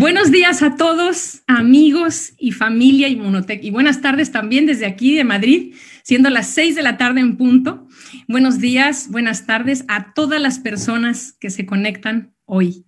Buenos 0.00 0.32
días 0.32 0.62
a 0.62 0.76
todos, 0.76 1.42
amigos 1.46 2.32
y 2.38 2.52
familia 2.52 3.06
Inmunotech. 3.06 3.62
Y 3.62 3.70
buenas 3.70 4.00
tardes 4.00 4.32
también 4.32 4.64
desde 4.64 4.86
aquí 4.86 5.14
de 5.14 5.24
Madrid, 5.24 5.74
siendo 6.02 6.30
las 6.30 6.46
seis 6.46 6.74
de 6.74 6.80
la 6.80 6.96
tarde 6.96 7.20
en 7.20 7.36
punto. 7.36 7.86
Buenos 8.26 8.60
días, 8.60 9.10
buenas 9.10 9.44
tardes 9.44 9.84
a 9.88 10.14
todas 10.14 10.40
las 10.40 10.58
personas 10.58 11.34
que 11.38 11.50
se 11.50 11.66
conectan 11.66 12.32
hoy. 12.46 12.86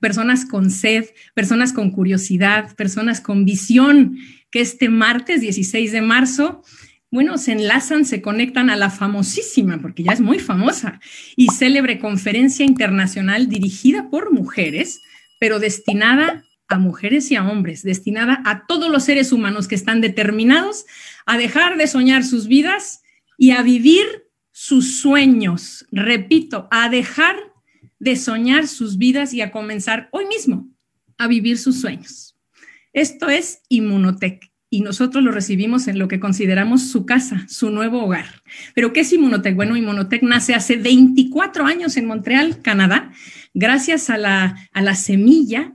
Personas 0.00 0.46
con 0.46 0.70
sed, 0.70 1.04
personas 1.34 1.74
con 1.74 1.90
curiosidad, 1.90 2.74
personas 2.74 3.20
con 3.20 3.44
visión, 3.44 4.16
que 4.50 4.62
este 4.62 4.88
martes 4.88 5.42
16 5.42 5.92
de 5.92 6.00
marzo 6.00 6.62
bueno, 7.10 7.36
se 7.36 7.52
enlazan, 7.52 8.06
se 8.06 8.22
conectan 8.22 8.70
a 8.70 8.76
la 8.76 8.88
famosísima, 8.88 9.78
porque 9.82 10.04
ya 10.04 10.12
es 10.12 10.20
muy 10.20 10.38
famosa, 10.38 11.00
y 11.36 11.48
célebre 11.48 11.98
conferencia 11.98 12.64
internacional 12.64 13.48
dirigida 13.48 14.08
por 14.08 14.32
mujeres 14.32 15.02
pero 15.38 15.58
destinada 15.58 16.44
a 16.68 16.78
mujeres 16.78 17.30
y 17.30 17.36
a 17.36 17.48
hombres, 17.48 17.82
destinada 17.82 18.42
a 18.44 18.66
todos 18.66 18.90
los 18.90 19.04
seres 19.04 19.32
humanos 19.32 19.68
que 19.68 19.74
están 19.74 20.00
determinados 20.00 20.86
a 21.24 21.38
dejar 21.38 21.76
de 21.76 21.86
soñar 21.86 22.24
sus 22.24 22.48
vidas 22.48 23.02
y 23.38 23.52
a 23.52 23.62
vivir 23.62 24.04
sus 24.50 25.00
sueños. 25.00 25.86
Repito, 25.92 26.68
a 26.70 26.88
dejar 26.88 27.36
de 27.98 28.16
soñar 28.16 28.68
sus 28.68 28.98
vidas 28.98 29.32
y 29.32 29.40
a 29.40 29.50
comenzar 29.50 30.08
hoy 30.12 30.26
mismo 30.26 30.68
a 31.18 31.28
vivir 31.28 31.58
sus 31.58 31.80
sueños. 31.80 32.36
Esto 32.92 33.28
es 33.28 33.62
Inmunotech 33.68 34.50
y 34.68 34.80
nosotros 34.80 35.22
lo 35.22 35.30
recibimos 35.30 35.86
en 35.88 35.98
lo 35.98 36.08
que 36.08 36.20
consideramos 36.20 36.88
su 36.88 37.06
casa, 37.06 37.46
su 37.48 37.70
nuevo 37.70 38.02
hogar. 38.02 38.26
Pero 38.74 38.92
¿qué 38.92 39.00
es 39.00 39.12
Inmunotech? 39.12 39.54
Bueno, 39.54 39.76
Inmunotech 39.76 40.22
nace 40.22 40.54
hace 40.54 40.76
24 40.76 41.64
años 41.64 41.96
en 41.96 42.06
Montreal, 42.06 42.60
Canadá, 42.62 43.12
gracias 43.54 44.10
a 44.10 44.18
la, 44.18 44.68
a 44.72 44.82
la 44.82 44.94
semilla 44.94 45.74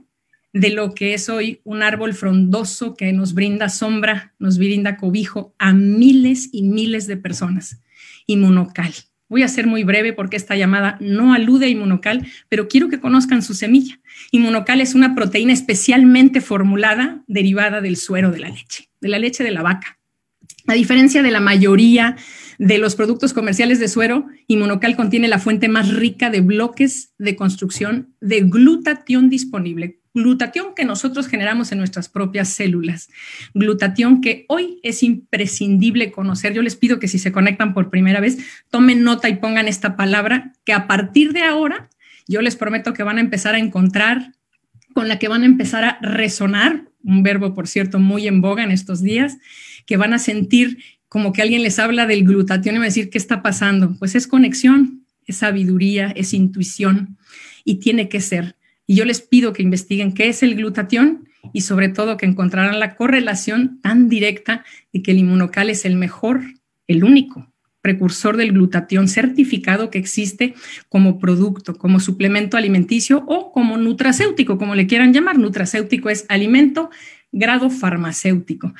de 0.52 0.70
lo 0.70 0.94
que 0.94 1.14
es 1.14 1.28
hoy 1.28 1.60
un 1.64 1.82
árbol 1.82 2.14
frondoso 2.14 2.94
que 2.94 3.12
nos 3.12 3.34
brinda 3.34 3.68
sombra, 3.68 4.34
nos 4.38 4.58
brinda 4.58 4.96
cobijo 4.96 5.54
a 5.58 5.72
miles 5.72 6.48
y 6.52 6.62
miles 6.62 7.06
de 7.06 7.16
personas. 7.16 7.80
Inmunocal. 8.26 8.92
Voy 9.28 9.42
a 9.42 9.48
ser 9.48 9.66
muy 9.66 9.82
breve 9.82 10.12
porque 10.12 10.36
esta 10.36 10.56
llamada 10.56 10.98
no 11.00 11.32
alude 11.32 11.64
a 11.64 11.68
inmunocal, 11.70 12.26
pero 12.50 12.68
quiero 12.68 12.90
que 12.90 13.00
conozcan 13.00 13.42
su 13.42 13.54
semilla. 13.54 13.98
Inmunocal 14.30 14.82
es 14.82 14.94
una 14.94 15.14
proteína 15.14 15.54
especialmente 15.54 16.42
formulada 16.42 17.24
derivada 17.26 17.80
del 17.80 17.96
suero 17.96 18.30
de 18.30 18.40
la 18.40 18.50
leche, 18.50 18.90
de 19.00 19.08
la 19.08 19.18
leche 19.18 19.42
de 19.42 19.50
la 19.50 19.62
vaca. 19.62 19.98
A 20.66 20.74
diferencia 20.74 21.22
de 21.22 21.30
la 21.30 21.40
mayoría 21.40 22.16
de 22.58 22.76
los 22.76 22.94
productos 22.94 23.32
comerciales 23.32 23.80
de 23.80 23.88
suero, 23.88 24.26
Inmunocal 24.48 24.96
contiene 24.96 25.28
la 25.28 25.38
fuente 25.38 25.68
más 25.68 25.88
rica 25.94 26.28
de 26.28 26.42
bloques 26.42 27.14
de 27.16 27.34
construcción 27.34 28.14
de 28.20 28.42
glutatión 28.42 29.30
disponible, 29.30 30.01
glutatión 30.14 30.74
que 30.74 30.84
nosotros 30.84 31.26
generamos 31.26 31.72
en 31.72 31.78
nuestras 31.78 32.08
propias 32.08 32.48
células, 32.48 33.08
glutatión 33.54 34.20
que 34.20 34.44
hoy 34.48 34.78
es 34.82 35.02
imprescindible 35.02 36.12
conocer. 36.12 36.52
Yo 36.52 36.62
les 36.62 36.76
pido 36.76 36.98
que 36.98 37.08
si 37.08 37.18
se 37.18 37.32
conectan 37.32 37.72
por 37.74 37.90
primera 37.90 38.20
vez, 38.20 38.38
tomen 38.70 39.02
nota 39.02 39.28
y 39.28 39.36
pongan 39.36 39.68
esta 39.68 39.96
palabra, 39.96 40.52
que 40.64 40.72
a 40.72 40.86
partir 40.86 41.32
de 41.32 41.42
ahora 41.42 41.88
yo 42.28 42.42
les 42.42 42.56
prometo 42.56 42.92
que 42.92 43.02
van 43.02 43.18
a 43.18 43.22
empezar 43.22 43.54
a 43.54 43.58
encontrar, 43.58 44.32
con 44.94 45.08
la 45.08 45.18
que 45.18 45.28
van 45.28 45.42
a 45.42 45.46
empezar 45.46 45.84
a 45.84 45.98
resonar, 46.02 46.84
un 47.02 47.22
verbo, 47.22 47.54
por 47.54 47.66
cierto, 47.66 47.98
muy 47.98 48.28
en 48.28 48.40
boga 48.40 48.62
en 48.62 48.70
estos 48.70 49.02
días, 49.02 49.38
que 49.86 49.96
van 49.96 50.12
a 50.12 50.18
sentir 50.18 50.78
como 51.08 51.32
que 51.32 51.42
alguien 51.42 51.62
les 51.62 51.78
habla 51.78 52.06
del 52.06 52.24
glutatión 52.24 52.74
y 52.74 52.78
va 52.78 52.84
a 52.84 52.86
decir, 52.86 53.10
¿qué 53.10 53.18
está 53.18 53.42
pasando? 53.42 53.96
Pues 53.98 54.14
es 54.14 54.26
conexión, 54.26 55.04
es 55.26 55.36
sabiduría, 55.36 56.12
es 56.16 56.32
intuición 56.32 57.18
y 57.64 57.76
tiene 57.76 58.08
que 58.08 58.20
ser. 58.20 58.56
Y 58.86 58.96
yo 58.96 59.04
les 59.04 59.20
pido 59.20 59.52
que 59.52 59.62
investiguen 59.62 60.12
qué 60.12 60.28
es 60.28 60.42
el 60.42 60.54
glutatión 60.54 61.28
y 61.52 61.62
sobre 61.62 61.88
todo 61.88 62.16
que 62.16 62.26
encontrarán 62.26 62.80
la 62.80 62.94
correlación 62.96 63.80
tan 63.80 64.08
directa 64.08 64.64
de 64.92 65.02
que 65.02 65.12
el 65.12 65.18
inmunocal 65.18 65.70
es 65.70 65.84
el 65.84 65.96
mejor, 65.96 66.42
el 66.86 67.04
único 67.04 67.52
precursor 67.80 68.36
del 68.36 68.52
glutatión 68.52 69.08
certificado 69.08 69.90
que 69.90 69.98
existe 69.98 70.54
como 70.88 71.18
producto, 71.18 71.74
como 71.74 71.98
suplemento 71.98 72.56
alimenticio 72.56 73.24
o 73.26 73.50
como 73.50 73.76
nutracéutico, 73.76 74.56
como 74.56 74.76
le 74.76 74.86
quieran 74.86 75.12
llamar. 75.12 75.38
Nutracéutico 75.38 76.08
es 76.08 76.24
alimento 76.28 76.90
grado 77.32 77.70
farmacéutico. 77.70 78.72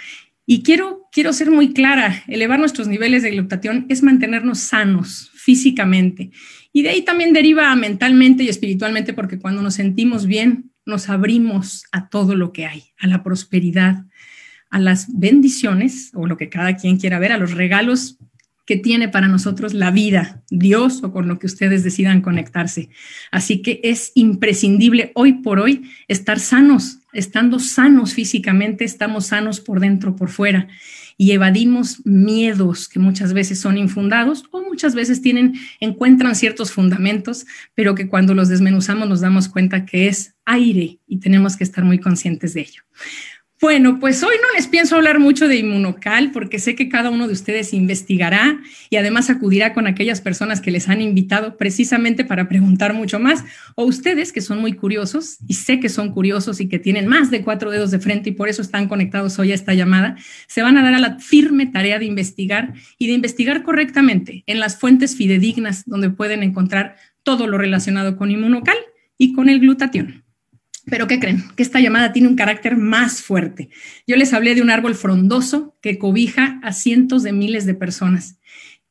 Y 0.47 0.62
quiero, 0.62 1.09
quiero 1.10 1.32
ser 1.32 1.50
muy 1.50 1.72
clara, 1.72 2.22
elevar 2.28 2.59
nuestros 2.59 2.87
niveles 2.87 3.22
de 3.22 3.31
glutatión 3.31 3.87
es 3.88 4.03
mantenernos 4.03 4.60
sanos 4.60 5.31
físicamente. 5.42 6.30
Y 6.72 6.82
de 6.82 6.91
ahí 6.91 7.03
también 7.03 7.32
deriva 7.32 7.75
mentalmente 7.75 8.44
y 8.44 8.48
espiritualmente, 8.48 9.12
porque 9.12 9.38
cuando 9.38 9.60
nos 9.60 9.75
sentimos 9.75 10.26
bien, 10.26 10.70
nos 10.86 11.08
abrimos 11.08 11.84
a 11.91 12.08
todo 12.08 12.36
lo 12.36 12.53
que 12.53 12.66
hay, 12.66 12.84
a 12.98 13.08
la 13.08 13.22
prosperidad, 13.22 14.04
a 14.70 14.78
las 14.78 15.06
bendiciones, 15.19 16.12
o 16.14 16.26
lo 16.26 16.36
que 16.36 16.48
cada 16.48 16.76
quien 16.76 16.97
quiera 16.97 17.19
ver, 17.19 17.32
a 17.32 17.38
los 17.38 17.52
regalos 17.52 18.19
que 18.64 18.76
tiene 18.76 19.08
para 19.08 19.26
nosotros 19.26 19.75
la 19.75 19.91
vida, 19.91 20.44
Dios 20.48 21.02
o 21.02 21.12
con 21.12 21.26
lo 21.26 21.41
que 21.41 21.47
ustedes 21.47 21.82
decidan 21.82 22.20
conectarse. 22.20 22.91
Así 23.32 23.60
que 23.60 23.81
es 23.82 24.12
imprescindible 24.14 25.10
hoy 25.16 25.34
por 25.42 25.58
hoy 25.58 25.91
estar 26.06 26.38
sanos, 26.38 27.00
estando 27.12 27.58
sanos 27.58 28.14
físicamente, 28.14 28.84
estamos 28.84 29.26
sanos 29.26 29.60
por 29.60 29.81
dentro, 29.81 30.14
por 30.14 30.31
fuera 30.31 30.69
y 31.17 31.33
evadimos 31.33 32.05
miedos 32.05 32.89
que 32.89 32.99
muchas 32.99 33.33
veces 33.33 33.61
son 33.61 33.78
infundados 33.78 34.45
o 34.50 34.62
muchas 34.62 34.95
veces 34.95 35.23
tienen 35.23 35.55
encuentran 35.81 36.34
ciertos 36.34 36.73
fundamentos, 36.73 37.47
pero 37.75 37.95
que 37.95 38.09
cuando 38.09 38.34
los 38.34 38.49
desmenuzamos 38.49 39.09
nos 39.09 39.21
damos 39.21 39.49
cuenta 39.49 39.84
que 39.84 40.09
es 40.09 40.34
aire 40.45 40.99
y 41.06 41.19
tenemos 41.19 41.56
que 41.56 41.65
estar 41.65 41.84
muy 41.84 41.99
conscientes 41.99 42.55
de 42.55 42.62
ello. 42.62 42.83
Bueno, 43.62 44.00
pues 44.00 44.21
hoy 44.25 44.34
no 44.43 44.56
les 44.56 44.67
pienso 44.67 44.97
hablar 44.97 45.21
mucho 45.21 45.47
de 45.47 45.55
inmunocal 45.55 46.33
porque 46.33 46.59
sé 46.59 46.75
que 46.75 46.89
cada 46.89 47.11
uno 47.11 47.28
de 47.28 47.33
ustedes 47.33 47.73
investigará 47.73 48.59
y 48.91 48.97
además 48.97 49.31
acudirá 49.31 49.73
con 49.73 49.87
aquellas 49.87 50.21
personas 50.21 50.61
que 50.61 50.73
les 50.73 50.89
han 50.89 51.00
invitado 51.00 51.56
precisamente 51.56 52.25
para 52.25 52.49
preguntar 52.49 52.93
mucho 52.93 53.21
más. 53.21 53.45
O 53.77 53.84
ustedes 53.84 54.33
que 54.33 54.41
son 54.41 54.61
muy 54.61 54.73
curiosos 54.73 55.39
y 55.47 55.55
sé 55.55 55.78
que 55.78 55.91
son 55.91 56.11
curiosos 56.11 56.61
y 56.61 56.69
que 56.69 56.81
tienen 56.81 57.06
más 57.06 57.31
de 57.31 57.43
cuatro 57.43 57.71
dedos 57.71 57.93
de 57.93 58.00
frente 58.00 58.31
y 58.31 58.33
por 58.33 58.49
eso 58.49 58.62
están 58.62 58.89
conectados 58.89 59.39
hoy 59.39 59.53
a 59.53 59.55
esta 59.55 59.75
llamada, 59.75 60.17
se 60.49 60.62
van 60.62 60.77
a 60.77 60.83
dar 60.83 60.94
a 60.94 60.99
la 60.99 61.21
firme 61.21 61.67
tarea 61.67 62.00
de 62.00 62.06
investigar 62.06 62.75
y 62.99 63.06
de 63.06 63.12
investigar 63.12 63.62
correctamente 63.62 64.43
en 64.49 64.59
las 64.59 64.77
fuentes 64.77 65.15
fidedignas 65.15 65.84
donde 65.87 66.11
pueden 66.11 66.43
encontrar 66.43 66.97
todo 67.23 67.47
lo 67.47 67.59
relacionado 67.59 68.17
con 68.17 68.33
inmunocal 68.33 68.77
y 69.19 69.34
con 69.34 69.49
el 69.49 69.61
glutatión. 69.61 70.22
Pero 70.87 71.06
¿qué 71.06 71.20
creen? 71.20 71.44
Que 71.56 71.62
esta 71.62 71.81
llamada 71.81 72.12
tiene 72.12 72.28
un 72.28 72.37
carácter 72.37 72.76
más 72.76 73.22
fuerte. 73.22 73.70
Yo 74.06 74.16
les 74.16 74.32
hablé 74.32 74.54
de 74.54 74.62
un 74.62 74.70
árbol 74.70 74.94
frondoso 74.94 75.76
que 75.81 75.98
cobija 75.98 76.59
a 76.62 76.72
cientos 76.72 77.22
de 77.22 77.32
miles 77.32 77.66
de 77.66 77.75
personas. 77.75 78.38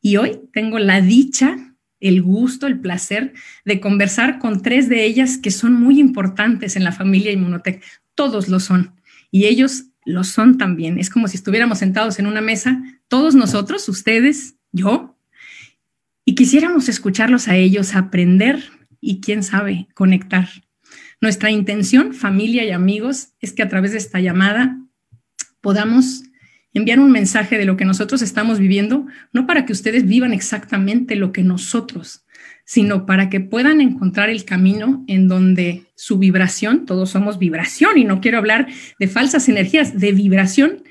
Y 0.02 0.18
hoy 0.18 0.40
tengo 0.53 0.79
la 0.79 1.02
dicha, 1.02 1.75
el 2.00 2.22
gusto, 2.22 2.66
el 2.66 2.79
placer 2.79 3.34
de 3.66 3.79
conversar 3.79 4.40
con 4.40 4.62
tres 4.62 4.90
de 4.90 5.06
ellas 5.06 5.38
que 5.38 5.52
son 5.52 5.74
muy 5.74 6.00
importantes 6.00 6.75
en 6.75 6.84
la 6.84 6.91
familia 6.91 7.31
Inmunotech. 7.31 7.84
Todos 8.16 8.47
lo 8.47 8.59
son. 8.59 8.96
Y 9.29 9.46
ellos 9.46 9.85
lo 10.06 10.23
son 10.23 10.58
también. 10.58 10.97
Es 10.97 11.09
como 11.09 11.28
si 11.28 11.38
estuviéramos 11.38 11.79
sentados 11.79 12.19
en 12.19 12.25
una 12.25 12.41
mesa, 12.41 12.81
todos 13.08 13.35
nosotros, 13.35 13.88
ustedes, 13.90 14.56
yo, 14.72 15.18
y 16.25 16.35
quisiéramos 16.35 16.88
escucharlos 16.88 17.47
a 17.47 17.56
ellos, 17.56 17.96
aprender 17.96 18.63
y, 19.00 19.22
quién 19.22 19.44
sabe, 19.44 19.88
conectar. 19.94 20.47
Nuestra 21.22 21.52
intención, 21.52 22.16
familia 22.16 22.66
y 22.66 22.72
amigos, 22.72 23.30
es 23.40 23.54
que 23.54 23.62
a 23.62 23.70
través 23.70 23.92
de 23.92 24.00
esta 24.00 24.20
llamada 24.20 24.80
podamos 25.62 26.24
enviar 26.74 27.00
un 27.00 27.12
mensaje 27.12 27.59
de 27.59 27.66
lo 27.66 27.78
que 27.78 27.86
nosotros 27.86 28.24
estamos 28.24 28.58
viviendo, 28.58 29.06
no 29.32 29.46
para 29.46 29.68
que 29.68 29.74
ustedes 29.74 30.08
vivan 30.08 30.34
exactamente 30.34 31.16
lo 31.16 31.32
que 31.32 31.44
nosotros, 31.44 32.26
sino 32.66 33.06
para 33.06 33.30
que 33.30 33.40
puedan 33.40 33.82
encontrar 33.82 34.32
el 34.32 34.46
camino 34.46 35.04
en 35.08 35.28
donde 35.28 35.84
su 35.94 36.18
vibración, 36.18 36.88
todos 36.88 37.12
somos 37.12 37.38
vibración 37.38 38.00
y 38.00 38.03
no 38.03 38.20
quiero 38.20 38.40
hablar 38.40 38.68
de 38.97 39.08
falsas 39.08 39.47
energías, 39.47 40.00
de 40.00 40.14
vibración, 40.14 40.84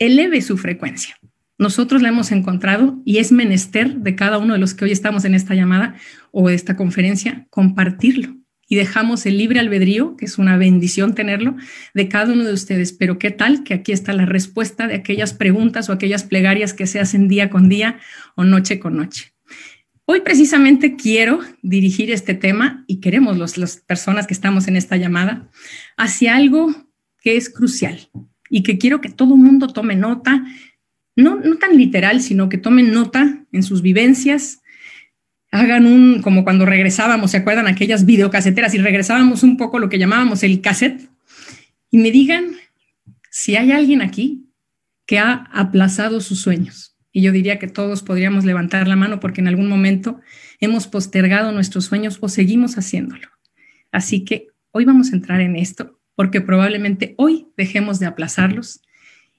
eleve 0.00 0.42
su 0.42 0.58
frecuencia. 0.58 1.16
Nosotros 1.58 2.02
la 2.02 2.08
hemos 2.08 2.32
encontrado 2.32 3.00
y 3.04 3.18
es 3.18 3.30
menester 3.30 3.94
de 3.94 4.16
cada 4.16 4.38
uno 4.38 4.54
de 4.54 4.58
los 4.58 4.74
que 4.74 4.84
hoy 4.84 4.90
estamos 4.90 5.24
en 5.24 5.34
esta 5.34 5.54
llamada 5.54 5.94
o 6.32 6.50
esta 6.50 6.76
conferencia 6.76 7.46
compartirlo 7.50 8.35
y 8.68 8.76
dejamos 8.76 9.26
el 9.26 9.38
libre 9.38 9.60
albedrío, 9.60 10.16
que 10.16 10.24
es 10.24 10.38
una 10.38 10.56
bendición 10.56 11.14
tenerlo, 11.14 11.56
de 11.94 12.08
cada 12.08 12.32
uno 12.32 12.44
de 12.44 12.52
ustedes. 12.52 12.92
Pero 12.92 13.18
qué 13.18 13.30
tal 13.30 13.62
que 13.62 13.74
aquí 13.74 13.92
está 13.92 14.12
la 14.12 14.26
respuesta 14.26 14.86
de 14.86 14.96
aquellas 14.96 15.34
preguntas 15.34 15.88
o 15.88 15.92
aquellas 15.92 16.24
plegarias 16.24 16.74
que 16.74 16.86
se 16.86 17.00
hacen 17.00 17.28
día 17.28 17.48
con 17.48 17.68
día 17.68 18.00
o 18.34 18.44
noche 18.44 18.78
con 18.80 18.96
noche. 18.96 19.32
Hoy 20.04 20.20
precisamente 20.20 20.96
quiero 20.96 21.40
dirigir 21.62 22.12
este 22.12 22.34
tema 22.34 22.84
y 22.86 23.00
queremos 23.00 23.38
los, 23.38 23.58
las 23.58 23.78
personas 23.78 24.26
que 24.26 24.34
estamos 24.34 24.68
en 24.68 24.76
esta 24.76 24.96
llamada 24.96 25.50
hacia 25.96 26.36
algo 26.36 26.72
que 27.20 27.36
es 27.36 27.50
crucial 27.50 28.08
y 28.48 28.62
que 28.62 28.78
quiero 28.78 29.00
que 29.00 29.08
todo 29.08 29.36
mundo 29.36 29.66
tome 29.68 29.96
nota, 29.96 30.44
no, 31.16 31.36
no 31.36 31.56
tan 31.56 31.76
literal, 31.76 32.20
sino 32.20 32.48
que 32.48 32.58
tomen 32.58 32.92
nota 32.92 33.44
en 33.50 33.62
sus 33.64 33.82
vivencias, 33.82 34.62
hagan 35.56 35.86
un, 35.86 36.22
como 36.22 36.44
cuando 36.44 36.66
regresábamos, 36.66 37.30
¿se 37.30 37.38
acuerdan? 37.38 37.66
Aquellas 37.66 38.04
videocaseteras 38.04 38.74
y 38.74 38.78
regresábamos 38.78 39.42
un 39.42 39.56
poco 39.56 39.78
lo 39.78 39.88
que 39.88 39.98
llamábamos 39.98 40.42
el 40.42 40.60
cassette 40.60 41.08
y 41.90 41.98
me 41.98 42.10
digan 42.10 42.52
si 43.30 43.56
hay 43.56 43.72
alguien 43.72 44.02
aquí 44.02 44.46
que 45.06 45.18
ha 45.18 45.48
aplazado 45.52 46.20
sus 46.20 46.40
sueños. 46.40 46.96
Y 47.12 47.22
yo 47.22 47.32
diría 47.32 47.58
que 47.58 47.68
todos 47.68 48.02
podríamos 48.02 48.44
levantar 48.44 48.86
la 48.88 48.96
mano 48.96 49.20
porque 49.20 49.40
en 49.40 49.48
algún 49.48 49.68
momento 49.68 50.20
hemos 50.60 50.86
postergado 50.86 51.52
nuestros 51.52 51.86
sueños 51.86 52.18
o 52.20 52.28
seguimos 52.28 52.76
haciéndolo. 52.76 53.28
Así 53.90 54.24
que 54.24 54.48
hoy 54.72 54.84
vamos 54.84 55.12
a 55.12 55.16
entrar 55.16 55.40
en 55.40 55.56
esto 55.56 55.98
porque 56.14 56.40
probablemente 56.40 57.14
hoy 57.16 57.46
dejemos 57.56 57.98
de 57.98 58.06
aplazarlos 58.06 58.82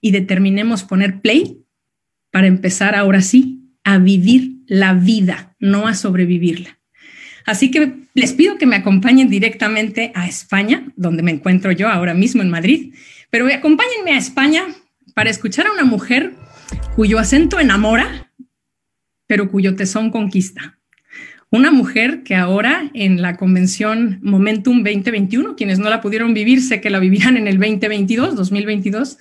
y 0.02 0.12
determinemos 0.12 0.84
poner 0.84 1.22
play 1.22 1.60
para 2.31 2.48
empezar 2.48 2.96
ahora 2.96 3.22
sí 3.22 3.62
a 3.84 4.00
vivir 4.00 4.56
la 4.68 4.94
vida, 4.94 5.56
no 5.60 5.88
a 5.88 5.96
sobrevivirla. 5.96 6.78
Así 7.46 7.72
que 7.72 7.94
les 8.14 8.34
pido 8.34 8.58
que 8.58 8.66
me 8.66 8.75
acompañen 8.75 9.30
directamente 9.30 10.12
a 10.14 10.28
España, 10.28 10.86
donde 10.96 11.24
me 11.24 11.31
encuentro 11.31 11.72
yo 11.72 11.88
ahora 11.88 12.14
mismo 12.14 12.42
en 12.42 12.50
Madrid, 12.50 12.94
pero 13.30 13.48
acompáñenme 13.48 14.12
a 14.14 14.18
España 14.18 14.64
para 15.14 15.30
escuchar 15.30 15.68
a 15.68 15.72
una 15.72 15.86
mujer 15.86 16.34
cuyo 16.96 17.19
acento 17.19 17.60
enamora, 17.60 18.31
pero 19.28 19.50
cuyo 19.50 19.75
tesón 19.75 20.12
conquista. 20.12 20.78
Una 21.50 21.72
mujer 21.72 22.24
que 22.24 22.36
ahora 22.36 22.92
en 22.94 23.22
la 23.22 23.38
convención 23.38 24.20
Momentum 24.22 24.84
2021, 24.84 25.56
quienes 25.56 25.80
no 25.80 25.90
la 25.90 26.02
pudieron 26.02 26.34
vivir, 26.34 26.62
sé 26.62 26.81
que 26.81 26.90
la 26.90 27.00
vivirán 27.00 27.38
en 27.38 27.48
el 27.48 27.58
2022, 27.58 28.36
2022, 28.36 29.18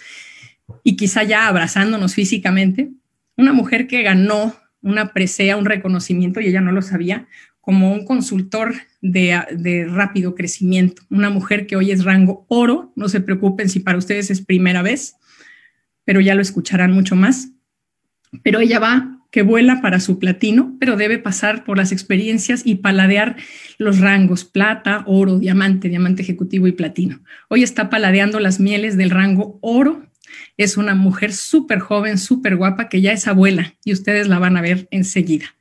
y 0.83 0.97
quizá 0.97 1.23
ya 1.23 1.47
abrazándonos 1.47 2.15
físicamente, 2.15 2.91
una 3.37 3.53
mujer 3.53 3.87
que 3.87 4.03
ganó 4.03 4.57
una 4.87 5.13
presea, 5.13 5.57
un 5.57 5.65
reconocimiento, 5.65 6.41
y 6.41 6.47
ella 6.47 6.61
no 6.61 6.71
lo 6.71 6.81
sabía, 6.81 7.27
como 7.61 7.93
un 7.93 8.05
consultor 8.05 8.75
de, 9.03 9.43
de, 9.53 9.85
rápido 9.87 10.37
crecimiento. 10.37 11.03
Una 11.11 11.29
mujer 11.29 11.67
que 11.67 11.75
hoy 11.75 11.91
es 11.91 12.05
rango 12.05 12.47
oro, 12.49 12.93
no 12.95 13.09
se 13.09 13.21
preocupen 13.21 13.69
si 13.69 13.81
para 13.81 13.99
ustedes 13.99 14.31
es 14.31 14.41
primera 14.41 14.83
vez, 14.83 15.17
pero 16.05 16.21
ya 16.21 16.37
lo 16.37 16.43
escucharán 16.43 16.93
mucho 16.93 17.17
más. 17.17 17.49
Pero 18.45 18.61
ella 18.61 18.79
va 18.79 19.17
que 19.33 19.43
vuela 19.43 19.83
para 19.83 19.99
su 19.99 20.21
platino, 20.21 20.77
pero 20.79 20.97
debe 20.97 21.19
pasar 21.19 21.65
por 21.65 21.77
las 21.77 21.91
experiencias 21.91 22.63
y 22.65 22.77
paladear 22.77 23.37
los 23.79 23.99
rangos 23.99 24.45
plata, 24.45 25.03
oro, 25.07 25.39
diamante, 25.41 25.89
diamante 25.89 26.23
ejecutivo 26.23 26.69
y 26.69 26.73
platino. 26.73 27.21
Hoy 27.49 27.65
está 27.65 27.91
paladeando 27.91 28.39
las 28.39 28.61
mieles 28.61 28.97
del 28.97 29.11
rango 29.11 29.59
oro 29.61 30.06
es 30.57 30.77
una 30.77 30.95
mujer 30.95 31.33
súper 31.33 31.81
joven, 31.81 32.19
súper 32.19 32.57
guapa, 32.57 32.89
que 32.89 33.01
ya 33.01 33.13
es 33.13 33.27
abuela 33.27 33.75
y 33.85 33.93
ustedes 33.93 34.29
la 34.29 34.39
van 34.39 34.57
a 34.57 34.63
ver 34.63 34.89
enseguida. 34.91 35.55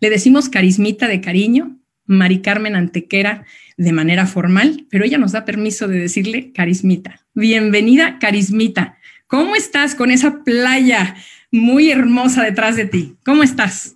Le 0.00 0.10
decimos 0.10 0.48
carismita 0.48 1.08
de 1.08 1.20
cariño, 1.20 1.76
Mari 2.06 2.40
Carmen 2.40 2.76
Antequera 2.76 3.44
de 3.76 3.92
manera 3.92 4.26
formal, 4.26 4.86
pero 4.90 5.04
ella 5.04 5.18
nos 5.18 5.32
da 5.32 5.44
permiso 5.44 5.86
de 5.88 5.98
decirle 5.98 6.52
carismita. 6.52 7.20
Bienvenida, 7.34 8.18
carismita. 8.18 8.96
¿Cómo 9.26 9.54
estás 9.54 9.94
con 9.94 10.10
esa 10.10 10.42
playa 10.42 11.14
muy 11.52 11.90
hermosa 11.90 12.42
detrás 12.42 12.76
de 12.76 12.86
ti? 12.86 13.16
¿Cómo 13.24 13.42
estás? 13.42 13.94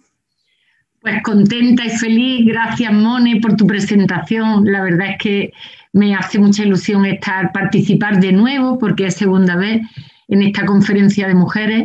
Pues 1.00 1.22
contenta 1.22 1.84
y 1.84 1.90
feliz. 1.90 2.46
Gracias, 2.46 2.92
Moni, 2.92 3.40
por 3.40 3.56
tu 3.56 3.66
presentación. 3.66 4.64
La 4.70 4.82
verdad 4.82 5.10
es 5.10 5.18
que 5.18 5.52
me 5.92 6.14
hace 6.14 6.38
mucha 6.38 6.62
ilusión 6.62 7.04
estar, 7.06 7.50
participar 7.52 8.20
de 8.20 8.32
nuevo, 8.32 8.78
porque 8.78 9.06
es 9.06 9.14
segunda 9.14 9.56
vez 9.56 9.82
en 10.32 10.42
esta 10.42 10.64
conferencia 10.64 11.28
de 11.28 11.34
mujeres, 11.34 11.84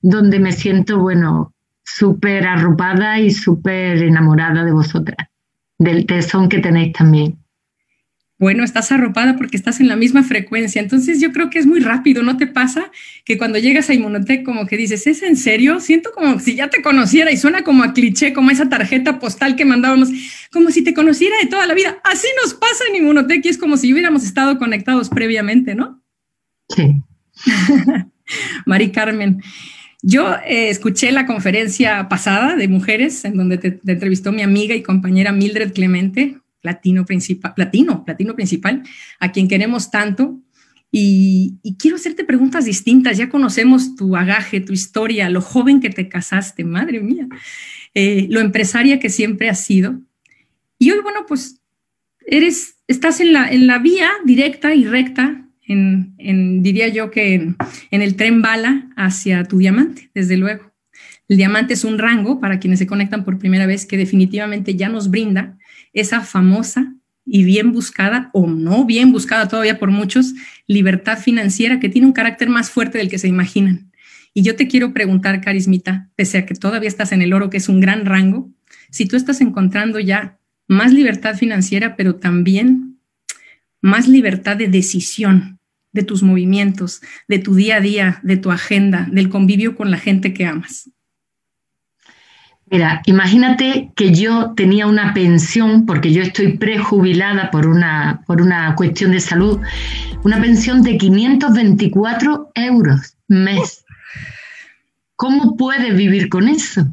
donde 0.00 0.38
me 0.40 0.52
siento, 0.52 0.98
bueno, 0.98 1.52
súper 1.84 2.46
arropada 2.46 3.20
y 3.20 3.30
súper 3.30 4.02
enamorada 4.02 4.64
de 4.64 4.72
vosotras, 4.72 5.28
del 5.78 6.06
tesón 6.06 6.48
que 6.48 6.58
tenéis 6.58 6.94
también. 6.94 7.36
Bueno, 8.38 8.64
estás 8.64 8.90
arropada 8.90 9.36
porque 9.36 9.58
estás 9.58 9.78
en 9.80 9.88
la 9.88 9.94
misma 9.94 10.22
frecuencia. 10.22 10.80
Entonces 10.80 11.20
yo 11.20 11.32
creo 11.32 11.50
que 11.50 11.58
es 11.58 11.66
muy 11.66 11.80
rápido, 11.80 12.22
¿no 12.22 12.38
te 12.38 12.46
pasa? 12.46 12.90
Que 13.26 13.36
cuando 13.36 13.58
llegas 13.58 13.90
a 13.90 13.94
Inmunotech 13.94 14.42
como 14.42 14.66
que 14.66 14.78
dices, 14.78 15.06
¿es 15.06 15.22
en 15.22 15.36
serio? 15.36 15.78
Siento 15.78 16.10
como 16.12 16.40
si 16.40 16.56
ya 16.56 16.68
te 16.70 16.80
conociera 16.80 17.30
y 17.30 17.36
suena 17.36 17.62
como 17.62 17.84
a 17.84 17.92
cliché, 17.92 18.32
como 18.32 18.50
esa 18.50 18.70
tarjeta 18.70 19.18
postal 19.18 19.54
que 19.54 19.66
mandábamos, 19.66 20.08
como 20.50 20.70
si 20.70 20.82
te 20.82 20.94
conociera 20.94 21.36
de 21.42 21.46
toda 21.46 21.66
la 21.66 21.74
vida. 21.74 21.98
Así 22.04 22.26
nos 22.42 22.54
pasa 22.54 22.84
en 22.88 22.96
Inmunotech 22.96 23.44
y 23.44 23.50
es 23.50 23.58
como 23.58 23.76
si 23.76 23.92
hubiéramos 23.92 24.24
estado 24.24 24.58
conectados 24.58 25.10
previamente, 25.10 25.74
¿no? 25.74 26.02
Sí. 26.70 27.02
Mari 28.66 28.90
Carmen. 28.90 29.42
Yo 30.02 30.34
eh, 30.44 30.68
escuché 30.68 31.12
la 31.12 31.26
conferencia 31.26 32.08
pasada 32.08 32.56
de 32.56 32.66
mujeres 32.66 33.24
en 33.24 33.36
donde 33.36 33.58
te, 33.58 33.80
entrevistó 33.86 34.32
mi 34.32 34.42
amiga 34.42 34.74
y 34.74 34.82
compañera 34.82 35.30
Mildred 35.30 35.72
Clemente, 35.72 36.38
platino 36.60 37.06
principal, 37.06 37.54
platino, 37.54 38.04
platino 38.04 38.34
principal, 38.34 38.82
a 39.20 39.30
quien 39.30 39.46
queremos 39.46 39.92
tanto. 39.92 40.40
Y, 40.90 41.54
quiero 41.78 41.96
hacerte 41.96 42.24
preguntas 42.24 42.64
distintas. 42.64 43.16
Ya 43.16 43.28
conocemos 43.28 43.94
tu 43.94 44.10
bagaje, 44.10 44.60
tu 44.60 44.72
historia, 44.72 45.30
lo 45.30 45.40
joven 45.40 45.80
que 45.80 45.90
te 45.90 46.08
casaste, 46.08 46.64
madre 46.64 47.00
mía, 47.00 47.28
eh, 47.94 48.26
lo 48.28 48.40
empresaria 48.40 48.98
que 48.98 49.08
siempre 49.08 49.48
has 49.48 49.64
sido. 49.64 50.00
Y 50.78 50.90
hoy, 50.90 50.98
bueno, 51.00 51.26
pues 51.28 51.60
eres, 52.26 52.76
estás 52.88 53.20
en 53.20 53.32
la, 53.32 53.48
en 53.50 53.68
la 53.68 53.78
vía 53.78 54.10
directa 54.24 54.74
y 54.74 54.84
recta 54.84 55.41
en, 55.72 56.62
diría 56.62 56.88
yo 56.88 57.10
que 57.10 57.34
en, 57.34 57.56
el 57.90 58.16
tren 58.16 58.42
bala 58.42 58.88
hacia 58.96 59.44
tu 59.44 59.58
diamante, 59.58 60.10
desde 60.14 60.36
luego. 60.36 60.72
El 61.28 61.36
diamante 61.36 61.74
es 61.74 61.84
un 61.84 61.98
rango 61.98 62.40
para 62.40 62.58
quienes 62.58 62.78
se 62.78 62.86
conectan 62.86 63.24
por 63.24 63.38
primera 63.38 63.66
vez 63.66 63.86
que 63.86 63.96
definitivamente 63.96 64.74
ya 64.74 64.88
nos 64.88 65.10
brinda 65.10 65.58
esa 65.92 66.20
famosa 66.20 66.94
y 67.24 67.44
bien 67.44 67.72
buscada 67.72 68.30
o 68.32 68.46
no 68.48 68.84
bien 68.84 69.12
buscada 69.12 69.48
todavía 69.48 69.78
por 69.78 69.90
muchos 69.90 70.34
libertad 70.66 71.18
financiera 71.18 71.80
que 71.80 71.88
tiene 71.88 72.06
un 72.06 72.12
carácter 72.12 72.48
más 72.48 72.70
fuerte 72.70 72.98
del 72.98 73.08
que 73.08 73.18
se 73.18 73.28
imaginan. 73.28 73.92
Y 74.34 74.42
yo 74.42 74.56
te 74.56 74.66
quiero 74.66 74.92
preguntar, 74.92 75.40
Carismita, 75.40 76.10
pese 76.16 76.38
a 76.38 76.46
que 76.46 76.54
todavía 76.54 76.88
estás 76.88 77.12
en 77.12 77.22
el 77.22 77.32
oro, 77.32 77.50
que 77.50 77.58
es 77.58 77.68
un 77.68 77.80
gran 77.80 78.06
rango, 78.06 78.50
si 78.90 79.06
tú 79.06 79.16
estás 79.16 79.40
encontrando 79.40 80.00
ya 80.00 80.38
más 80.68 80.92
libertad 80.92 81.36
financiera, 81.36 81.96
pero 81.96 82.16
también 82.16 82.98
más 83.80 84.08
libertad 84.08 84.56
de 84.56 84.68
decisión 84.68 85.58
de 85.92 86.02
tus 86.02 86.22
movimientos, 86.22 87.02
de 87.28 87.38
tu 87.38 87.54
día 87.54 87.76
a 87.76 87.80
día, 87.80 88.20
de 88.22 88.36
tu 88.36 88.50
agenda, 88.50 89.06
del 89.10 89.28
convivio 89.28 89.76
con 89.76 89.90
la 89.90 89.98
gente 89.98 90.34
que 90.34 90.46
amas. 90.46 90.90
Mira, 92.72 93.02
imagínate 93.04 93.92
que 93.94 94.14
yo 94.14 94.54
tenía 94.56 94.86
una 94.86 95.12
pensión, 95.12 95.84
porque 95.84 96.10
yo 96.10 96.22
estoy 96.22 96.56
prejubilada 96.56 97.50
por 97.50 97.66
una, 97.66 98.22
por 98.26 98.40
una 98.40 98.74
cuestión 98.76 99.12
de 99.12 99.20
salud, 99.20 99.60
una 100.24 100.40
pensión 100.40 100.82
de 100.82 100.96
524 100.96 102.52
euros 102.54 103.14
mes. 103.28 103.84
¿Cómo 105.16 105.56
puedes 105.58 105.94
vivir 105.94 106.30
con 106.30 106.48
eso? 106.48 106.86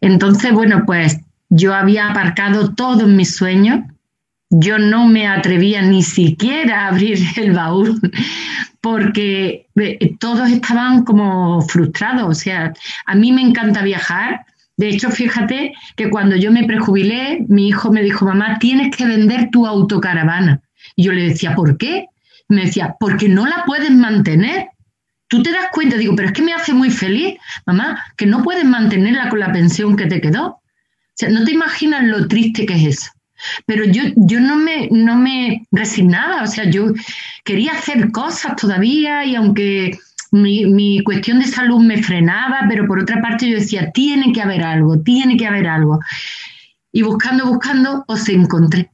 Entonces, 0.00 0.52
bueno, 0.52 0.82
pues 0.84 1.20
yo 1.48 1.74
había 1.74 2.08
aparcado 2.10 2.74
todos 2.74 3.06
mis 3.08 3.36
sueños 3.36 3.84
yo 4.52 4.78
no 4.78 5.06
me 5.06 5.26
atrevía 5.26 5.82
ni 5.82 6.02
siquiera 6.02 6.82
a 6.82 6.88
abrir 6.88 7.18
el 7.36 7.52
baúl 7.52 8.00
porque 8.80 9.66
eh, 9.76 10.16
todos 10.18 10.50
estaban 10.50 11.04
como 11.04 11.60
frustrados. 11.62 12.28
O 12.28 12.34
sea, 12.34 12.72
a 13.06 13.14
mí 13.14 13.32
me 13.32 13.42
encanta 13.42 13.82
viajar. 13.82 14.44
De 14.76 14.88
hecho, 14.88 15.10
fíjate 15.10 15.72
que 15.96 16.10
cuando 16.10 16.36
yo 16.36 16.52
me 16.52 16.64
prejubilé, 16.64 17.44
mi 17.48 17.68
hijo 17.68 17.90
me 17.92 18.02
dijo, 18.02 18.24
mamá, 18.24 18.58
tienes 18.58 18.94
que 18.96 19.06
vender 19.06 19.50
tu 19.50 19.66
autocaravana. 19.66 20.60
Y 20.96 21.04
yo 21.04 21.12
le 21.12 21.28
decía, 21.28 21.54
¿por 21.54 21.78
qué? 21.78 22.06
me 22.52 22.66
decía, 22.66 22.96
porque 23.00 23.28
no 23.28 23.46
la 23.46 23.64
puedes 23.64 23.90
mantener. 23.90 24.68
Tú 25.28 25.42
te 25.42 25.50
das 25.50 25.66
cuenta, 25.72 25.96
digo, 25.96 26.14
pero 26.14 26.28
es 26.28 26.34
que 26.34 26.42
me 26.42 26.52
hace 26.52 26.74
muy 26.74 26.90
feliz, 26.90 27.38
mamá, 27.66 28.04
que 28.16 28.26
no 28.26 28.42
puedes 28.42 28.64
mantenerla 28.64 29.30
con 29.30 29.40
la 29.40 29.52
pensión 29.52 29.96
que 29.96 30.06
te 30.06 30.20
quedó. 30.20 30.46
O 30.46 30.60
sea, 31.14 31.30
no 31.30 31.44
te 31.44 31.52
imaginas 31.52 32.04
lo 32.04 32.28
triste 32.28 32.66
que 32.66 32.74
es 32.74 32.98
eso. 32.98 33.10
Pero 33.66 33.84
yo, 33.84 34.02
yo 34.16 34.40
no, 34.40 34.56
me, 34.56 34.88
no 34.90 35.16
me 35.16 35.66
resignaba, 35.70 36.42
o 36.42 36.46
sea, 36.46 36.68
yo 36.70 36.92
quería 37.44 37.72
hacer 37.72 38.10
cosas 38.12 38.56
todavía 38.56 39.24
y 39.24 39.34
aunque 39.34 39.98
mi, 40.30 40.66
mi, 40.66 41.02
cuestión 41.02 41.40
de 41.40 41.46
salud 41.46 41.80
me 41.80 42.02
frenaba, 42.02 42.66
pero 42.68 42.86
por 42.86 42.98
otra 43.00 43.20
parte 43.20 43.48
yo 43.48 43.56
decía, 43.56 43.90
tiene 43.92 44.32
que 44.32 44.40
haber 44.40 44.62
algo, 44.62 45.00
tiene 45.00 45.36
que 45.36 45.46
haber 45.46 45.66
algo. 45.66 46.00
Y 46.90 47.02
buscando, 47.02 47.46
buscando, 47.46 48.04
os 48.06 48.28
encontré. 48.28 48.90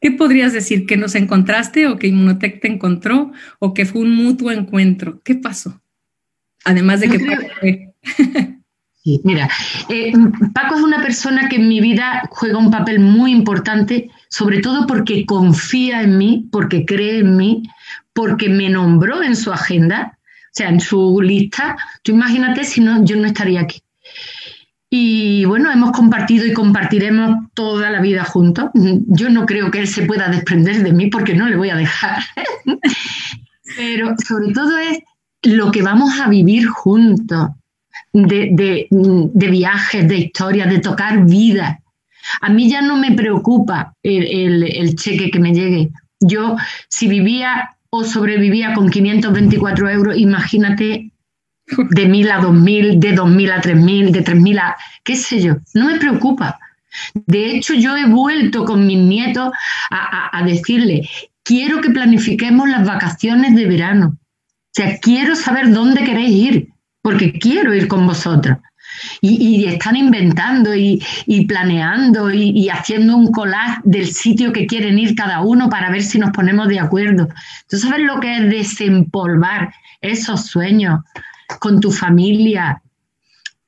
¿Qué 0.00 0.10
podrías 0.12 0.52
decir? 0.52 0.86
¿Que 0.86 0.96
nos 0.96 1.14
encontraste 1.14 1.86
o 1.86 1.98
que 1.98 2.06
Inmunotech 2.08 2.60
te 2.60 2.68
encontró 2.68 3.32
o 3.58 3.74
que 3.74 3.84
fue 3.84 4.00
un 4.00 4.14
mutuo 4.14 4.50
encuentro? 4.50 5.20
¿Qué 5.22 5.34
pasó? 5.34 5.80
Además 6.64 7.00
de 7.00 7.08
que... 7.08 7.90
Sí, 9.02 9.20
mira, 9.24 9.48
eh, 9.88 10.12
Paco 10.52 10.74
es 10.74 10.82
una 10.82 11.00
persona 11.02 11.48
que 11.48 11.56
en 11.56 11.68
mi 11.68 11.80
vida 11.80 12.28
juega 12.30 12.58
un 12.58 12.70
papel 12.70 13.00
muy 13.00 13.32
importante, 13.32 14.10
sobre 14.28 14.60
todo 14.60 14.86
porque 14.86 15.24
confía 15.24 16.02
en 16.02 16.18
mí, 16.18 16.48
porque 16.52 16.84
cree 16.84 17.20
en 17.20 17.34
mí, 17.34 17.62
porque 18.12 18.50
me 18.50 18.68
nombró 18.68 19.22
en 19.22 19.36
su 19.36 19.52
agenda, 19.52 20.18
o 20.18 20.52
sea, 20.52 20.68
en 20.68 20.80
su 20.80 21.20
lista. 21.22 21.76
Tú 22.02 22.12
imagínate 22.12 22.64
si 22.64 22.82
no, 22.82 23.02
yo 23.02 23.16
no 23.16 23.26
estaría 23.26 23.62
aquí. 23.62 23.82
Y 24.90 25.44
bueno, 25.44 25.70
hemos 25.70 25.92
compartido 25.92 26.44
y 26.44 26.52
compartiremos 26.52 27.46
toda 27.54 27.90
la 27.90 28.00
vida 28.00 28.24
juntos. 28.24 28.70
Yo 28.74 29.30
no 29.30 29.46
creo 29.46 29.70
que 29.70 29.80
él 29.80 29.88
se 29.88 30.02
pueda 30.02 30.28
desprender 30.28 30.82
de 30.82 30.92
mí 30.92 31.06
porque 31.06 31.34
no 31.34 31.48
le 31.48 31.56
voy 31.56 31.70
a 31.70 31.76
dejar. 31.76 32.22
Pero 33.76 34.14
sobre 34.26 34.52
todo 34.52 34.76
es 34.78 34.98
lo 35.42 35.70
que 35.70 35.82
vamos 35.82 36.18
a 36.20 36.28
vivir 36.28 36.66
juntos, 36.66 37.50
de, 38.12 38.86
viajes, 39.32 40.08
de 40.08 40.16
historias, 40.16 40.68
de 40.68 40.78
tocar 40.78 41.24
vida. 41.24 41.80
A 42.40 42.50
mí 42.50 42.70
ya 42.70 42.82
no 42.82 42.96
me 42.96 43.12
preocupa 43.12 43.94
el, 44.02 44.62
el 44.64 44.94
cheque 44.96 45.30
que 45.30 45.40
me 45.40 45.52
llegue. 45.52 45.90
Yo, 46.20 46.56
si 46.88 47.08
vivía 47.08 47.76
o 47.88 48.04
sobrevivía 48.04 48.74
con 48.74 48.90
524 48.90 49.90
euros, 49.90 50.18
imagínate 50.18 51.10
de 51.90 52.06
1000 52.06 52.30
a 52.30 52.40
2000, 52.40 53.00
de 53.00 53.12
2000 53.12 53.52
a 53.52 53.60
3000, 53.60 54.12
de 54.12 54.22
3000 54.22 54.58
a 54.58 54.76
qué 55.04 55.16
sé 55.16 55.40
yo, 55.40 55.56
no 55.74 55.86
me 55.86 55.98
preocupa. 55.98 56.58
De 57.14 57.52
hecho, 57.52 57.74
yo 57.74 57.96
he 57.96 58.06
vuelto 58.06 58.64
con 58.64 58.86
mis 58.86 58.98
nietos 58.98 59.52
a, 59.90 60.36
a, 60.36 60.42
decirle, 60.44 61.08
quiero 61.44 61.80
que 61.80 61.90
planifiquemos 61.90 62.68
las 62.68 62.84
vacaciones 62.84 63.54
de 63.54 63.66
verano. 63.66 64.16
O 64.18 64.72
sea, 64.72 64.98
quiero 64.98 65.36
saber 65.36 65.72
dónde 65.72 66.04
queréis 66.04 66.30
ir, 66.30 66.68
porque 67.02 67.32
quiero 67.32 67.74
ir 67.74 67.88
con 67.88 68.06
vosotros. 68.06 68.58
Y, 69.20 69.64
están 69.66 69.96
inventando 69.96 70.74
y, 70.74 71.00
planeando 71.46 72.30
y, 72.30 72.68
haciendo 72.68 73.16
un 73.16 73.30
collage 73.30 73.80
del 73.84 74.06
sitio 74.06 74.52
que 74.52 74.66
quieren 74.66 74.98
ir 74.98 75.14
cada 75.14 75.40
uno 75.40 75.68
para 75.68 75.90
ver 75.90 76.02
si 76.02 76.18
nos 76.18 76.30
ponemos 76.30 76.68
de 76.68 76.80
acuerdo. 76.80 77.28
¿Tú 77.68 77.78
sabes 77.78 78.00
lo 78.00 78.20
que 78.20 78.36
es 78.36 78.50
desempolvar 78.50 79.72
esos 80.00 80.46
sueños 80.46 81.00
con 81.60 81.80
tu 81.80 81.92
familia? 81.92 82.82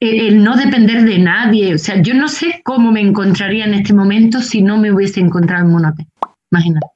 El, 0.01 0.43
no 0.43 0.57
depender 0.57 1.05
de 1.05 1.19
nadie. 1.19 1.75
O 1.75 1.79
sea, 1.79 2.03
yo 2.03 2.15
no 2.15 2.29
sé 2.29 2.61
cómo 2.65 2.91
me 2.91 3.01
encontraría 3.01 3.65
en 3.65 3.75
este 3.75 3.95
momento 3.95 4.43
si 4.43 4.61
no 4.61 4.77
me 4.77 4.93
hubiese 4.93 5.21
encontrado 5.21 5.65
en 5.65 5.71
Monote. 5.71 6.07
Imagínate. 6.51 6.87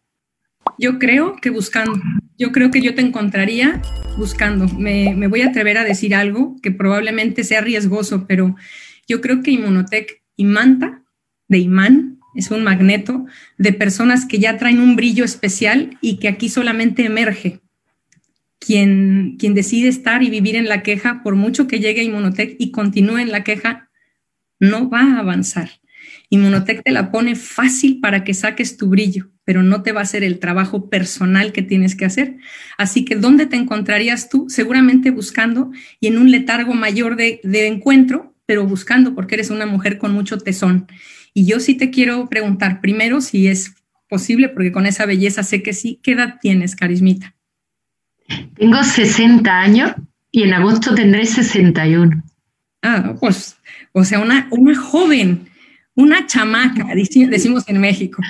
Yo 0.79 0.99
creo 0.99 1.37
que 1.37 1.51
buscando, 1.51 1.93
yo 2.39 2.53
creo 2.53 2.71
que 2.71 2.83
yo 2.83 2.95
te 2.95 3.03
encontraría 3.03 3.81
buscando. 4.17 4.67
Me, 4.79 5.15
me, 5.15 5.27
voy 5.27 5.43
a 5.43 5.49
atrever 5.49 5.79
a 5.79 5.85
decir 5.85 6.15
algo 6.15 6.57
que 6.63 6.71
probablemente 6.71 7.45
sea 7.45 7.61
riesgoso, 7.61 8.27
pero 8.27 8.57
yo 9.09 9.21
creo 9.21 9.43
que 9.43 9.53
Inmunotech 9.53 10.23
imanta, 10.37 11.03
de 11.49 11.59
imán, 11.59 12.19
es 12.35 12.51
un 12.51 12.63
magneto 12.63 13.25
de 13.57 13.73
personas 13.73 14.27
que 14.27 14.39
ya 14.39 14.59
traen 14.59 14.81
un 14.81 14.95
brillo 14.97 15.25
especial 15.25 15.97
y 16.01 16.19
que 16.19 16.29
aquí 16.29 16.49
solamente 16.49 17.05
emerge. 17.05 17.61
Quien, 18.59 19.37
quien 19.39 19.55
decide 19.55 19.89
estar 19.89 20.23
y 20.23 20.31
vivir 20.31 20.57
en 20.57 20.69
la 20.69 20.83
queja, 20.83 21.23
por 21.23 21.37
mucho 21.37 21.67
que 21.67 21.81
llegue 21.81 22.01
a 22.01 22.05
Inmunotech 22.05 22.57
y 22.59 22.73
continúe 22.73 23.19
en 23.19 23.31
la 23.31 23.45
queja, 23.45 23.89
no 24.59 24.91
va 24.91 25.01
a 25.01 25.19
avanzar. 25.21 25.71
Inmunotech 26.29 26.83
te 26.83 26.91
la 26.91 27.13
pone 27.13 27.37
fácil 27.37 28.01
para 28.01 28.25
que 28.25 28.35
saques 28.35 28.77
tu 28.77 28.89
brillo, 28.89 29.31
pero 29.45 29.63
no 29.63 29.83
te 29.83 29.93
va 29.93 30.01
a 30.01 30.03
hacer 30.03 30.25
el 30.25 30.39
trabajo 30.39 30.91
personal 30.91 31.53
que 31.53 31.63
tienes 31.63 31.95
que 31.95 32.05
hacer. 32.05 32.37
Así 32.79 33.05
que, 33.05 33.15
¿dónde 33.15 33.47
te 33.47 33.57
encontrarías 33.57 34.29
tú? 34.29 34.47
Seguramente 34.49 35.11
buscando 35.11 35.71
y 36.01 36.09
en 36.09 36.19
un 36.19 36.31
letargo 36.31 36.75
mayor 36.75 37.17
de, 37.17 37.41
encuentro, 37.45 38.35
pero 38.45 38.67
buscando 38.67 39.15
porque 39.15 39.37
eres 39.37 39.51
una 39.51 39.67
mujer 39.67 39.99
con 39.99 40.13
mucho 40.13 40.39
tesón. 40.39 40.89
Y 41.33 41.47
yo 41.47 41.61
sí 41.61 41.75
te 41.75 41.91
quiero 41.91 42.29
preguntar 42.29 42.81
primero 42.81 43.21
si 43.21 43.47
es 43.47 43.75
posible, 44.09 44.49
porque 44.49 44.73
con 44.73 44.87
esa 44.87 45.07
belleza 45.07 45.43
sé 45.43 45.63
que 45.63 45.73
sí. 45.73 46.01
¿Qué 46.03 46.13
edad 46.13 46.39
tienes, 46.41 46.75
Carismita? 46.75 47.35
Tengo 48.57 48.83
60 48.83 49.61
años 49.61 49.93
y 50.33 50.43
en 50.43 50.55
agosto 50.55 50.95
tendré 50.95 51.25
61. 51.25 52.25
Ah, 52.83 53.15
pues, 53.21 53.59
o 53.93 54.05
sea, 54.05 54.19
una, 54.19 54.49
una 54.51 54.77
joven 54.77 55.49
una 55.97 56.27
chamaca, 56.27 56.87
decimos 57.29 57.65
en 57.67 57.81
México. 57.81 58.23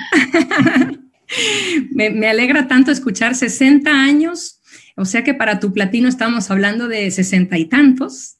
me, 1.91 2.27
alegra 2.27 2.67
tanto 2.67 2.89
escuchar 2.89 3.35
60 3.35 3.91
años, 3.91 4.59
o 4.95 5.05
sea 5.05 5.23
que 5.23 5.35
para 5.35 5.59
tu 5.59 5.71
platino 5.73 6.09
estamos 6.09 6.49
hablando 6.49 6.87
de 6.87 7.11
sesenta 7.11 7.57
y 7.57 7.65
tantos, 7.65 8.37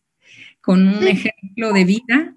con 0.62 0.88
un 0.88 1.08
ejemplo 1.08 1.72
de 1.74 1.86
vida. 1.86 2.34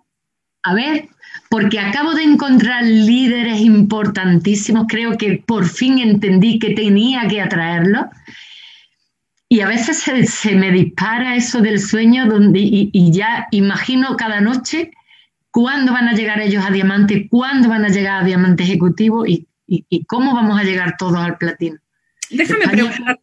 A 0.63 0.75
ver, 0.75 1.09
porque 1.49 1.79
acabo 1.79 2.13
de 2.13 2.25
encontrar 2.25 2.85
líderes 2.85 3.61
importantísimos, 3.61 4.87
creo 4.89 5.17
que 5.17 5.43
por 5.47 5.67
fin 5.67 5.99
entendí 5.99 6.59
que 6.59 6.75
tenía 6.75 7.27
que 7.29 7.41
atraerlos. 7.41 8.07
Y 9.49 9.61
a 9.61 9.67
veces 9.67 9.99
se, 9.99 10.55
me 10.55 10.71
dispara 10.71 11.35
eso 11.35 11.61
del 11.61 11.81
sueño 11.81 12.27
donde, 12.27 12.61
y 12.63 13.11
ya 13.11 13.49
imagino 13.51 14.17
cada 14.17 14.41
noche 14.41 14.93
cuándo 15.51 15.93
van 15.93 16.09
a 16.09 16.15
llegar 16.15 16.41
ellos 16.41 16.65
a 16.65 16.71
diamante, 16.71 17.29
cuándo 17.29 17.69
van 17.69 17.85
a 17.85 17.89
llegar 17.89 18.23
a 18.23 18.25
diamante 18.25 18.63
ejecutivo 18.63 19.27
y, 19.27 19.47
cómo 20.09 20.35
vamos 20.35 20.59
a 20.59 20.65
llegar 20.65 20.97
todos 20.99 21.19
al 21.19 21.39
platino. 21.39 21.79
Déjame 22.31 22.67
preguntar. 22.69 23.21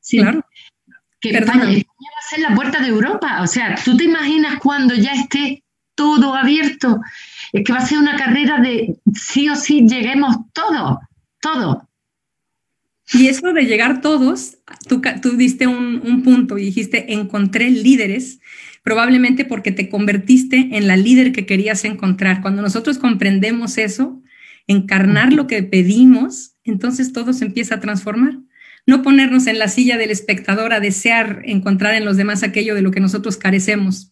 Sí, 0.00 0.18
claro. 0.18 0.44
Que 1.20 1.30
España, 1.30 1.64
va 1.66 1.70
a 1.70 2.28
ser 2.28 2.40
la 2.40 2.54
puerta 2.54 2.80
de 2.80 2.88
Europa. 2.88 3.42
O 3.42 3.46
sea, 3.46 3.76
¿tú 3.84 3.96
te 3.96 4.04
imaginas 4.04 4.58
cuando 4.60 4.94
ya 4.94 5.12
esté 5.12 5.64
todo 5.94 6.34
abierto? 6.34 7.00
Es 7.52 7.64
que 7.64 7.72
va 7.72 7.78
a 7.78 7.86
ser 7.86 7.98
una 7.98 8.16
carrera 8.16 8.58
de 8.58 8.96
sí 9.14 9.48
o 9.48 9.56
sí 9.56 9.86
lleguemos 9.88 10.36
todos, 10.52 10.98
todos. 11.40 11.78
Y 13.12 13.28
eso 13.28 13.52
de 13.52 13.62
llegar 13.62 14.00
todos, 14.00 14.58
tú, 14.88 15.00
tú 15.22 15.36
diste 15.36 15.66
un, 15.66 16.00
un, 16.04 16.22
punto 16.22 16.58
y 16.58 16.66
dijiste, 16.66 17.12
encontré 17.14 17.70
líderes 17.70 18.38
probablemente 18.88 19.44
porque 19.44 19.70
te 19.70 19.90
convertiste 19.90 20.70
en 20.72 20.86
la 20.86 20.96
líder 20.96 21.32
que 21.32 21.44
querías 21.44 21.84
encontrar. 21.84 22.40
Cuando 22.40 22.62
nosotros 22.62 22.96
comprendemos 22.96 23.76
eso, 23.76 24.22
encarnar 24.66 25.30
lo 25.34 25.46
que 25.46 25.62
pedimos, 25.62 26.54
entonces 26.64 27.12
todo 27.12 27.34
se 27.34 27.44
empieza 27.44 27.74
a 27.74 27.80
transformar. 27.80 28.38
No 28.86 29.02
ponernos 29.02 29.46
en 29.46 29.58
la 29.58 29.68
silla 29.68 29.98
del 29.98 30.10
espectador 30.10 30.72
a 30.72 30.80
desear 30.80 31.42
encontrar 31.44 31.96
en 31.96 32.06
los 32.06 32.16
demás 32.16 32.42
aquello 32.42 32.74
de 32.74 32.80
lo 32.80 32.90
que 32.90 33.00
nosotros 33.00 33.36
carecemos. 33.36 34.10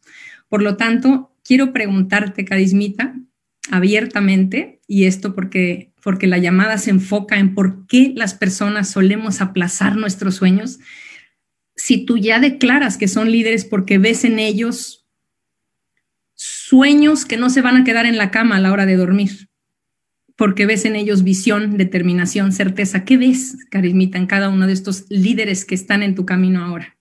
Por 0.50 0.61
lo 0.61 0.76
tanto, 0.76 1.35
quiero 1.42 1.73
preguntarte, 1.73 2.45
Carismita, 2.45 3.14
abiertamente, 3.71 4.83
y 4.87 5.04
esto 5.04 5.35
porque, 5.35 5.95
porque 6.02 6.26
la 6.26 6.37
llamada 6.37 6.76
se 6.76 6.90
enfoca 6.90 7.38
en 7.38 7.54
por 7.54 7.87
qué 7.87 8.12
las 8.14 8.35
personas 8.35 8.90
solemos 8.90 9.40
aplazar 9.40 9.97
nuestros 9.97 10.35
sueños 10.35 10.80
si 11.76 12.04
tú 12.04 12.16
ya 12.16 12.40
declaras 12.40 12.97
que 12.97 13.06
son 13.06 13.30
líderes 13.30 13.64
porque 13.64 13.99
ves 13.99 14.25
en 14.25 14.38
ellos 14.38 15.06
sueños 16.35 17.25
que 17.25 17.37
no 17.37 17.50
se 17.50 17.62
van 17.62 17.76
a 17.76 17.85
quedar 17.85 18.06
en 18.06 18.18
la 18.18 18.30
cama 18.30 18.56
a 18.56 18.61
la 18.61 18.73
hora 18.73 18.87
de 18.87 18.97
dormir, 18.97 19.49
porque 20.37 20.66
ves 20.66 20.85
en 20.85 20.97
ellos 20.97 21.23
visión, 21.23 21.76
determinación, 21.78 22.52
certeza. 22.52 23.04
¿Qué 23.04 23.16
ves, 23.16 23.56
Carismita, 23.71 24.18
en 24.18 24.26
cada 24.26 24.49
uno 24.49 24.66
de 24.66 24.73
estos 24.73 25.06
líderes 25.09 25.64
que 25.64 25.75
están 25.75 26.02
en 26.02 26.14
tu 26.14 26.26
camino 26.26 26.64
ahora? 26.64 26.97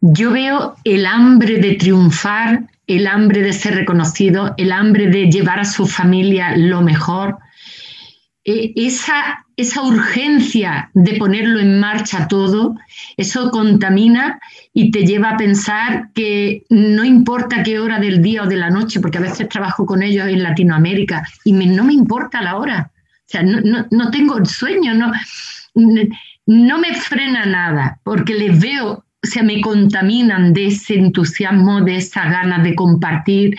Yo 0.00 0.32
veo 0.32 0.76
el 0.84 1.06
hambre 1.06 1.58
de 1.58 1.74
triunfar, 1.74 2.68
el 2.86 3.06
hambre 3.06 3.42
de 3.42 3.52
ser 3.52 3.74
reconocido, 3.74 4.54
el 4.56 4.72
hambre 4.72 5.08
de 5.08 5.30
llevar 5.30 5.60
a 5.60 5.64
su 5.64 5.86
familia 5.86 6.56
lo 6.56 6.82
mejor, 6.82 7.38
e, 8.44 8.72
esa, 8.74 9.46
esa 9.56 9.82
urgencia 9.82 10.90
de 10.94 11.14
ponerlo 11.14 11.60
en 11.60 11.78
marcha 11.78 12.26
todo, 12.26 12.76
eso 13.16 13.50
contamina 13.50 14.40
y 14.72 14.90
te 14.90 15.06
lleva 15.06 15.30
a 15.30 15.36
pensar 15.36 16.10
que 16.14 16.64
no 16.68 17.04
importa 17.04 17.62
qué 17.62 17.78
hora 17.78 18.00
del 18.00 18.20
día 18.20 18.42
o 18.42 18.46
de 18.46 18.56
la 18.56 18.70
noche, 18.70 19.00
porque 19.00 19.18
a 19.18 19.22
veces 19.22 19.48
trabajo 19.48 19.86
con 19.86 20.02
ellos 20.02 20.26
en 20.26 20.42
Latinoamérica 20.42 21.26
y 21.44 21.52
no 21.52 21.84
me 21.84 21.92
importa 21.92 22.42
la 22.42 22.56
hora. 22.56 22.90
O 22.94 23.24
sea, 23.32 23.42
no, 23.42 23.60
no, 23.60 23.86
no 23.90 24.10
tengo 24.10 24.44
sueño, 24.44 24.94
no, 24.94 25.12
no 26.46 26.78
me 26.78 26.94
frena 26.94 27.46
nada, 27.46 28.00
porque 28.02 28.34
les 28.34 28.60
veo, 28.60 28.92
o 28.92 29.26
sea, 29.26 29.42
me 29.42 29.60
contaminan 29.60 30.52
de 30.52 30.66
ese 30.66 30.94
entusiasmo, 30.94 31.80
de 31.80 31.96
esa 31.96 32.28
ganas 32.28 32.64
de 32.64 32.74
compartir, 32.74 33.56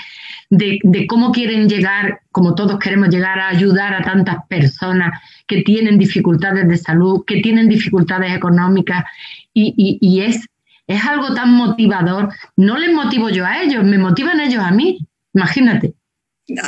de, 0.58 1.08
cómo 1.08 1.32
quieren 1.32 1.68
llegar, 1.68 2.22
como 2.32 2.56
todos 2.56 2.80
queremos 2.80 3.10
llegar 3.10 3.40
a 3.40 3.50
ayudar 3.50 3.94
a 3.94 4.04
tantas 4.04 4.38
personas 4.48 5.20
que 5.48 5.62
tienen 5.64 5.98
dificultades 5.98 6.68
de 6.68 6.78
salud, 6.78 7.24
que 7.26 7.42
tienen 7.42 7.68
dificultades 7.68 8.36
económicas 8.36 9.04
y, 9.54 10.22
es, 10.22 10.46
es 10.88 11.06
algo 11.06 11.34
tan 11.34 11.54
motivador. 11.54 12.34
No 12.56 12.78
les 12.78 12.94
motivo 12.94 13.30
yo 13.30 13.46
a 13.46 13.62
ellos, 13.64 13.84
me 13.84 13.98
motivan 13.98 14.40
ellos 14.40 14.64
a 14.64 14.72
mí, 14.72 15.00
imagínate. 15.34 15.94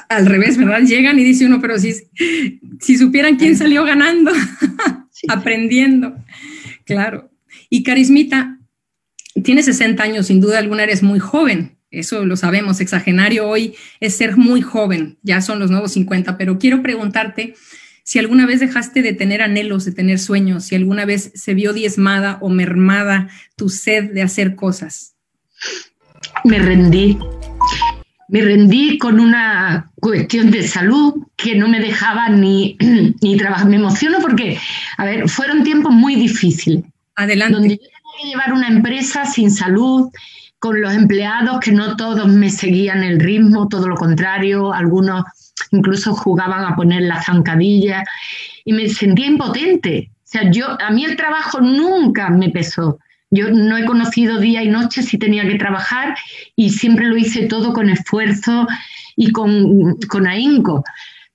Al 0.09 0.25
revés, 0.25 0.57
¿verdad? 0.57 0.81
Llegan 0.81 1.19
y 1.19 1.23
dice 1.23 1.45
uno, 1.45 1.59
pero 1.61 1.77
si, 1.77 1.93
si 2.79 2.97
supieran 2.97 3.35
quién 3.35 3.55
salió 3.57 3.83
ganando, 3.83 4.31
aprendiendo. 5.27 6.15
Claro. 6.85 7.29
Y 7.69 7.83
Carismita, 7.83 8.57
tiene 9.43 9.61
60 9.61 10.01
años, 10.01 10.27
sin 10.27 10.39
duda 10.39 10.59
alguna 10.59 10.83
eres 10.83 11.03
muy 11.03 11.19
joven 11.19 11.74
eso 11.99 12.25
lo 12.25 12.35
sabemos, 12.37 12.79
exagenario 12.79 13.47
hoy 13.47 13.75
es 13.99 14.15
ser 14.15 14.37
muy 14.37 14.61
joven, 14.61 15.17
ya 15.23 15.41
son 15.41 15.59
los 15.59 15.71
nuevos 15.71 15.93
50, 15.93 16.37
pero 16.37 16.57
quiero 16.59 16.81
preguntarte 16.81 17.55
si 18.05 18.19
alguna 18.19 18.45
vez 18.45 18.59
dejaste 18.59 19.01
de 19.01 19.13
tener 19.13 19.41
anhelos, 19.41 19.83
de 19.83 19.91
tener 19.91 20.19
sueños, 20.19 20.65
si 20.65 20.75
alguna 20.75 21.05
vez 21.05 21.31
se 21.33 21.55
vio 21.55 21.73
diezmada 21.73 22.37
o 22.39 22.49
mermada 22.49 23.29
tu 23.55 23.67
sed 23.67 24.11
de 24.11 24.21
hacer 24.21 24.55
cosas. 24.55 25.15
Me 26.43 26.59
rendí. 26.59 27.17
me 28.29 28.41
rendí 28.41 28.99
con 28.99 29.19
una 29.19 29.91
cuestión 29.95 30.51
de 30.51 30.67
salud 30.67 31.15
que 31.35 31.55
no 31.55 31.67
me 31.67 31.79
dejaba 31.79 32.29
ni, 32.29 32.77
ni 33.21 33.37
trabajar. 33.37 33.67
Me 33.67 33.77
emociono 33.77 34.19
porque, 34.21 34.59
a 34.97 35.05
ver, 35.05 35.27
fueron 35.27 35.63
tiempos 35.63 35.91
muy 35.91 36.15
difíciles. 36.15 36.83
Adelante. 37.15 37.53
Donde 37.53 37.69
yo 37.69 37.77
tenía 37.77 38.21
que 38.21 38.27
llevar 38.27 38.53
una 38.53 38.67
empresa 38.67 39.25
sin 39.25 39.49
salud, 39.49 40.11
con 40.65 40.81
los 40.81 40.95
empleados 40.95 41.59
que 41.59 41.71
no 41.71 41.95
todos 41.95 42.27
me 42.27 42.49
seguían 42.49 43.03
el 43.03 43.19
ritmo, 43.19 43.67
todo 43.67 43.87
lo 43.87 43.95
contrario, 43.95 44.73
algunos 44.73 45.23
incluso 45.69 46.15
jugaban 46.15 46.65
a 46.65 46.75
poner 46.75 47.03
la 47.03 47.21
zancadilla 47.21 48.03
y 48.63 48.73
me 48.73 48.89
sentía 48.89 49.27
impotente. 49.27 50.09
O 50.11 50.23
sea, 50.23 50.49
yo, 50.49 50.75
a 50.81 50.89
mí 50.89 51.05
el 51.05 51.17
trabajo 51.17 51.61
nunca 51.61 52.31
me 52.31 52.49
pesó. 52.49 52.97
Yo 53.29 53.51
no 53.51 53.77
he 53.77 53.85
conocido 53.85 54.39
día 54.39 54.63
y 54.63 54.69
noche 54.69 55.03
si 55.03 55.19
tenía 55.19 55.47
que 55.47 55.59
trabajar 55.59 56.17
y 56.55 56.71
siempre 56.71 57.05
lo 57.05 57.15
hice 57.15 57.45
todo 57.45 57.71
con 57.71 57.87
esfuerzo 57.87 58.67
y 59.15 59.31
con, 59.31 59.99
con 60.09 60.25
ahínco. 60.25 60.83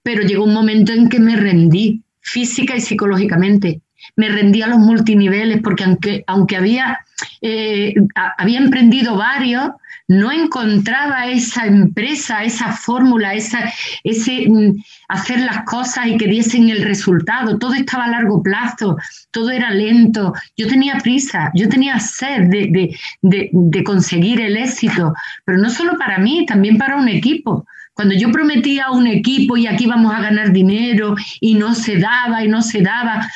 Pero 0.03 0.23
llegó 0.23 0.43
un 0.43 0.55
momento 0.55 0.93
en 0.93 1.09
que 1.09 1.21
me 1.21 1.37
rendí 1.37 2.03
física 2.21 2.75
y 2.75 2.81
psicológicamente. 2.81 3.81
Me 4.17 4.29
rendí 4.29 4.63
a 4.63 4.67
los 4.67 4.79
multiniveles 4.79 5.61
porque 5.63 5.85
aunque, 5.85 6.25
aunque 6.27 6.57
había, 6.57 7.01
eh, 7.43 7.95
había 8.39 8.59
emprendido 8.59 9.17
varios, 9.17 9.71
no 10.11 10.33
encontraba 10.33 11.29
esa 11.29 11.67
empresa, 11.67 12.43
esa 12.43 12.73
fórmula, 12.73 13.33
esa, 13.35 13.73
ese 14.03 14.49
mm, 14.49 14.83
hacer 15.09 15.39
las 15.39 15.65
cosas 15.65 16.09
y 16.09 16.17
que 16.17 16.27
diesen 16.27 16.69
el 16.69 16.83
resultado. 16.83 17.59
Todo 17.59 17.75
estaba 17.75 18.07
a 18.07 18.11
largo 18.11 18.43
plazo, 18.43 18.97
todo 19.31 19.51
era 19.51 19.71
lento. 19.71 20.35
Yo 20.57 20.67
tenía 20.67 20.99
prisa, 20.99 21.53
yo 21.55 21.69
tenía 21.69 22.01
sed 22.01 22.49
de, 22.49 22.97
de 23.23 23.85
conseguir 23.85 24.41
el 24.41 24.57
éxito, 24.57 25.15
pero 25.45 25.59
no 25.59 25.71
solo 25.71 25.97
para 25.97 26.19
mí, 26.19 26.45
también 26.45 26.77
para 26.77 26.97
un 26.97 27.09
equipo. 27.09 27.65
Cuando 27.95 28.15
yo 28.15 28.33
prometía 28.33 28.87
a 28.87 28.93
un 28.93 29.07
equipo 29.07 29.57
y 29.57 29.67
aquí 29.67 29.87
vamos 29.87 30.13
a 30.15 30.21
ganar 30.21 30.53
dinero 30.53 31.15
y 31.39 31.55
no 31.55 31.75
se 31.75 31.99
daba 31.99 32.43
y 32.43 32.49
no 32.49 32.63
se 32.63 32.81
daba, 32.81 33.31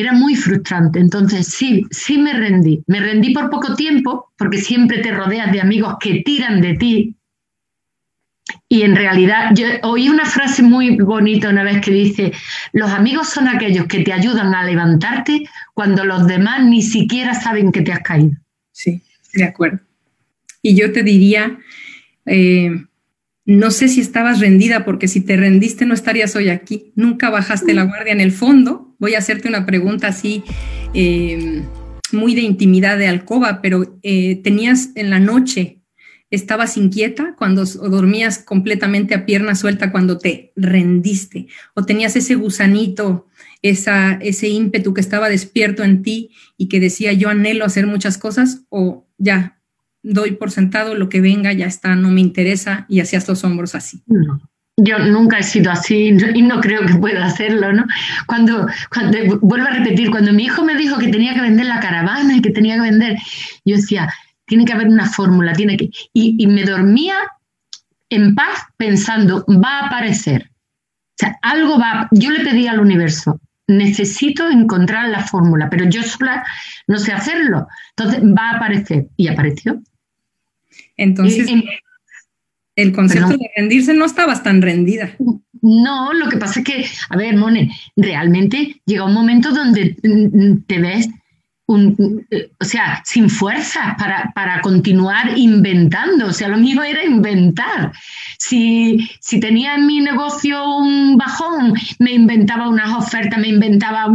era 0.00 0.12
muy 0.12 0.36
frustrante. 0.36 1.00
Entonces, 1.00 1.48
sí, 1.48 1.84
sí 1.90 2.18
me 2.18 2.32
rendí. 2.32 2.82
Me 2.86 3.00
rendí 3.00 3.32
por 3.32 3.50
poco 3.50 3.74
tiempo, 3.74 4.32
porque 4.36 4.58
siempre 4.58 4.98
te 4.98 5.12
rodeas 5.12 5.50
de 5.50 5.60
amigos 5.60 5.96
que 6.00 6.22
tiran 6.24 6.60
de 6.60 6.74
ti. 6.74 7.14
Y 8.68 8.82
en 8.82 8.96
realidad, 8.96 9.50
yo 9.54 9.66
oí 9.82 10.08
una 10.08 10.24
frase 10.24 10.62
muy 10.62 10.96
bonita 10.96 11.48
una 11.48 11.64
vez 11.64 11.80
que 11.80 11.90
dice, 11.90 12.32
los 12.72 12.90
amigos 12.90 13.28
son 13.28 13.48
aquellos 13.48 13.86
que 13.86 14.00
te 14.00 14.12
ayudan 14.12 14.54
a 14.54 14.64
levantarte 14.64 15.48
cuando 15.74 16.04
los 16.04 16.26
demás 16.26 16.64
ni 16.64 16.82
siquiera 16.82 17.34
saben 17.34 17.72
que 17.72 17.82
te 17.82 17.92
has 17.92 18.00
caído. 18.00 18.36
Sí, 18.72 19.02
de 19.34 19.44
acuerdo. 19.44 19.80
Y 20.62 20.74
yo 20.76 20.92
te 20.92 21.02
diría, 21.02 21.58
eh, 22.26 22.70
no 23.46 23.70
sé 23.70 23.88
si 23.88 24.00
estabas 24.00 24.40
rendida, 24.40 24.84
porque 24.84 25.08
si 25.08 25.22
te 25.22 25.36
rendiste 25.36 25.86
no 25.86 25.94
estarías 25.94 26.36
hoy 26.36 26.50
aquí. 26.50 26.92
Nunca 26.94 27.30
bajaste 27.30 27.74
la 27.74 27.84
guardia 27.84 28.12
en 28.12 28.20
el 28.20 28.32
fondo. 28.32 28.87
Voy 28.98 29.14
a 29.14 29.18
hacerte 29.18 29.48
una 29.48 29.64
pregunta 29.64 30.08
así, 30.08 30.42
em, 30.92 31.64
muy 32.12 32.34
de 32.34 32.40
intimidad 32.40 32.98
de 32.98 33.06
alcoba, 33.06 33.60
pero 33.62 33.98
eh, 34.02 34.36
tenías 34.42 34.90
en 34.94 35.10
la 35.10 35.20
noche, 35.20 35.82
estabas 36.30 36.76
inquieta 36.76 37.34
cuando 37.36 37.64
dormías 37.64 38.38
completamente 38.38 39.14
a 39.14 39.24
pierna 39.24 39.54
suelta 39.54 39.92
cuando 39.92 40.18
te 40.18 40.52
rendiste, 40.56 41.46
o 41.74 41.84
tenías 41.84 42.16
ese 42.16 42.34
gusanito, 42.34 43.28
esa, 43.62 44.14
ese 44.14 44.48
ímpetu 44.48 44.94
que 44.94 45.00
estaba 45.00 45.28
despierto 45.28 45.84
en 45.84 46.02
ti 46.02 46.30
y 46.56 46.68
que 46.68 46.80
decía 46.80 47.12
yo 47.12 47.28
anhelo 47.28 47.64
hacer 47.64 47.86
muchas 47.86 48.18
cosas, 48.18 48.64
o 48.68 49.06
ya 49.16 49.60
doy 50.02 50.32
por 50.32 50.50
sentado 50.50 50.94
lo 50.94 51.08
que 51.08 51.20
venga, 51.20 51.52
ya 51.52 51.66
está, 51.66 51.94
no 51.94 52.10
me 52.10 52.20
interesa 52.20 52.86
y 52.88 53.00
hacías 53.00 53.28
los 53.28 53.44
hombros 53.44 53.74
así. 53.74 54.02
Yo 54.80 54.98
nunca 54.98 55.38
he 55.38 55.42
sido 55.42 55.72
así 55.72 56.16
y 56.34 56.42
no 56.42 56.60
creo 56.60 56.86
que 56.86 56.94
pueda 56.94 57.26
hacerlo, 57.26 57.72
¿no? 57.72 57.84
Cuando, 58.26 58.68
cuando, 58.92 59.18
vuelvo 59.40 59.66
a 59.66 59.72
repetir, 59.72 60.10
cuando 60.10 60.32
mi 60.32 60.44
hijo 60.44 60.64
me 60.64 60.76
dijo 60.76 60.98
que 60.98 61.08
tenía 61.08 61.34
que 61.34 61.40
vender 61.40 61.66
la 61.66 61.80
caravana 61.80 62.36
y 62.36 62.40
que 62.40 62.50
tenía 62.50 62.76
que 62.76 62.82
vender, 62.82 63.18
yo 63.64 63.76
decía, 63.76 64.08
tiene 64.46 64.64
que 64.64 64.72
haber 64.72 64.86
una 64.86 65.06
fórmula, 65.06 65.52
tiene 65.52 65.76
que... 65.76 65.90
Y, 66.12 66.36
y 66.38 66.46
me 66.46 66.64
dormía 66.64 67.16
en 68.08 68.34
paz 68.36 68.60
pensando, 68.76 69.44
va 69.46 69.80
a 69.80 69.86
aparecer. 69.86 70.50
O 70.50 71.16
sea, 71.16 71.38
algo 71.42 71.78
va... 71.78 72.08
Yo 72.12 72.30
le 72.30 72.44
pedí 72.44 72.68
al 72.68 72.78
universo, 72.78 73.40
necesito 73.66 74.48
encontrar 74.48 75.08
la 75.08 75.20
fórmula, 75.20 75.68
pero 75.68 75.84
yo 75.84 76.02
sola 76.02 76.44
no 76.86 76.98
sé 76.98 77.12
hacerlo. 77.12 77.66
Entonces 77.96 78.22
va 78.22 78.50
a 78.50 78.56
aparecer. 78.56 79.08
Y 79.16 79.28
apareció. 79.28 79.82
Entonces, 80.96 81.48
el 82.78 82.92
concepto 82.92 83.30
de 83.30 83.50
rendirse 83.56 83.92
no 83.92 84.04
estabas 84.04 84.44
tan 84.44 84.62
rendida. 84.62 85.10
No, 85.60 86.12
lo 86.12 86.28
que 86.28 86.36
pasa 86.36 86.60
es 86.60 86.64
que, 86.64 86.86
a 87.10 87.16
ver, 87.16 87.36
Mone, 87.36 87.70
realmente 87.96 88.80
llega 88.86 89.04
un 89.04 89.14
momento 89.14 89.52
donde 89.52 89.96
te 90.66 90.78
ves 90.78 91.08
o 91.70 92.64
sea, 92.64 93.02
sin 93.04 93.28
fuerza 93.28 93.94
para, 93.98 94.32
para, 94.34 94.62
continuar 94.62 95.36
inventando. 95.36 96.28
O 96.28 96.32
sea, 96.32 96.48
lo 96.48 96.56
mío 96.56 96.82
era 96.82 97.04
inventar. 97.04 97.92
Si, 98.38 99.06
si, 99.20 99.38
tenía 99.38 99.74
en 99.74 99.86
mi 99.86 100.00
negocio 100.00 100.76
un 100.78 101.18
bajón, 101.18 101.74
me 101.98 102.12
inventaba 102.12 102.68
unas 102.68 102.96
ofertas, 102.96 103.38
me 103.38 103.48
inventaba 103.48 104.06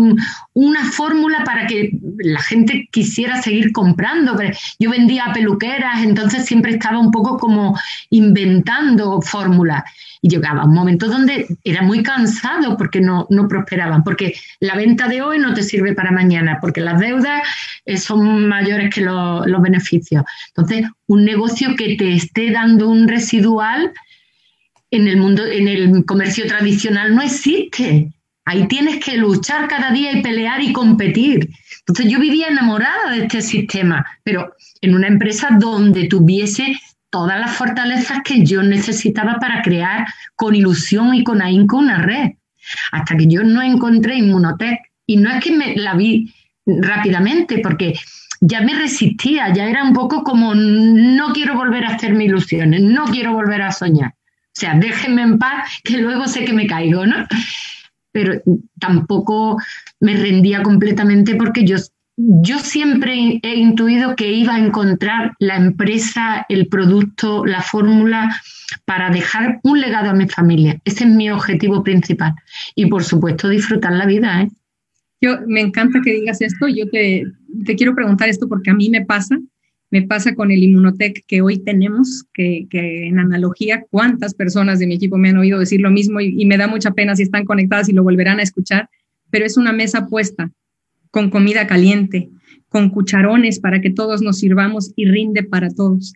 una 0.53 0.85
fórmula 0.85 1.43
para 1.43 1.67
que 1.67 1.91
la 2.17 2.41
gente 2.41 2.89
quisiera 2.91 3.39
seguir 3.39 3.71
comprando. 3.71 4.35
Yo 4.79 4.89
vendía 4.89 5.31
peluqueras, 5.31 6.03
entonces 6.03 6.45
siempre 6.45 6.71
estaba 6.71 6.97
un 6.97 7.11
poco 7.11 7.37
como 7.37 7.77
inventando 8.09 9.21
fórmulas. 9.21 9.83
Y 10.25 10.29
llegaba 10.29 10.63
un 10.63 10.73
momento 10.73 11.07
donde 11.07 11.47
era 11.65 11.81
muy 11.81 12.01
cansado 12.01 12.77
porque 12.77 13.01
no, 13.01 13.27
no 13.29 13.49
prosperaban, 13.49 14.05
porque 14.05 14.33
la 14.61 14.75
venta 14.75 15.09
de 15.09 15.21
hoy 15.21 15.37
no 15.37 15.53
te 15.53 15.63
sirve 15.63 15.93
para 15.93 16.11
mañana, 16.11 16.59
porque 16.61 16.79
las 16.79 16.97
deudas 16.97 17.42
eh, 17.85 17.97
son 17.97 18.47
mayores 18.47 18.93
que 18.93 19.01
los 19.01 19.61
beneficios. 19.61 20.23
Entonces, 20.49 20.85
un 21.07 21.25
negocio 21.25 21.75
que 21.75 21.95
te 21.95 22.13
esté 22.13 22.51
dando 22.51 22.89
un 22.89 23.07
residual 23.07 23.91
en 24.91 25.07
el 25.07 25.17
mundo, 25.17 25.45
en 25.45 25.67
el 25.67 26.05
comercio 26.05 26.45
tradicional 26.47 27.15
no 27.15 27.21
existe. 27.21 28.11
Ahí 28.45 28.67
tienes 28.67 29.03
que 29.03 29.17
luchar 29.17 29.67
cada 29.67 29.91
día 29.91 30.11
y 30.11 30.21
pelear 30.21 30.61
y 30.61 30.73
competir. 30.73 31.49
Entonces 31.79 32.11
yo 32.11 32.19
vivía 32.19 32.47
enamorada 32.47 33.11
de 33.11 33.23
este 33.23 33.41
sistema, 33.41 34.05
pero 34.23 34.53
en 34.81 34.95
una 34.95 35.07
empresa 35.07 35.49
donde 35.59 36.07
tuviese 36.07 36.77
todas 37.09 37.39
las 37.39 37.55
fortalezas 37.55 38.19
que 38.23 38.43
yo 38.43 38.63
necesitaba 38.63 39.37
para 39.39 39.61
crear 39.61 40.05
con 40.35 40.55
ilusión 40.55 41.13
y 41.13 41.23
con 41.23 41.41
ahínco 41.41 41.77
una 41.77 41.99
red. 41.99 42.31
Hasta 42.91 43.15
que 43.15 43.27
yo 43.27 43.43
no 43.43 43.61
encontré 43.61 44.15
Inmunotech. 44.15 44.79
Y 45.05 45.17
no 45.17 45.29
es 45.29 45.43
que 45.43 45.51
me 45.51 45.75
la 45.75 45.95
vi 45.95 46.33
rápidamente, 46.65 47.59
porque 47.59 47.93
ya 48.41 48.61
me 48.61 48.73
resistía, 48.73 49.53
ya 49.53 49.65
era 49.65 49.83
un 49.83 49.93
poco 49.93 50.23
como 50.23 50.53
no 50.55 51.31
quiero 51.33 51.55
volver 51.55 51.85
a 51.85 51.95
hacerme 51.95 52.25
ilusiones, 52.25 52.81
no 52.81 53.05
quiero 53.05 53.33
volver 53.33 53.61
a 53.61 53.71
soñar. 53.71 54.11
O 54.11 54.59
sea, 54.59 54.75
déjenme 54.75 55.21
en 55.23 55.39
paz, 55.39 55.69
que 55.83 55.97
luego 55.97 56.27
sé 56.27 56.45
que 56.45 56.53
me 56.53 56.67
caigo, 56.67 57.05
¿no? 57.05 57.25
Pero 58.11 58.41
tampoco 58.79 59.57
me 59.99 60.15
rendía 60.15 60.61
completamente 60.61 61.35
porque 61.35 61.65
yo 61.65 61.77
yo 62.15 62.59
siempre 62.59 63.39
he 63.41 63.55
intuido 63.55 64.15
que 64.15 64.31
iba 64.31 64.53
a 64.53 64.59
encontrar 64.59 65.33
la 65.39 65.55
empresa, 65.55 66.45
el 66.47 66.67
producto, 66.67 67.43
la 67.45 67.61
fórmula 67.61 68.39
para 68.85 69.09
dejar 69.09 69.59
un 69.63 69.81
legado 69.81 70.11
a 70.11 70.13
mi 70.13 70.27
familia. 70.27 70.79
Ese 70.85 71.05
es 71.05 71.09
mi 71.09 71.31
objetivo 71.31 71.83
principal. 71.83 72.35
Y 72.75 72.85
por 72.85 73.03
supuesto 73.03 73.49
disfrutar 73.49 73.93
la 73.93 74.05
vida. 74.05 74.43
¿eh? 74.43 74.49
Yo 75.23 75.37
me 75.47 75.61
encanta 75.61 76.01
que 76.03 76.11
digas 76.11 76.41
esto. 76.41 76.67
Yo 76.67 76.89
te, 76.89 77.23
quiero 77.77 77.95
preguntar 77.95 78.27
esto 78.27 78.49
porque 78.49 78.71
a 78.71 78.73
mí 78.73 78.89
me 78.89 79.05
pasa. 79.05 79.39
Me 79.89 80.01
pasa 80.01 80.35
con 80.35 80.51
el 80.51 80.61
Inmunotech 80.61 81.23
que 81.25 81.41
hoy 81.41 81.59
tenemos, 81.59 82.25
que, 82.33 82.67
en 82.69 83.19
analogía, 83.19 83.85
cuántas 83.89 84.33
personas 84.33 84.79
de 84.79 84.87
mi 84.87 84.95
equipo 84.95 85.17
me 85.17 85.29
han 85.29 85.37
oído 85.37 85.59
decir 85.59 85.79
lo 85.79 85.91
mismo 85.91 86.19
y, 86.19 86.35
y 86.37 86.45
me 86.45 86.57
da 86.57 86.67
mucha 86.67 86.91
pena 86.91 87.15
si 87.15 87.23
están 87.23 87.45
conectadas 87.45 87.87
y 87.87 87.93
lo 87.93 88.03
volverán 88.03 88.39
a 88.39 88.43
escuchar, 88.43 88.89
pero 89.29 89.45
es 89.45 89.55
una 89.55 89.71
mesa 89.71 90.07
puesta 90.07 90.51
con 91.09 91.29
comida 91.29 91.67
caliente, 91.67 92.29
con 92.67 92.89
cucharones 92.89 93.61
para 93.61 93.79
que 93.79 93.91
todos 93.91 94.21
nos 94.21 94.39
sirvamos 94.39 94.91
y 94.97 95.05
rinde 95.05 95.43
para 95.43 95.69
todos. 95.69 96.13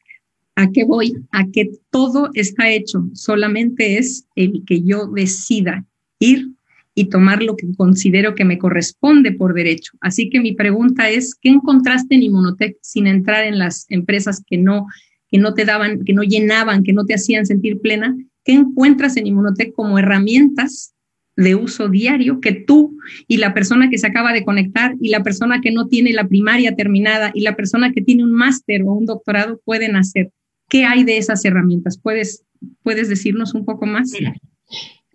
¿A 0.55 0.69
qué 0.71 0.83
voy? 0.83 1.13
A 1.31 1.45
que 1.47 1.69
todo 1.91 2.31
está 2.33 2.71
hecho, 2.71 3.07
solamente 3.13 3.99
es 3.99 4.27
el 4.35 4.63
que 4.65 4.81
yo 4.81 5.07
decida 5.07 5.85
ir 6.19 6.56
y 6.97 7.09
tomar 7.09 7.43
lo 7.43 7.55
que 7.55 7.67
considero 7.77 8.33
que 8.33 8.43
me 8.43 8.57
corresponde 8.57 9.31
por 9.31 9.53
derecho. 9.53 9.91
Así 10.01 10.31
que 10.31 10.39
mi 10.39 10.53
pregunta 10.55 11.11
es, 11.11 11.35
¿qué 11.35 11.49
encontraste 11.49 12.15
en 12.15 12.23
Inmunotech 12.23 12.75
sin 12.81 13.05
entrar 13.05 13.45
en 13.45 13.59
las 13.59 13.85
empresas 13.89 14.41
que 14.43 14.57
no, 14.57 14.87
que 15.29 15.37
no 15.37 15.53
te 15.53 15.63
daban, 15.63 16.03
que 16.05 16.13
no 16.13 16.23
llenaban, 16.23 16.81
que 16.81 16.93
no 16.93 17.05
te 17.05 17.13
hacían 17.13 17.45
sentir 17.45 17.81
plena? 17.81 18.17
¿Qué 18.43 18.53
encuentras 18.53 19.15
en 19.15 19.27
Inmunotech 19.27 19.73
como 19.73 19.99
herramientas 19.99 20.95
de 21.35 21.53
uso 21.53 21.87
diario 21.87 22.39
que 22.41 22.53
tú 22.53 22.97
y 23.27 23.37
la 23.37 23.53
persona 23.53 23.91
que 23.91 23.99
se 23.99 24.07
acaba 24.07 24.33
de 24.33 24.43
conectar 24.43 24.95
y 24.99 25.09
la 25.09 25.21
persona 25.21 25.61
que 25.61 25.69
no 25.69 25.89
tiene 25.89 26.13
la 26.13 26.27
primaria 26.27 26.75
terminada 26.75 27.29
y 27.35 27.41
la 27.41 27.55
persona 27.55 27.91
que 27.91 28.01
tiene 28.01 28.23
un 28.23 28.31
máster 28.31 28.81
o 28.81 28.93
un 28.93 29.05
doctorado 29.05 29.61
pueden 29.63 29.97
hacer. 29.97 30.31
¿Qué 30.67 30.83
hay 30.83 31.03
de 31.03 31.19
esas 31.19 31.45
herramientas? 31.45 31.99
¿Puedes, 32.01 32.43
puedes 32.81 33.07
decirnos 33.07 33.53
un 33.53 33.65
poco 33.65 33.85
más? 33.85 34.11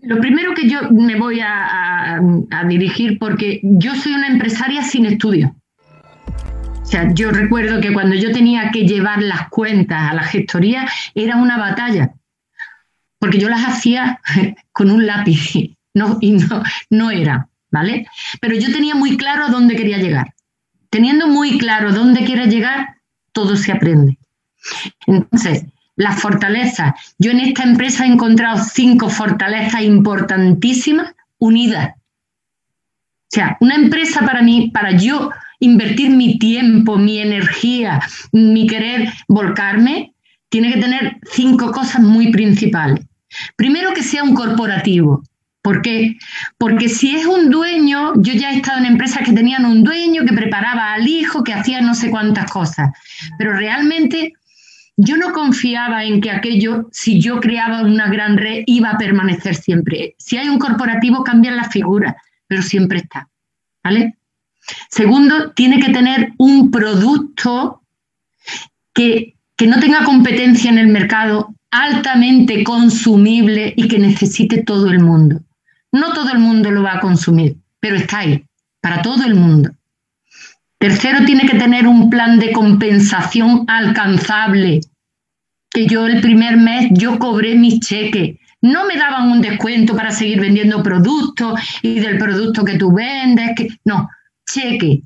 Lo 0.02 0.20
primero 0.20 0.52
que 0.54 0.68
yo 0.68 0.90
me 0.90 1.16
voy 1.16 1.40
a, 1.40 2.20
dirigir, 2.68 3.18
porque 3.18 3.60
yo 3.62 3.94
soy 3.94 4.14
una 4.14 4.26
empresaria 4.26 4.82
sin 4.82 5.06
estudio. 5.06 5.54
O 6.82 6.84
sea, 6.84 7.12
yo 7.14 7.30
recuerdo 7.30 7.80
que 7.80 7.92
cuando 7.92 8.14
yo 8.16 8.32
tenía 8.32 8.70
que 8.70 8.86
llevar 8.86 9.22
las 9.22 9.48
cuentas 9.48 10.10
a 10.10 10.14
la 10.14 10.24
gestoría 10.24 10.86
era 11.14 11.36
una 11.36 11.56
batalla, 11.56 12.12
porque 13.18 13.38
yo 13.38 13.48
las 13.48 13.64
hacía 13.66 14.20
con 14.72 14.90
un 14.90 15.06
lápiz 15.06 15.74
no, 15.94 16.18
y 16.20 16.32
no, 16.32 16.62
no 16.90 17.10
era, 17.10 17.48
¿vale? 17.70 18.06
Pero 18.40 18.56
yo 18.56 18.72
tenía 18.72 18.94
muy 18.94 19.16
claro 19.16 19.44
a 19.44 19.50
dónde 19.50 19.76
quería 19.76 19.98
llegar. 19.98 20.34
Teniendo 20.90 21.28
muy 21.28 21.58
claro 21.58 21.92
dónde 21.92 22.24
quieres 22.24 22.48
llegar, 22.48 22.96
todo 23.32 23.56
se 23.56 23.72
aprende. 23.72 24.18
Entonces, 25.06 25.64
las 25.96 26.20
fortalezas. 26.20 26.92
Yo 27.18 27.30
en 27.30 27.40
esta 27.40 27.62
empresa 27.64 28.04
he 28.04 28.08
encontrado 28.08 28.62
cinco 28.64 29.08
fortalezas 29.08 29.82
importantísimas 29.82 31.14
unidas. 31.38 31.94
O 31.96 33.34
sea, 33.34 33.56
una 33.60 33.76
empresa 33.76 34.24
para 34.26 34.42
mí, 34.42 34.70
para 34.72 34.92
yo 34.92 35.30
invertir 35.60 36.10
mi 36.10 36.38
tiempo, 36.38 36.98
mi 36.98 37.18
energía, 37.18 38.00
mi 38.32 38.66
querer 38.66 39.12
volcarme, 39.28 40.12
tiene 40.48 40.72
que 40.72 40.80
tener 40.80 41.16
cinco 41.30 41.72
cosas 41.72 42.02
muy 42.02 42.30
principales. 42.30 43.06
Primero, 43.56 43.94
que 43.94 44.02
sea 44.02 44.22
un 44.22 44.34
corporativo. 44.34 45.22
¿Por 45.62 45.80
qué? 45.80 46.18
Porque 46.58 46.88
si 46.88 47.14
es 47.14 47.24
un 47.24 47.48
dueño, 47.48 48.14
yo 48.16 48.32
ya 48.34 48.50
he 48.50 48.56
estado 48.56 48.80
en 48.80 48.86
empresas 48.86 49.24
que 49.24 49.32
tenían 49.32 49.64
un 49.64 49.84
dueño 49.84 50.24
que 50.26 50.34
preparaba 50.34 50.92
al 50.92 51.06
hijo, 51.06 51.44
que 51.44 51.54
hacía 51.54 51.80
no 51.80 51.94
sé 51.94 52.10
cuántas 52.10 52.50
cosas, 52.50 52.90
pero 53.38 53.54
realmente 53.54 54.34
yo 54.96 55.16
no 55.16 55.32
confiaba 55.32 56.04
en 56.04 56.20
que 56.20 56.30
aquello, 56.30 56.88
si 56.92 57.20
yo 57.20 57.40
creaba 57.40 57.82
una 57.82 58.08
gran 58.08 58.36
red, 58.36 58.62
iba 58.66 58.90
a 58.90 58.98
permanecer 58.98 59.54
siempre. 59.54 60.14
Si 60.18 60.36
hay 60.36 60.48
un 60.48 60.58
corporativo, 60.58 61.24
cambian 61.24 61.56
las 61.56 61.72
figuras, 61.72 62.14
pero 62.46 62.62
siempre 62.62 62.98
está. 62.98 63.28
¿Vale? 63.82 64.16
Segundo, 64.90 65.50
tiene 65.52 65.80
que 65.80 65.92
tener 65.92 66.32
un 66.38 66.70
producto 66.70 67.82
que, 68.92 69.34
que 69.56 69.66
no 69.66 69.80
tenga 69.80 70.04
competencia 70.04 70.70
en 70.70 70.78
el 70.78 70.88
mercado, 70.88 71.54
altamente 71.70 72.62
consumible 72.62 73.72
y 73.76 73.88
que 73.88 73.98
necesite 73.98 74.62
todo 74.62 74.90
el 74.90 75.00
mundo. 75.00 75.40
No 75.90 76.12
todo 76.12 76.30
el 76.30 76.38
mundo 76.38 76.70
lo 76.70 76.82
va 76.82 76.94
a 76.94 77.00
consumir, 77.00 77.56
pero 77.80 77.96
está 77.96 78.18
ahí, 78.18 78.44
para 78.80 79.02
todo 79.02 79.24
el 79.24 79.34
mundo. 79.34 79.70
Tercero, 80.82 81.24
tiene 81.24 81.46
que 81.46 81.56
tener 81.56 81.86
un 81.86 82.10
plan 82.10 82.40
de 82.40 82.50
compensación 82.50 83.64
alcanzable. 83.68 84.80
Que 85.70 85.86
yo 85.86 86.06
el 86.08 86.20
primer 86.20 86.56
mes 86.56 86.88
yo 86.90 87.20
cobré 87.20 87.54
mis 87.54 87.78
cheques. 87.78 88.40
No 88.60 88.84
me 88.86 88.96
daban 88.96 89.30
un 89.30 89.40
descuento 89.40 89.94
para 89.94 90.10
seguir 90.10 90.40
vendiendo 90.40 90.82
productos 90.82 91.60
y 91.82 92.00
del 92.00 92.18
producto 92.18 92.64
que 92.64 92.78
tú 92.78 92.92
vendes. 92.92 93.52
Que, 93.54 93.68
no, 93.84 94.10
cheque. 94.44 95.04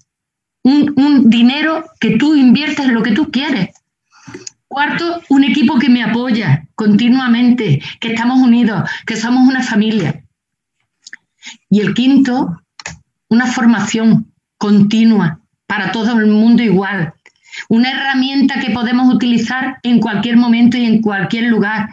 Un, 0.63 0.95
un 0.97 1.29
dinero 1.29 1.85
que 2.01 2.17
tú 2.17 2.35
inviertes 2.35 2.87
en 2.87 2.95
lo 2.95 3.03
que 3.03 3.13
tú 3.13 3.31
quieres. 3.31 3.69
Cuarto, 4.69 5.21
un 5.29 5.45
equipo 5.45 5.79
que 5.79 5.91
me 5.91 6.03
apoya 6.03 6.67
continuamente, 6.75 7.83
que 8.01 8.15
estamos 8.15 8.39
unidos, 8.39 8.89
que 9.05 9.17
somos 9.17 9.47
una 9.47 9.63
familia. 9.63 10.25
Y 11.69 11.81
el 11.81 11.93
quinto, 11.93 12.63
una 13.29 13.45
formación 13.45 14.33
continua 14.57 15.43
para 15.67 15.93
todo 15.93 16.19
el 16.19 16.27
mundo 16.27 16.63
igual. 16.63 17.13
Una 17.69 17.91
herramienta 17.91 18.61
que 18.61 18.71
podemos 18.71 19.13
utilizar 19.13 19.79
en 19.83 20.01
cualquier 20.01 20.37
momento 20.37 20.77
y 20.77 20.85
en 20.85 21.01
cualquier 21.01 21.45
lugar. 21.45 21.89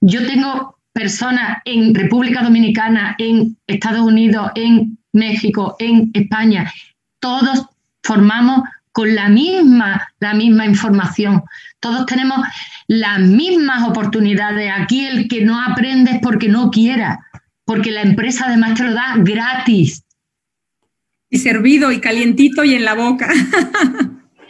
Yo 0.00 0.26
tengo 0.26 0.78
personas 0.92 1.58
en 1.64 1.94
República 1.94 2.42
Dominicana, 2.42 3.14
en 3.18 3.56
Estados 3.66 4.00
Unidos, 4.00 4.50
en 4.54 4.98
México, 5.12 5.76
en 5.78 6.10
España. 6.14 6.72
Todos 7.20 7.66
formamos 8.02 8.62
con 8.92 9.14
la 9.14 9.28
misma, 9.28 10.08
la 10.20 10.34
misma 10.34 10.66
información. 10.66 11.42
Todos 11.80 12.06
tenemos 12.06 12.40
las 12.88 13.20
mismas 13.20 13.86
oportunidades. 13.88 14.72
Aquí 14.74 15.06
el 15.06 15.28
que 15.28 15.44
no 15.44 15.60
aprende 15.60 16.12
es 16.12 16.18
porque 16.20 16.48
no 16.48 16.70
quiera 16.70 17.20
porque 17.66 17.90
la 17.90 18.02
empresa 18.02 18.44
además 18.46 18.74
te 18.74 18.84
lo 18.84 18.94
da 18.94 19.16
gratis. 19.18 20.02
Y 21.30 21.38
servido 21.38 21.90
y 21.92 22.00
calientito 22.00 22.64
y 22.64 22.74
en 22.74 22.84
la 22.84 22.94
boca. 22.94 23.28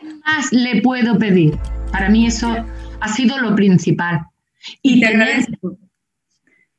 ¿Qué 0.00 0.06
más 0.24 0.52
le 0.52 0.82
puedo 0.82 1.18
pedir? 1.18 1.56
Para 1.90 2.10
mí 2.10 2.26
eso 2.26 2.54
ha 3.00 3.08
sido 3.08 3.38
lo 3.38 3.54
principal. 3.54 4.26
Y, 4.82 5.00
tener, 5.00 5.46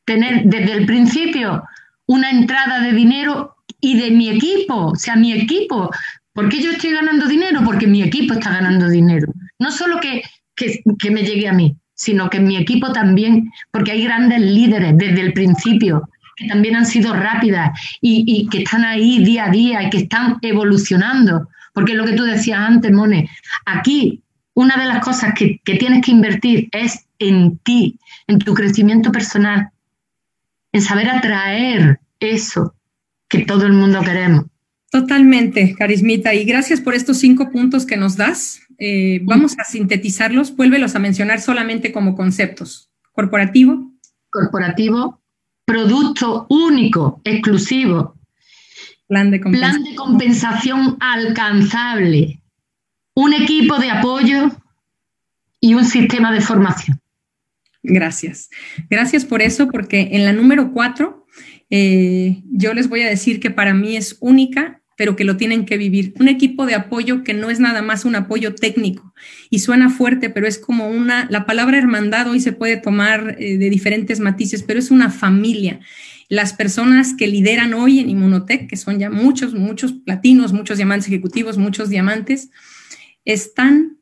tener 0.05 0.43
desde 0.45 0.73
el 0.73 0.85
principio 0.85 1.63
una 2.05 2.29
entrada 2.29 2.81
de 2.81 2.91
dinero 2.93 3.55
y 3.79 3.99
de 3.99 4.11
mi 4.11 4.29
equipo, 4.29 4.87
o 4.87 4.95
sea, 4.95 5.15
mi 5.15 5.33
equipo. 5.33 5.89
¿Por 6.33 6.49
qué 6.49 6.61
yo 6.61 6.71
estoy 6.71 6.91
ganando 6.91 7.27
dinero? 7.27 7.61
Porque 7.65 7.87
mi 7.87 8.03
equipo 8.03 8.33
está 8.33 8.51
ganando 8.51 8.89
dinero. 8.89 9.33
No 9.59 9.71
solo 9.71 9.99
que, 9.99 10.21
que, 10.55 10.81
que 10.99 11.11
me 11.11 11.23
llegue 11.23 11.47
a 11.47 11.53
mí, 11.53 11.75
sino 11.93 12.29
que 12.29 12.39
mi 12.39 12.57
equipo 12.57 12.91
también, 12.91 13.51
porque 13.71 13.91
hay 13.91 14.03
grandes 14.03 14.41
líderes 14.41 14.95
desde 14.97 15.21
el 15.21 15.33
principio 15.33 16.07
que 16.37 16.47
también 16.47 16.75
han 16.75 16.85
sido 16.85 17.13
rápidas 17.13 17.77
y, 17.99 18.47
que 18.49 18.59
están 18.59 18.85
ahí 18.85 19.23
día 19.23 19.45
a 19.45 19.49
día 19.49 19.83
y 19.83 19.89
que 19.89 19.97
están 19.97 20.37
evolucionando. 20.41 21.49
Porque 21.73 21.95
lo 21.95 22.05
que 22.05 22.13
tú 22.13 22.23
decías 22.23 22.59
antes, 22.59 22.91
Mone, 22.91 23.29
aquí 23.65 24.21
una 24.53 24.77
de 24.77 24.85
las 24.85 25.03
cosas 25.03 25.33
que, 25.33 25.59
que 25.65 25.75
tienes 25.75 26.05
que 26.05 26.11
invertir 26.11 26.69
es 26.71 27.05
en 27.19 27.57
ti, 27.57 27.99
en 28.27 28.39
tu 28.39 28.53
crecimiento 28.53 29.11
personal, 29.11 29.71
en 30.71 30.81
saber 30.81 31.09
atraer 31.09 31.99
eso 32.19 32.75
que 33.27 33.39
todo 33.39 33.65
el 33.65 33.73
mundo 33.73 34.01
queremos. 34.01 34.45
Totalmente, 34.91 35.75
Carismita. 35.77 36.33
Y 36.33 36.45
gracias 36.45 36.79
por 36.79 36.93
estos 36.93 37.17
cinco 37.17 37.51
puntos 37.51 37.85
que 37.85 37.97
nos 37.97 38.15
das. 38.15 38.61
Eh, 38.77 39.21
vamos 39.23 39.57
a 39.59 39.63
sintetizarlos. 39.63 40.55
Vuélvelos 40.55 40.95
a 40.95 40.99
mencionar 40.99 41.41
solamente 41.41 41.91
como 41.91 42.15
conceptos. 42.15 42.89
Corporativo. 43.11 43.91
Corporativo, 44.29 45.19
producto 45.67 46.47
único, 46.49 47.21
exclusivo. 47.25 48.15
Plan 49.07 49.31
de, 49.31 49.39
Plan 49.39 49.83
de 49.83 49.95
compensación 49.95 50.97
alcanzable. 51.01 52.41
Un 53.13 53.33
equipo 53.33 53.77
de 53.77 53.91
apoyo 53.91 54.51
y 55.59 55.73
un 55.73 55.83
sistema 55.83 56.31
de 56.31 56.41
formación. 56.41 57.01
Gracias. 57.83 58.49
Gracias 58.89 59.25
por 59.25 59.41
eso, 59.41 59.67
porque 59.67 60.09
en 60.13 60.25
la 60.25 60.31
número 60.31 60.71
cuatro, 60.71 61.25
eh, 61.69 62.41
yo 62.45 62.73
les 62.73 62.87
voy 62.87 63.01
a 63.01 63.09
decir 63.09 63.39
que 63.41 63.51
para 63.51 63.73
mí 63.73 63.97
es 63.97 64.17
única 64.21 64.81
pero 64.97 65.15
que 65.15 65.23
lo 65.23 65.37
tienen 65.37 65.65
que 65.65 65.77
vivir. 65.77 66.13
Un 66.19 66.27
equipo 66.27 66.65
de 66.65 66.75
apoyo 66.75 67.23
que 67.23 67.33
no 67.33 67.49
es 67.49 67.59
nada 67.59 67.81
más 67.81 68.03
un 68.03 68.15
apoyo 68.15 68.55
técnico 68.55 69.13
y 69.49 69.59
suena 69.59 69.89
fuerte, 69.89 70.29
pero 70.29 70.47
es 70.47 70.57
como 70.57 70.89
una, 70.89 71.27
la 71.29 71.45
palabra 71.45 71.77
hermandad 71.77 72.27
hoy 72.27 72.41
se 72.41 72.51
puede 72.51 72.77
tomar 72.77 73.37
eh, 73.39 73.57
de 73.57 73.69
diferentes 73.69 74.19
matices, 74.19 74.63
pero 74.63 74.79
es 74.79 74.91
una 74.91 75.11
familia. 75.11 75.79
Las 76.29 76.53
personas 76.53 77.13
que 77.13 77.27
lideran 77.27 77.73
hoy 77.73 77.99
en 77.99 78.09
Inmunotech, 78.09 78.67
que 78.67 78.75
son 78.75 78.99
ya 78.99 79.09
muchos, 79.09 79.53
muchos 79.53 79.93
platinos, 79.93 80.51
muchos 80.51 80.77
diamantes 80.77 81.07
ejecutivos, 81.07 81.59
muchos 81.59 81.89
diamantes, 81.89 82.49
están 83.23 83.99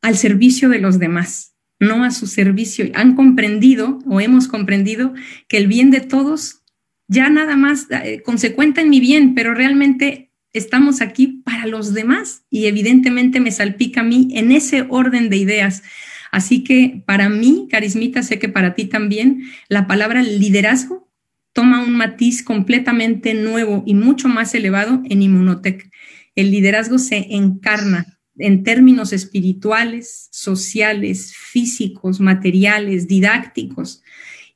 al 0.00 0.16
servicio 0.16 0.68
de 0.68 0.78
los 0.78 1.00
demás, 1.00 1.56
no 1.80 2.04
a 2.04 2.12
su 2.12 2.28
servicio. 2.28 2.86
Han 2.94 3.16
comprendido 3.16 3.98
o 4.06 4.20
hemos 4.20 4.46
comprendido 4.46 5.12
que 5.48 5.58
el 5.58 5.66
bien 5.66 5.90
de 5.90 6.00
todos 6.00 6.62
ya 7.08 7.28
nada 7.30 7.56
más 7.56 7.88
eh, 7.90 8.22
consecuenta 8.24 8.80
en 8.80 8.90
mi 8.90 9.00
bien, 9.00 9.34
pero 9.34 9.54
realmente 9.54 10.25
estamos 10.58 11.00
aquí 11.00 11.42
para 11.44 11.66
los 11.66 11.94
demás 11.94 12.44
y 12.50 12.66
evidentemente 12.66 13.40
me 13.40 13.50
salpica 13.50 14.00
a 14.00 14.04
mí 14.04 14.28
en 14.32 14.52
ese 14.52 14.86
orden 14.88 15.28
de 15.28 15.36
ideas. 15.36 15.82
Así 16.30 16.64
que 16.64 17.02
para 17.06 17.28
mí, 17.28 17.68
Carismita, 17.70 18.22
sé 18.22 18.38
que 18.38 18.48
para 18.48 18.74
ti 18.74 18.86
también, 18.86 19.44
la 19.68 19.86
palabra 19.86 20.22
liderazgo 20.22 21.08
toma 21.52 21.82
un 21.82 21.96
matiz 21.96 22.42
completamente 22.42 23.32
nuevo 23.32 23.82
y 23.86 23.94
mucho 23.94 24.28
más 24.28 24.54
elevado 24.54 25.02
en 25.08 25.22
Inmunotech. 25.22 25.90
El 26.34 26.50
liderazgo 26.50 26.98
se 26.98 27.34
encarna 27.34 28.18
en 28.36 28.62
términos 28.62 29.14
espirituales, 29.14 30.28
sociales, 30.30 31.34
físicos, 31.34 32.20
materiales, 32.20 33.08
didácticos. 33.08 34.02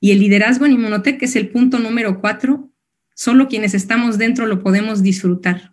Y 0.00 0.10
el 0.10 0.20
liderazgo 0.20 0.66
en 0.66 0.72
Inmunotech, 0.72 1.22
es 1.22 1.36
el 1.36 1.48
punto 1.48 1.78
número 1.78 2.20
cuatro, 2.20 2.70
solo 3.14 3.48
quienes 3.48 3.72
estamos 3.72 4.18
dentro 4.18 4.46
lo 4.46 4.62
podemos 4.62 5.02
disfrutar 5.02 5.69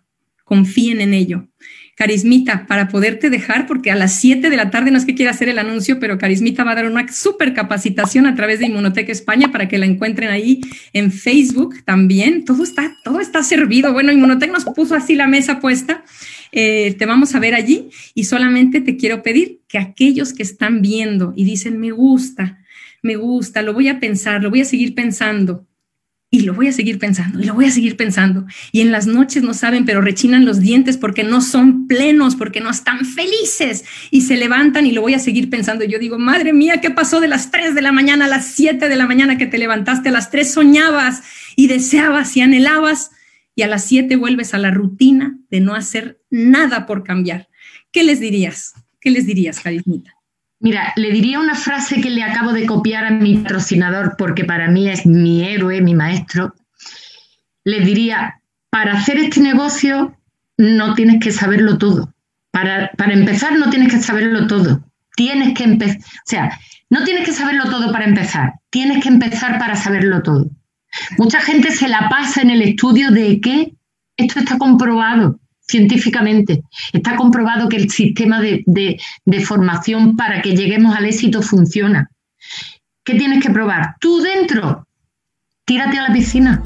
confíen 0.48 1.00
en 1.00 1.14
ello. 1.14 1.46
Carismita, 1.98 2.66
para 2.68 2.86
poderte 2.86 3.28
dejar, 3.28 3.66
porque 3.66 3.90
a 3.90 3.96
las 3.96 4.14
7 4.20 4.50
de 4.50 4.56
la 4.56 4.70
tarde 4.70 4.92
no 4.92 4.98
es 4.98 5.04
que 5.04 5.16
quiera 5.16 5.32
hacer 5.32 5.48
el 5.48 5.58
anuncio, 5.58 5.98
pero 5.98 6.16
Carismita 6.16 6.62
va 6.62 6.70
a 6.70 6.76
dar 6.76 6.86
una 6.86 7.12
super 7.12 7.54
capacitación 7.54 8.26
a 8.26 8.36
través 8.36 8.60
de 8.60 8.66
Inmunoteca 8.66 9.10
España 9.10 9.50
para 9.50 9.66
que 9.66 9.78
la 9.78 9.86
encuentren 9.86 10.30
ahí 10.30 10.60
en 10.92 11.10
Facebook 11.10 11.82
también. 11.84 12.44
Todo 12.44 12.62
está, 12.62 12.96
todo 13.02 13.18
está 13.18 13.42
servido. 13.42 13.92
Bueno, 13.92 14.12
Inmunotec 14.12 14.52
nos 14.52 14.64
puso 14.64 14.94
así 14.94 15.16
la 15.16 15.26
mesa 15.26 15.58
puesta. 15.58 16.04
Eh, 16.52 16.94
te 16.96 17.04
vamos 17.04 17.34
a 17.34 17.40
ver 17.40 17.54
allí 17.54 17.90
y 18.14 18.24
solamente 18.24 18.80
te 18.80 18.96
quiero 18.96 19.22
pedir 19.24 19.60
que 19.66 19.78
aquellos 19.78 20.32
que 20.32 20.44
están 20.44 20.80
viendo 20.80 21.32
y 21.36 21.44
dicen, 21.44 21.80
me 21.80 21.90
gusta, 21.90 22.60
me 23.02 23.16
gusta, 23.16 23.60
lo 23.62 23.74
voy 23.74 23.88
a 23.88 24.00
pensar, 24.00 24.42
lo 24.42 24.50
voy 24.50 24.60
a 24.60 24.64
seguir 24.64 24.94
pensando, 24.94 25.66
y 26.30 26.40
lo 26.40 26.52
voy 26.52 26.68
a 26.68 26.72
seguir 26.72 26.98
pensando, 26.98 27.40
y 27.40 27.44
lo 27.44 27.54
voy 27.54 27.64
a 27.64 27.70
seguir 27.70 27.96
pensando. 27.96 28.44
Y 28.70 28.82
en 28.82 28.92
las 28.92 29.06
noches 29.06 29.42
no 29.42 29.54
saben, 29.54 29.86
pero 29.86 30.02
rechinan 30.02 30.44
los 30.44 30.60
dientes 30.60 30.98
porque 30.98 31.24
no 31.24 31.40
son 31.40 31.86
plenos, 31.86 32.36
porque 32.36 32.60
no 32.60 32.68
están 32.68 33.06
felices. 33.06 33.84
Y 34.10 34.20
se 34.22 34.36
levantan 34.36 34.84
y 34.84 34.92
lo 34.92 35.00
voy 35.00 35.14
a 35.14 35.18
seguir 35.18 35.48
pensando. 35.48 35.84
yo 35.86 35.98
digo, 35.98 36.18
madre 36.18 36.52
mía, 36.52 36.82
¿qué 36.82 36.90
pasó 36.90 37.20
de 37.20 37.28
las 37.28 37.50
3 37.50 37.74
de 37.74 37.80
la 37.80 37.92
mañana 37.92 38.26
a 38.26 38.28
las 38.28 38.48
7 38.48 38.90
de 38.90 38.96
la 38.96 39.06
mañana 39.06 39.38
que 39.38 39.46
te 39.46 39.56
levantaste? 39.56 40.10
A 40.10 40.12
las 40.12 40.30
3 40.30 40.52
soñabas 40.52 41.22
y 41.56 41.66
deseabas 41.66 42.36
y 42.36 42.42
anhelabas. 42.42 43.10
Y 43.54 43.62
a 43.62 43.66
las 43.66 43.84
7 43.84 44.14
vuelves 44.16 44.52
a 44.52 44.58
la 44.58 44.70
rutina 44.70 45.38
de 45.50 45.60
no 45.60 45.74
hacer 45.74 46.20
nada 46.30 46.84
por 46.84 47.04
cambiar. 47.04 47.48
¿Qué 47.90 48.04
les 48.04 48.20
dirías? 48.20 48.74
¿Qué 49.00 49.10
les 49.10 49.26
dirías, 49.26 49.60
Carismita? 49.60 50.17
Mira, 50.60 50.92
le 50.96 51.12
diría 51.12 51.38
una 51.38 51.54
frase 51.54 52.00
que 52.00 52.10
le 52.10 52.22
acabo 52.22 52.52
de 52.52 52.66
copiar 52.66 53.04
a 53.04 53.10
mi 53.10 53.36
patrocinador 53.36 54.16
porque 54.18 54.44
para 54.44 54.68
mí 54.68 54.88
es 54.88 55.06
mi 55.06 55.44
héroe, 55.44 55.80
mi 55.80 55.94
maestro. 55.94 56.54
Le 57.64 57.80
diría, 57.80 58.40
para 58.70 58.94
hacer 58.94 59.18
este 59.18 59.40
negocio 59.40 60.16
no 60.56 60.94
tienes 60.94 61.22
que 61.22 61.30
saberlo 61.30 61.78
todo. 61.78 62.12
Para, 62.50 62.90
para 62.96 63.12
empezar 63.12 63.56
no 63.56 63.70
tienes 63.70 63.92
que 63.92 64.00
saberlo 64.00 64.46
todo. 64.46 64.84
Tienes 65.14 65.54
que 65.54 65.64
empezar, 65.64 65.98
o 65.98 66.26
sea, 66.26 66.58
no 66.90 67.04
tienes 67.04 67.24
que 67.24 67.32
saberlo 67.32 67.64
todo 67.64 67.92
para 67.92 68.04
empezar, 68.04 68.54
tienes 68.70 69.02
que 69.02 69.08
empezar 69.08 69.58
para 69.58 69.76
saberlo 69.76 70.22
todo. 70.22 70.50
Mucha 71.18 71.40
gente 71.40 71.70
se 71.72 71.88
la 71.88 72.08
pasa 72.08 72.40
en 72.40 72.50
el 72.50 72.62
estudio 72.62 73.10
de 73.10 73.40
que 73.40 73.74
esto 74.16 74.38
está 74.38 74.58
comprobado, 74.58 75.38
científicamente. 75.68 76.62
Está 76.92 77.14
comprobado 77.14 77.68
que 77.68 77.76
el 77.76 77.90
sistema 77.90 78.40
de, 78.40 78.98
formación 79.44 80.16
para 80.16 80.42
que 80.42 80.56
lleguemos 80.56 80.96
al 80.96 81.04
éxito 81.04 81.42
funciona. 81.42 82.10
¿Qué 83.04 83.14
tienes 83.14 83.42
que 83.42 83.50
probar? 83.50 83.96
Tú 84.00 84.20
dentro, 84.20 84.86
tírate 85.64 85.98
a 85.98 86.08
la 86.08 86.14
piscina, 86.14 86.62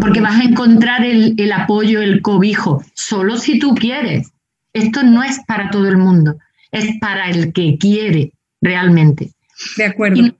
porque 0.00 0.20
vas 0.20 0.40
a 0.40 0.44
encontrar 0.44 1.04
el, 1.04 1.52
apoyo, 1.52 2.00
el 2.00 2.22
cobijo, 2.22 2.82
solo 2.94 3.36
si 3.36 3.58
tú 3.58 3.74
quieres. 3.74 4.30
Esto 4.72 5.02
no 5.02 5.22
es 5.22 5.40
para 5.46 5.70
todo 5.70 5.88
el 5.88 5.98
mundo, 5.98 6.36
es 6.72 6.98
para 7.00 7.28
el 7.30 7.52
que 7.52 7.76
quiere 7.78 8.32
realmente. 8.60 9.30
De 9.76 9.84
acuerdo. 9.84 10.34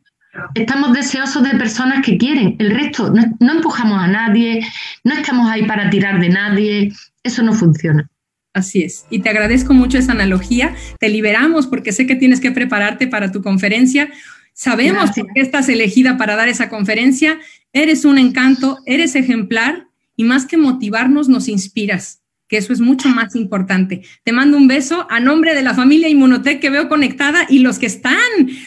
estamos 0.56 0.92
deseosos 0.92 1.44
de 1.44 1.50
personas 1.50 2.04
que 2.04 2.18
quieren. 2.18 2.56
El 2.58 2.72
resto, 2.72 3.10
no, 3.12 3.22
no, 3.38 3.52
empujamos 3.52 4.02
a 4.02 4.08
nadie, 4.08 4.66
no 5.04 5.14
estamos 5.14 5.48
ahí 5.48 5.64
para 5.66 5.88
tirar 5.88 6.18
de 6.18 6.30
nadie, 6.30 6.92
eso 7.24 7.42
no 7.42 7.54
funciona. 7.54 8.08
Así 8.52 8.84
es. 8.84 9.06
Y 9.10 9.18
te 9.18 9.30
agradezco 9.30 9.74
mucho 9.74 9.98
esa 9.98 10.12
analogía. 10.12 10.76
Te 11.00 11.08
liberamos 11.08 11.66
porque 11.66 11.92
sé 11.92 12.06
que 12.06 12.14
tienes 12.14 12.40
que 12.40 12.52
prepararte 12.52 13.08
para 13.08 13.32
tu 13.32 13.42
conferencia. 13.42 14.12
Sabemos 14.52 15.10
por 15.10 15.26
qué 15.34 15.40
estás 15.40 15.68
elegida 15.68 16.16
para 16.16 16.37
dar 16.37 16.48
esa 16.48 16.68
conferencia. 16.68 17.40
Eres 17.72 18.04
un 18.04 18.16
encanto, 18.16 18.78
eres 18.87 19.16
ejemplar 19.16 19.88
y 20.14 20.22
más 20.22 20.46
que 20.46 20.56
motivarnos, 20.56 21.28
nos 21.28 21.48
inspiras 21.48 22.23
que 22.48 22.59
eso 22.59 22.72
es 22.72 22.80
mucho 22.80 23.09
más 23.09 23.35
importante. 23.37 24.02
Te 24.22 24.33
mando 24.33 24.57
un 24.57 24.68
beso 24.68 25.07
a 25.11 25.20
nombre 25.20 25.54
de 25.54 25.62
la 25.62 25.74
familia 25.74 26.09
Inmunotech 26.09 26.61
que 26.61 26.70
veo 26.70 26.88
conectada 26.88 27.46
y 27.48 27.61
los 27.61 27.78
que 27.78 27.87
están, 27.87 28.18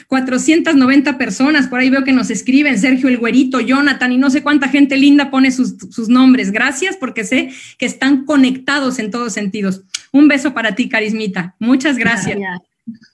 490 0.08 1.18
personas, 1.18 1.68
por 1.68 1.80
ahí 1.80 1.90
veo 1.90 2.04
que 2.04 2.12
nos 2.12 2.30
escriben, 2.30 2.80
Sergio 2.80 3.10
el 3.10 3.18
Güerito, 3.18 3.60
Jonathan 3.60 4.12
y 4.12 4.18
no 4.18 4.30
sé 4.30 4.42
cuánta 4.42 4.68
gente 4.70 4.98
linda 4.98 5.30
pone 5.30 5.52
sus, 5.52 5.76
nombres. 6.10 6.52
Gracias 6.52 6.96
porque 6.96 7.24
sé 7.24 7.50
que 7.78 7.86
están 7.86 8.26
conectados 8.26 9.00
en 9.00 9.12
todos 9.12 9.34
sentidos. 9.34 9.84
Un 10.12 10.28
beso 10.28 10.54
para 10.54 10.74
ti, 10.74 10.90
Carismita. 10.90 11.56
Muchas 11.60 11.98
gracias. 11.98 12.38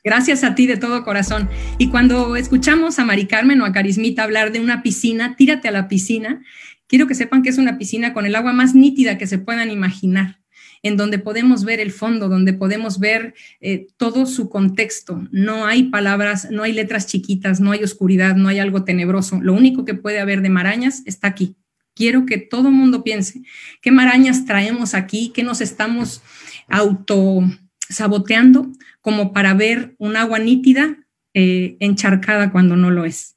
Gracias 0.03 0.43
a 0.43 0.53
ti 0.53 0.67
de 0.67 0.77
todo 0.77 1.03
corazón. 1.03 1.49
Y 1.79 1.89
cuando 1.89 2.35
escuchamos 2.35 2.99
a 2.99 3.05
Mari 3.05 3.25
Carmen 3.25 3.59
o 3.61 3.65
a 3.65 3.71
Carismita 3.71 4.23
hablar 4.23 4.51
de 4.51 4.59
una 4.59 4.83
piscina, 4.83 5.35
tírate 5.35 5.67
a 5.67 5.71
la 5.71 5.87
piscina, 5.87 6.41
quiero 6.87 7.07
que 7.07 7.15
sepan 7.15 7.41
que 7.41 7.49
es 7.49 7.57
una 7.57 7.77
piscina 7.77 8.13
con 8.13 8.25
el 8.25 8.35
agua 8.35 8.53
más 8.53 8.75
nítida 8.75 9.17
que 9.17 9.25
se 9.25 9.39
puedan 9.39 9.71
imaginar 9.71 10.42
en 10.83 10.97
donde 10.97 11.17
podemos 11.17 11.63
ver 11.63 11.79
el 11.79 11.91
fondo, 11.91 12.27
donde 12.27 12.53
podemos 12.53 12.99
ver 12.99 13.33
eh, 13.61 13.87
todo 13.97 14.25
su 14.25 14.49
contexto. 14.49 15.25
No 15.31 15.65
hay 15.65 15.83
palabras, 15.83 16.49
no 16.51 16.63
hay 16.63 16.73
letras 16.73 17.07
chiquitas, 17.07 17.61
no 17.61 17.71
hay 17.71 17.83
oscuridad, 17.83 18.35
no 18.35 18.49
hay 18.49 18.59
algo 18.59 18.83
tenebroso. 18.83 19.39
Lo 19.41 19.53
único 19.53 19.85
que 19.85 19.93
puede 19.93 20.19
haber 20.19 20.41
de 20.41 20.49
marañas 20.49 21.01
está 21.05 21.29
aquí. 21.29 21.55
Quiero 21.95 22.25
que 22.25 22.37
todo 22.37 22.67
el 22.67 22.73
mundo 22.73 23.03
piense 23.03 23.41
qué 23.81 23.91
marañas 23.91 24.45
traemos 24.45 24.93
aquí, 24.93 25.31
qué 25.33 25.43
nos 25.43 25.61
estamos 25.61 26.21
auto 26.67 27.43
saboteando 27.89 28.71
como 29.01 29.31
para 29.31 29.53
ver 29.53 29.95
un 29.99 30.17
agua 30.17 30.39
nítida 30.39 30.97
eh, 31.33 31.77
encharcada 31.79 32.51
cuando 32.51 32.75
no 32.75 32.91
lo 32.91 33.05
es. 33.05 33.32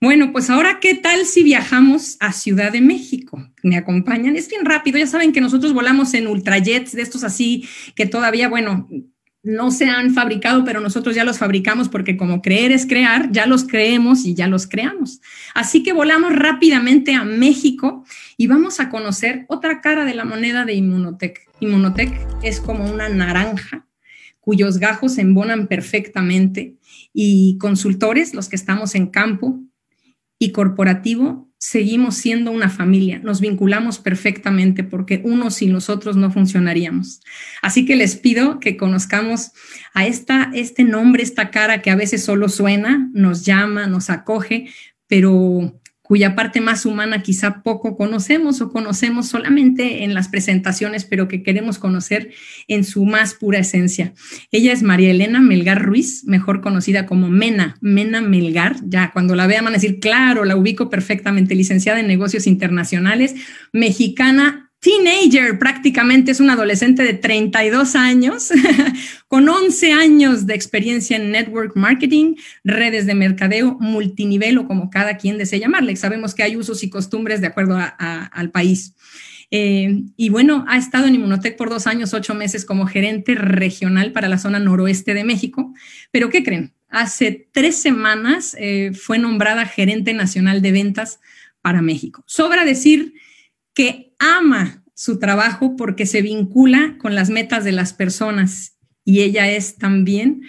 Bueno, 0.00 0.30
pues 0.30 0.48
ahora, 0.48 0.78
¿qué 0.80 0.94
tal 0.94 1.26
si 1.26 1.42
viajamos 1.42 2.18
a 2.20 2.32
Ciudad 2.32 2.70
de 2.70 2.80
México? 2.80 3.44
¿Me 3.64 3.76
acompañan? 3.76 4.36
Es 4.36 4.48
bien 4.48 4.64
rápido, 4.64 4.96
ya 4.96 5.08
saben 5.08 5.32
que 5.32 5.40
nosotros 5.40 5.74
volamos 5.74 6.14
en 6.14 6.28
ultrajets 6.28 6.92
de 6.92 7.02
estos 7.02 7.24
así 7.24 7.68
que 7.96 8.06
todavía, 8.06 8.48
bueno, 8.48 8.88
no 9.42 9.72
se 9.72 9.86
han 9.86 10.14
fabricado, 10.14 10.64
pero 10.64 10.78
nosotros 10.78 11.16
ya 11.16 11.24
los 11.24 11.38
fabricamos 11.38 11.88
porque 11.88 12.16
como 12.16 12.42
creer 12.42 12.70
es 12.70 12.86
crear, 12.86 13.32
ya 13.32 13.46
los 13.46 13.64
creemos 13.64 14.24
y 14.24 14.34
ya 14.34 14.46
los 14.46 14.68
creamos. 14.68 15.20
Así 15.52 15.82
que 15.82 15.92
volamos 15.92 16.32
rápidamente 16.32 17.14
a 17.14 17.24
México 17.24 18.04
y 18.36 18.46
vamos 18.46 18.78
a 18.78 18.90
conocer 18.90 19.46
otra 19.48 19.80
cara 19.80 20.04
de 20.04 20.14
la 20.14 20.24
moneda 20.24 20.64
de 20.64 20.74
Inmunotech. 20.74 21.40
Inmunotech 21.58 22.12
es 22.44 22.60
como 22.60 22.88
una 22.88 23.08
naranja 23.08 23.84
cuyos 24.40 24.78
gajos 24.78 25.14
se 25.14 25.22
embonan 25.22 25.66
perfectamente 25.66 26.76
y 27.12 27.58
consultores, 27.58 28.32
los 28.32 28.48
que 28.48 28.56
estamos 28.56 28.94
en 28.94 29.08
campo 29.08 29.60
y 30.38 30.52
corporativo, 30.52 31.48
seguimos 31.58 32.16
siendo 32.16 32.52
una 32.52 32.70
familia, 32.70 33.18
nos 33.18 33.40
vinculamos 33.40 33.98
perfectamente 33.98 34.84
porque 34.84 35.20
unos 35.24 35.56
sin 35.56 35.72
los 35.72 35.90
otros 35.90 36.16
no 36.16 36.30
funcionaríamos. 36.30 37.20
Así 37.62 37.84
que 37.84 37.96
les 37.96 38.14
pido 38.14 38.60
que 38.60 38.76
conozcamos 38.76 39.50
a 39.92 40.06
esta, 40.06 40.50
este 40.54 40.84
nombre, 40.84 41.22
esta 41.22 41.50
cara 41.50 41.82
que 41.82 41.90
a 41.90 41.96
veces 41.96 42.24
solo 42.24 42.48
suena, 42.48 43.10
nos 43.12 43.44
llama, 43.44 43.88
nos 43.88 44.08
acoge, 44.08 44.68
pero 45.08 45.80
cuya 46.08 46.34
parte 46.34 46.62
más 46.62 46.86
humana 46.86 47.20
quizá 47.22 47.62
poco 47.62 47.94
conocemos 47.94 48.62
o 48.62 48.72
conocemos 48.72 49.28
solamente 49.28 50.04
en 50.04 50.14
las 50.14 50.28
presentaciones, 50.28 51.04
pero 51.04 51.28
que 51.28 51.42
queremos 51.42 51.78
conocer 51.78 52.30
en 52.66 52.84
su 52.84 53.04
más 53.04 53.34
pura 53.34 53.58
esencia. 53.58 54.14
Ella 54.50 54.72
es 54.72 54.82
María 54.82 55.10
Elena 55.10 55.40
Melgar 55.40 55.82
Ruiz, 55.82 56.24
mejor 56.24 56.62
conocida 56.62 57.04
como 57.04 57.28
Mena, 57.28 57.76
Mena 57.82 58.22
Melgar. 58.22 58.76
Ya 58.86 59.12
cuando 59.12 59.34
la 59.34 59.46
vean 59.46 59.66
van 59.66 59.74
a 59.74 59.76
decir, 59.76 60.00
claro, 60.00 60.46
la 60.46 60.56
ubico 60.56 60.88
perfectamente, 60.88 61.54
licenciada 61.54 62.00
en 62.00 62.06
negocios 62.06 62.46
internacionales, 62.46 63.34
mexicana 63.74 64.67
teenager 64.80 65.58
prácticamente, 65.58 66.30
es 66.30 66.40
un 66.40 66.50
adolescente 66.50 67.02
de 67.02 67.14
32 67.14 67.96
años, 67.96 68.50
con 69.28 69.48
11 69.48 69.92
años 69.92 70.46
de 70.46 70.54
experiencia 70.54 71.16
en 71.16 71.30
network 71.30 71.76
marketing, 71.76 72.36
redes 72.64 73.06
de 73.06 73.14
mercadeo, 73.14 73.76
multinivel 73.80 74.58
o 74.58 74.66
como 74.66 74.90
cada 74.90 75.16
quien 75.16 75.38
desee 75.38 75.60
llamarle. 75.60 75.96
Sabemos 75.96 76.34
que 76.34 76.42
hay 76.42 76.56
usos 76.56 76.82
y 76.84 76.90
costumbres 76.90 77.40
de 77.40 77.48
acuerdo 77.48 77.78
al 77.98 78.50
país. 78.50 78.94
Eh, 79.50 80.02
y 80.16 80.28
bueno, 80.28 80.64
ha 80.68 80.76
estado 80.76 81.06
en 81.06 81.14
Inmunotech 81.14 81.56
por 81.56 81.70
dos 81.70 81.86
años, 81.86 82.12
ocho 82.12 82.34
meses 82.34 82.64
como 82.64 82.86
gerente 82.86 83.34
regional 83.34 84.12
para 84.12 84.28
la 84.28 84.38
zona 84.38 84.58
noroeste 84.58 85.14
de 85.14 85.24
México. 85.24 85.72
Pero 86.10 86.28
¿qué 86.28 86.44
creen? 86.44 86.74
Hace 86.88 87.48
tres 87.52 87.76
semanas 87.76 88.56
eh, 88.58 88.92
fue 88.94 89.18
nombrada 89.18 89.66
gerente 89.66 90.12
nacional 90.14 90.62
de 90.62 90.72
ventas 90.72 91.20
para 91.62 91.82
México. 91.82 92.22
Sobra 92.26 92.64
decir 92.64 93.14
que 93.78 94.12
ama 94.18 94.82
su 94.96 95.20
trabajo 95.20 95.76
porque 95.76 96.04
se 96.04 96.20
vincula 96.20 96.96
con 96.98 97.14
las 97.14 97.30
metas 97.30 97.62
de 97.62 97.70
las 97.70 97.92
personas 97.92 98.76
y 99.04 99.20
ella 99.20 99.48
es 99.52 99.76
también 99.76 100.42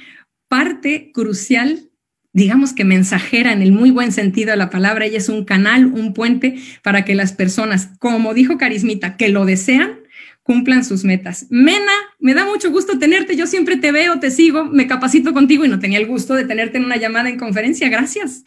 parte 0.48 1.12
crucial, 1.13 1.92
digamos 2.34 2.74
que 2.74 2.86
mensajera 2.86 3.54
en 3.54 3.62
el 3.62 3.72
muy 3.72 3.92
buen 3.92 4.12
sentido 4.12 4.50
de 4.50 4.58
la 4.58 4.72
palabra, 4.72 5.06
ella 5.06 5.20
es 5.20 5.30
un 5.30 5.46
canal, 5.46 5.86
un 5.86 6.15
puente 6.15 6.56
para 6.82 7.06
que 7.06 7.13
las 7.13 7.32
personas, 7.32 7.92
como 8.00 8.34
dijo 8.34 8.58
Carismita, 8.58 9.15
que 9.15 9.30
lo 9.30 9.46
desean, 9.46 10.00
cumplan 10.42 10.84
sus 10.84 11.04
metas. 11.04 11.46
Mena, 11.52 11.94
me 12.18 12.34
da 12.34 12.46
mucho 12.46 12.72
gusto 12.72 12.98
tenerte, 12.98 13.36
yo 13.36 13.46
siempre 13.46 13.78
te 13.78 13.92
veo, 13.92 14.20
te 14.20 14.32
sigo, 14.32 14.65
me 14.65 14.88
capacito 14.88 15.34
contigo 15.34 15.65
y 15.65 15.70
no 15.70 15.78
tenía 15.78 16.00
el 16.00 16.08
gusto 16.08 16.34
de 16.34 16.46
tenerte 16.46 16.80
en 16.80 16.86
una 16.86 16.98
llamada 16.98 17.30
en 17.30 17.38
conferencia, 17.38 17.89
gracias. 17.89 18.42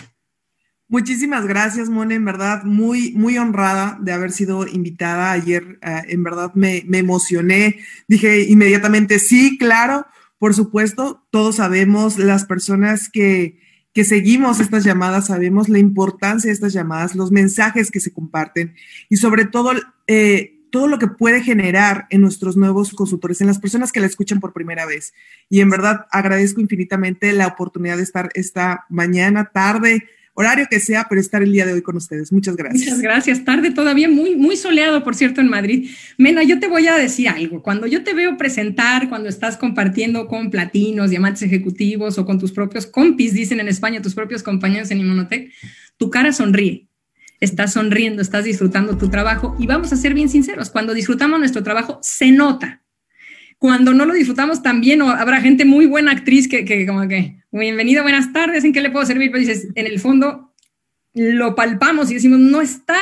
Muchísimas 0.92 1.46
gracias, 1.46 1.88
Mone, 1.88 2.16
en 2.16 2.26
verdad, 2.26 2.64
muy, 2.64 3.12
muy 3.12 3.38
honrada 3.38 3.96
de 4.02 4.12
haber 4.12 4.30
sido 4.30 4.66
invitada 4.66 5.32
ayer, 5.32 5.78
eh, 5.80 6.02
en 6.08 6.22
verdad 6.22 6.52
me, 6.52 6.84
emocioné, 6.92 7.78
dije 8.08 8.42
inmediatamente, 8.42 9.18
sí, 9.18 9.56
claro, 9.56 10.04
por 10.38 10.52
supuesto, 10.52 11.26
todos 11.30 11.56
sabemos, 11.56 12.18
las 12.18 12.44
personas 12.44 13.08
que, 13.08 13.58
que 13.94 14.04
seguimos 14.04 14.60
estas 14.60 14.84
llamadas, 14.84 15.28
sabemos 15.28 15.70
la 15.70 15.78
importancia 15.78 16.48
de 16.48 16.52
estas 16.52 16.74
llamadas, 16.74 17.14
los 17.14 17.32
mensajes 17.32 17.90
que 17.90 18.00
se 18.00 18.12
comparten 18.12 18.74
y 19.08 19.16
sobre 19.16 19.46
todo 19.46 19.72
eh, 20.08 20.58
todo 20.70 20.88
lo 20.88 20.98
que 20.98 21.06
puede 21.06 21.42
generar 21.42 22.06
en 22.10 22.20
nuestros 22.20 22.58
nuevos 22.58 22.92
consultores, 22.92 23.40
en 23.40 23.46
las 23.46 23.60
personas 23.60 23.92
que 23.92 24.00
la 24.00 24.06
escuchan 24.06 24.40
por 24.40 24.52
primera 24.52 24.84
vez. 24.84 25.14
Y 25.48 25.60
en 25.60 25.70
verdad 25.70 26.04
agradezco 26.10 26.60
infinitamente 26.60 27.32
la 27.32 27.46
oportunidad 27.46 27.96
de 27.96 28.02
estar 28.02 28.28
esta 28.34 28.84
mañana, 28.90 29.52
tarde, 29.54 30.06
horario 30.34 30.66
que 30.70 30.80
sea, 30.80 31.06
pero 31.08 31.20
estar 31.20 31.42
el 31.42 31.52
día 31.52 31.66
de 31.66 31.74
hoy 31.74 31.82
con 31.82 31.96
ustedes. 31.96 32.32
Muchas 32.32 32.56
gracias. 32.56 32.84
Muchas 32.84 33.00
gracias. 33.00 33.44
Tarde 33.44 33.70
todavía, 33.70 34.08
muy, 34.08 34.36
muy 34.36 34.56
soleado, 34.56 35.04
por 35.04 35.14
cierto, 35.14 35.40
en 35.40 35.48
Madrid. 35.48 35.90
Mena, 36.18 36.42
yo 36.42 36.58
te 36.58 36.68
voy 36.68 36.86
a 36.86 36.96
decir 36.96 37.28
algo. 37.28 37.62
Cuando 37.62 37.86
yo 37.86 38.02
te 38.02 38.14
veo 38.14 38.36
presentar, 38.36 39.08
cuando 39.08 39.28
estás 39.28 39.56
compartiendo 39.56 40.26
con 40.26 40.50
platinos, 40.50 41.10
diamantes 41.10 41.42
ejecutivos 41.42 42.18
o 42.18 42.24
con 42.24 42.38
tus 42.38 42.52
propios 42.52 42.86
compis, 42.86 43.34
dicen 43.34 43.60
en 43.60 43.68
España, 43.68 44.00
tus 44.00 44.14
propios 44.14 44.42
compañeros 44.42 44.90
en 44.90 45.00
Inmunotech, 45.00 45.52
tu 45.96 46.10
cara 46.10 46.32
sonríe. 46.32 46.88
Estás 47.40 47.72
sonriendo, 47.72 48.22
estás 48.22 48.44
disfrutando 48.44 48.96
tu 48.96 49.08
trabajo 49.08 49.56
y 49.58 49.66
vamos 49.66 49.92
a 49.92 49.96
ser 49.96 50.14
bien 50.14 50.28
sinceros, 50.28 50.70
cuando 50.70 50.94
disfrutamos 50.94 51.40
nuestro 51.40 51.64
trabajo 51.64 51.98
se 52.00 52.30
nota, 52.30 52.81
cuando 53.62 53.94
no 53.94 54.06
lo 54.06 54.14
disfrutamos 54.14 54.60
también, 54.60 55.02
o 55.02 55.10
habrá 55.10 55.40
gente 55.40 55.64
muy 55.64 55.86
buena 55.86 56.10
actriz 56.10 56.48
que, 56.48 56.64
que 56.64 56.84
como 56.84 57.06
que, 57.06 57.44
bienvenido, 57.52 58.02
buenas 58.02 58.32
tardes, 58.32 58.64
¿en 58.64 58.72
qué 58.72 58.80
le 58.80 58.90
puedo 58.90 59.06
servir? 59.06 59.30
Pero 59.30 59.38
dices, 59.38 59.68
en 59.76 59.86
el 59.86 60.00
fondo 60.00 60.52
lo 61.14 61.54
palpamos 61.54 62.10
y 62.10 62.14
decimos, 62.14 62.40
no 62.40 62.60
está 62.60 62.96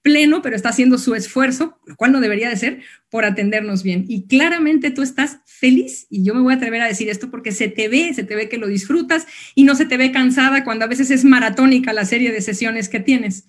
pleno, 0.00 0.40
pero 0.40 0.56
está 0.56 0.70
haciendo 0.70 0.96
su 0.96 1.14
esfuerzo, 1.14 1.78
lo 1.84 1.96
cual 1.96 2.12
no 2.12 2.20
debería 2.20 2.48
de 2.48 2.56
ser, 2.56 2.80
por 3.10 3.26
atendernos 3.26 3.82
bien. 3.82 4.06
Y 4.08 4.26
claramente 4.26 4.90
tú 4.90 5.02
estás 5.02 5.40
feliz, 5.44 6.06
y 6.08 6.24
yo 6.24 6.34
me 6.34 6.40
voy 6.40 6.54
a 6.54 6.56
atrever 6.56 6.80
a 6.80 6.86
decir 6.86 7.10
esto 7.10 7.30
porque 7.30 7.52
se 7.52 7.68
te 7.68 7.88
ve, 7.88 8.14
se 8.14 8.24
te 8.24 8.36
ve 8.36 8.48
que 8.48 8.56
lo 8.56 8.68
disfrutas 8.68 9.26
y 9.54 9.64
no 9.64 9.74
se 9.74 9.84
te 9.84 9.98
ve 9.98 10.12
cansada 10.12 10.64
cuando 10.64 10.86
a 10.86 10.88
veces 10.88 11.10
es 11.10 11.26
maratónica 11.26 11.92
la 11.92 12.06
serie 12.06 12.32
de 12.32 12.40
sesiones 12.40 12.88
que 12.88 13.00
tienes. 13.00 13.44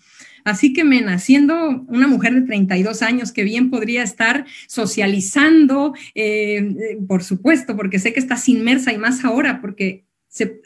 Así 0.47 0.71
que, 0.71 0.85
Mena, 0.85 1.19
siendo 1.19 1.83
una 1.89 2.07
mujer 2.07 2.33
de 2.33 2.41
32 2.43 3.01
años 3.01 3.33
que 3.33 3.43
bien 3.43 3.69
podría 3.69 4.01
estar 4.01 4.45
socializando, 4.69 5.93
eh, 6.15 6.55
eh, 6.59 6.97
por 7.05 7.21
supuesto, 7.21 7.75
porque 7.75 7.99
sé 7.99 8.13
que 8.13 8.21
estás 8.21 8.47
inmersa 8.47 8.93
y 8.93 8.97
más 8.97 9.25
ahora, 9.25 9.59
porque 9.59 10.06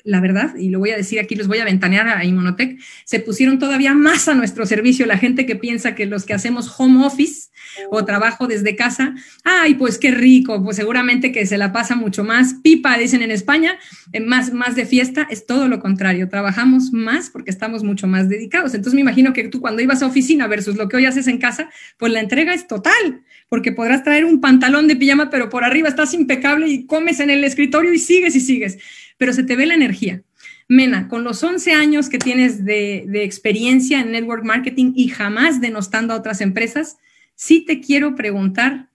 la 0.04 0.20
verdad, 0.20 0.56
y 0.56 0.70
lo 0.70 0.80
voy 0.80 0.92
a 0.92 0.98
decir 0.98 1.20
aquí, 1.20 1.36
les 1.36 1.48
voy 1.48 1.60
a 1.60 1.66
ventanear 1.66 2.08
a 2.08 2.26
Inmunotech, 2.26 2.80
se 3.06 3.20
pusieron 3.20 3.60
todavía 3.60 3.94
más 3.94 4.28
a 4.28 4.34
nuestro 4.34 4.66
servicio 4.66 5.06
la 5.06 5.18
gente 5.18 5.46
que 5.46 5.56
piensa 5.56 5.96
que 5.96 6.06
los 6.06 6.26
que 6.26 6.34
hacemos 6.34 6.74
home 6.78 7.06
office 7.06 7.52
o 7.90 8.04
trabajo 8.06 8.48
desde 8.48 8.76
casa, 8.76 9.16
ay, 9.44 9.76
pues 9.76 9.98
qué 9.98 10.12
rico, 10.12 10.64
pues 10.64 10.76
seguramente 10.78 11.32
que 11.32 11.46
se 11.46 11.58
la 11.58 11.72
pasa 11.72 11.96
mucho 11.96 12.24
más 12.24 12.56
pipa, 12.56 12.98
dicen 12.98 13.22
en 13.22 13.32
España, 13.32 13.78
más, 14.26 14.54
más 14.54 14.76
de 14.76 14.86
fiesta, 14.86 15.28
es 15.30 15.46
todo 15.46 15.68
lo 15.68 15.80
contrario, 15.80 16.30
trabajamos 16.30 16.92
más 16.92 17.30
porque 17.30 17.52
estamos 17.52 17.84
mucho 17.84 18.08
más 18.08 18.30
dedicados. 18.30 18.74
Entonces 18.74 18.96
me 18.96 19.02
imagino 19.02 19.34
que 19.34 19.48
tú 19.48 19.62
cuando 19.62 19.82
ibas 19.82 20.02
a 20.02 20.08
oficina 20.08 20.48
versus 20.48 20.76
lo 20.76 20.90
que 20.90 20.98
hoy 20.98 21.06
haces 21.06 21.28
en 21.28 21.38
casa, 21.38 21.70
pues 21.98 22.12
la 22.12 22.20
entrega 22.20 22.54
es 22.54 22.68
total, 22.68 23.24
porque 23.50 23.72
podrás 23.72 24.04
traer 24.04 24.26
un 24.26 24.42
pantalón 24.42 24.88
de 24.88 24.96
pijama, 24.96 25.30
pero 25.30 25.50
por 25.50 25.64
arriba 25.64 25.90
estás 25.90 26.14
impecable 26.14 26.68
y 26.68 26.86
comes 26.86 27.20
en 27.20 27.30
el 27.30 27.44
escritorio 27.44 27.94
y 27.94 28.00
sigues 28.00 28.36
y 28.36 28.40
sigues 28.40 28.78
pero 29.22 29.34
se 29.34 29.44
te 29.44 29.56
ve 29.56 29.68
la 29.68 29.76
energía. 29.76 30.24
Mena, 30.68 31.08
con 31.08 31.24
los 31.24 31.44
11 31.44 31.74
años 31.74 32.10
que 32.10 32.18
tienes 32.18 32.66
de, 32.66 33.06
experiencia 33.24 34.02
en 34.02 34.14
network 34.14 34.44
marketing 34.44 34.94
y 34.96 35.10
jamás 35.10 35.62
denostando 35.62 36.12
a 36.12 36.18
otras 36.18 36.42
empresas, 36.42 36.98
sí 37.36 37.64
te 37.64 37.82
quiero 37.82 38.16
preguntar, 38.16 38.90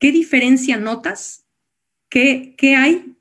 ¿qué 0.00 0.10
diferencia 0.10 0.78
notas? 0.78 1.44
¿Qué, 2.08 2.56
qué 2.58 2.74
hay? 2.74 3.14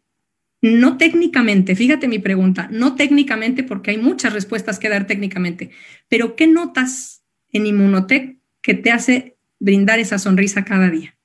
No 0.59 0.97
técnicamente, 0.97 1.75
fíjate 1.75 2.07
mi 2.07 2.17
pregunta, 2.17 2.67
no 2.71 2.95
técnicamente 2.95 3.61
porque 3.61 3.91
hay 3.91 3.99
muchas 3.99 4.33
respuestas 4.33 4.79
que 4.79 4.89
dar 4.89 5.05
técnicamente, 5.05 5.69
pero 6.09 6.35
¿qué 6.35 6.47
notas 6.47 7.21
en 7.51 7.67
Inmunotech 7.67 8.39
que 8.63 8.73
te 8.73 8.91
hace 8.91 9.37
brindar 9.59 9.99
esa 9.99 10.17
sonrisa 10.17 10.65
cada 10.65 10.89
día? 10.89 11.16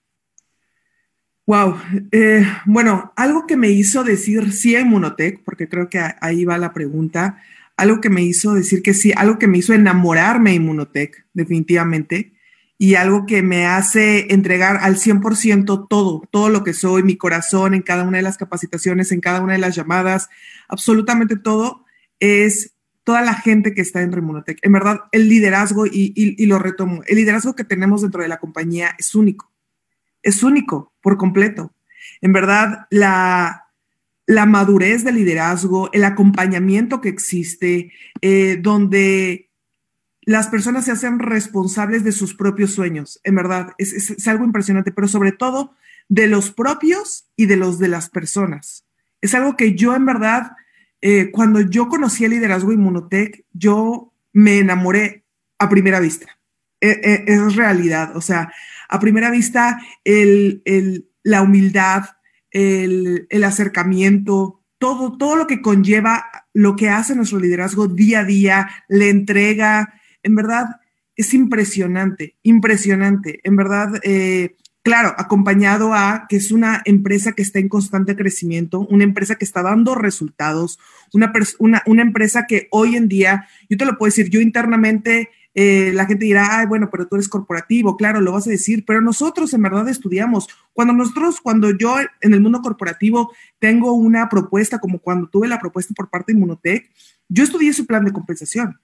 Wow. 1.47 1.77
Eh, 2.13 2.47
bueno, 2.67 3.13
algo 3.17 3.47
que 3.47 3.57
me 3.57 3.69
hizo 3.71 4.05
decir 4.05 4.53
sí 4.53 4.77
a 4.77 4.81
Inmunotech, 4.81 5.43
porque 5.45 5.69
creo 5.69 5.89
que 5.89 6.01
ahí 6.21 6.45
va 6.45 6.57
la 6.57 6.73
pregunta, 6.73 7.43
algo 7.77 8.01
que 8.01 8.11
me 8.11 8.23
hizo 8.23 8.55
decir 8.55 8.83
que 8.83 8.95
sí, 8.95 9.13
algo 9.17 9.39
que 9.39 9.49
me 9.49 9.59
hizo 9.59 9.75
enamorarme 9.75 10.51
de 10.51 10.57
Inmunotech, 10.57 11.27
definitivamente, 11.35 12.33
y 12.79 12.95
algo 12.95 13.27
que 13.27 13.43
me 13.43 13.67
hace 13.67 14.33
entregar 14.33 14.79
al 14.83 14.97
100% 14.97 15.87
todo, 15.89 16.23
todo 16.31 16.49
lo 16.49 16.63
que 16.63 16.75
soy, 16.75 17.03
mi 17.03 17.17
corazón 17.17 17.75
en 17.75 17.83
cada 17.83 18.05
una 18.05 18.19
de 18.19 18.23
las 18.23 18.39
capacitaciones, 18.39 19.11
en 19.11 19.21
cada 19.21 19.41
una 19.41 19.55
de 19.55 19.59
las 19.59 19.75
llamadas, 19.75 20.29
absolutamente 20.69 21.37
todo, 21.37 21.85
es 22.21 22.75
toda 23.05 23.23
la 23.23 23.35
gente 23.35 23.75
que 23.75 23.83
está 23.83 24.03
en 24.03 24.13
Remunotech. 24.13 24.59
En 24.63 24.73
verdad, 24.73 25.01
el 25.11 25.29
liderazgo, 25.29 25.87
y 25.87 26.47
lo 26.47 26.61
retomo, 26.61 27.03
el 27.07 27.17
liderazgo 27.17 27.57
que 27.57 27.65
tenemos 27.65 28.03
dentro 28.03 28.23
de 28.23 28.29
la 28.29 28.39
compañía 28.39 28.95
es 28.99 29.15
único 29.17 29.52
es 30.23 30.43
único 30.43 30.93
por 31.01 31.17
completo. 31.17 31.73
En 32.21 32.33
verdad, 32.33 32.87
la, 32.91 33.69
madurez 34.27 35.05
del 35.05 35.17
liderazgo, 35.17 35.91
el 35.93 36.05
acompañamiento 36.05 37.01
que 37.01 37.09
existe, 37.09 37.93
eh, 38.21 38.59
donde 38.61 39.51
las 40.23 40.49
personas 40.49 40.85
se 40.85 40.93
hacen 40.93 41.19
responsables 41.19 42.05
de 42.05 42.13
sus 42.13 42.35
propios 42.35 42.73
sueños, 42.73 43.21
en 43.25 43.35
verdad, 43.35 43.73
es, 43.79 44.27
algo 44.29 44.45
impresionante, 44.45 44.93
pero 44.93 45.09
sobre 45.09 45.33
todo 45.33 45.75
de 46.09 46.29
los 46.29 46.51
propios 46.53 47.27
y 47.37 47.47
de 47.47 47.57
los 47.57 47.79
de 47.79 47.89
las 47.89 48.09
personas. 48.09 48.85
Es 49.21 49.35
algo 49.35 49.57
que 49.57 49.75
yo 49.75 49.95
en 49.95 50.07
verdad, 50.07 50.53
eh, 51.01 51.31
cuando 51.33 51.61
yo 51.61 51.89
conocí 51.89 52.25
el 52.25 52.33
liderazgo 52.33 52.73
Inmunotech, 52.73 53.45
yo 53.53 54.13
me 54.33 54.59
enamoré 54.59 55.25
a 55.59 55.69
primera 55.69 56.01
vista. 56.01 56.39
E, 56.83 57.01
e, 57.01 57.25
es 57.33 57.55
realidad, 57.55 58.17
o 58.17 58.21
sea, 58.21 58.53
a 58.89 58.99
primera 58.99 59.31
vista 59.31 59.81
la 61.23 61.43
humildad, 61.43 62.07
el, 62.51 63.45
acercamiento, 63.45 64.65
todo, 64.79 65.17
todo 65.17 65.37
lo 65.37 65.47
que 65.47 65.63
conlleva 65.63 66.25
lo 66.53 66.75
que 66.75 66.89
hace 66.89 67.15
nuestro 67.15 67.39
liderazgo 67.39 67.87
día 67.87 68.21
a 68.21 68.25
día, 68.25 68.69
la 68.89 69.07
entrega, 69.07 69.95
en 70.25 70.35
verdad 70.35 70.81
es 71.15 71.33
impresionante, 71.35 72.37
impresionante. 72.43 73.39
En 73.45 73.55
verdad, 73.55 74.01
eh, 74.03 74.57
claro, 74.83 75.15
acompañado 75.17 75.95
a 75.95 76.27
que 76.29 76.37
es 76.37 76.51
una 76.51 76.83
empresa 76.85 77.33
que 77.33 77.43
está 77.43 77.61
en 77.61 77.69
constante 77.69 78.17
crecimiento, 78.17 78.81
una 78.81 79.05
empresa 79.05 79.37
que 79.37 79.45
está 79.45 79.63
dando 79.63 79.95
resultados, 79.95 80.81
una, 81.13 81.33
una, 81.61 81.83
una 81.87 82.03
empresa 82.03 82.47
que 82.49 82.67
hoy 82.73 82.97
en 82.97 83.09
día, 83.09 83.47
yo 83.71 83.77
te 83.77 83.85
lo 83.85 83.97
puedo 83.97 84.09
decir, 84.09 84.31
yo 84.31 84.41
internamente 84.41 85.31
eh, 85.55 85.93
la 85.95 86.07
gente 86.07 86.25
dirá, 86.25 86.65
bueno, 86.67 86.89
pero 86.91 87.07
tú 87.07 87.17
eres 87.17 87.29
corporativo, 87.29 87.97
claro, 87.97 88.21
lo 88.21 88.33
vas 88.33 88.47
a 88.47 88.51
decir, 88.51 88.85
pero 88.87 89.01
nosotros 89.01 89.53
en 89.53 89.63
verdad 89.63 89.89
estudiamos. 89.89 90.49
Cuando 90.73 90.95
nosotros, 90.95 91.41
cuando 91.41 91.71
yo 91.77 91.97
en 92.21 92.35
el 92.35 92.41
mundo 92.41 92.63
corporativo 92.63 93.33
tengo 93.59 93.93
una 93.93 94.29
propuesta, 94.29 94.79
como 94.79 94.99
cuando 94.99 95.29
tuve 95.29 95.49
la 95.49 95.59
propuesta 95.59 95.93
por 95.95 96.09
parte 96.09 96.33
de 96.33 96.39
Inmunotech, 96.39 96.91
yo 97.29 97.45
estudié 97.45 97.73
su 97.73 97.87
plan 97.87 98.05
de 98.05 98.13
compensación. 98.13 98.79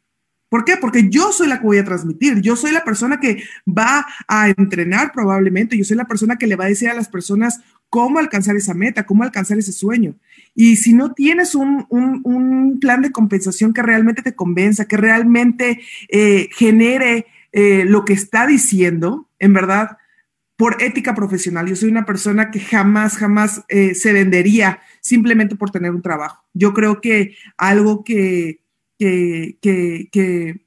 ¿Por 0.49 0.65
qué? 0.65 0.77
Porque 0.79 1.09
yo 1.11 1.33
soy 1.33 1.47
la 1.49 1.59
que 1.59 1.67
voy 1.67 1.79
a 1.79 1.85
transmitir, 1.85 2.41
yo 2.41 2.57
soy 2.57 2.73
la 2.73 2.85
persona 2.85 3.21
que 3.21 3.43
va 3.67 4.07
a 4.27 4.49
entrenar 4.49 5.13
probablemente, 5.13 5.77
yo 5.77 5.85
soy 5.85 5.97
la 5.97 6.07
persona 6.07 6.37
que 6.37 6.47
le 6.47 6.57
va 6.57 6.65
a 6.65 6.69
decir 6.69 6.89
a 6.89 6.95
las 6.95 7.09
personas 7.09 7.61
cómo 7.91 8.19
alcanzar 8.19 8.57
esa 8.57 8.73
meta, 8.73 9.05
cómo 9.05 9.25
alcanzar 9.25 9.59
ese 9.59 9.73
sueño. 9.73 10.15
Y 10.61 10.75
si 10.75 10.93
no 10.93 11.15
tienes 11.15 11.55
un, 11.55 11.87
plan 12.81 13.01
de 13.01 13.13
compensación 13.13 13.73
que 13.73 13.81
realmente 13.81 14.23
te 14.23 14.35
convenza, 14.35 14.87
que 14.87 14.97
realmente 14.97 15.81
eh, 16.09 16.49
genere 16.51 17.27
eh, 17.53 17.85
lo 17.87 18.05
que 18.05 18.15
está 18.15 18.45
diciendo, 18.45 19.29
en 19.39 19.53
verdad, 19.53 19.99
por 20.57 20.83
ética 20.83 21.15
profesional, 21.15 21.69
yo 21.69 21.77
soy 21.77 21.91
una 21.91 22.05
persona 22.05 22.51
que 22.51 22.59
jamás, 22.59 23.19
jamás 23.19 23.63
eh, 23.69 23.95
se 23.95 24.13
vendería 24.13 24.81
simplemente 25.01 25.55
por 25.55 25.71
tener 25.71 25.93
un 25.93 26.03
trabajo. 26.03 26.45
Yo 26.55 26.75
creo 26.75 27.01
que 27.01 27.37
algo 27.57 28.03
que, 28.03 28.59
que, 28.99 29.59
que, 29.61 30.61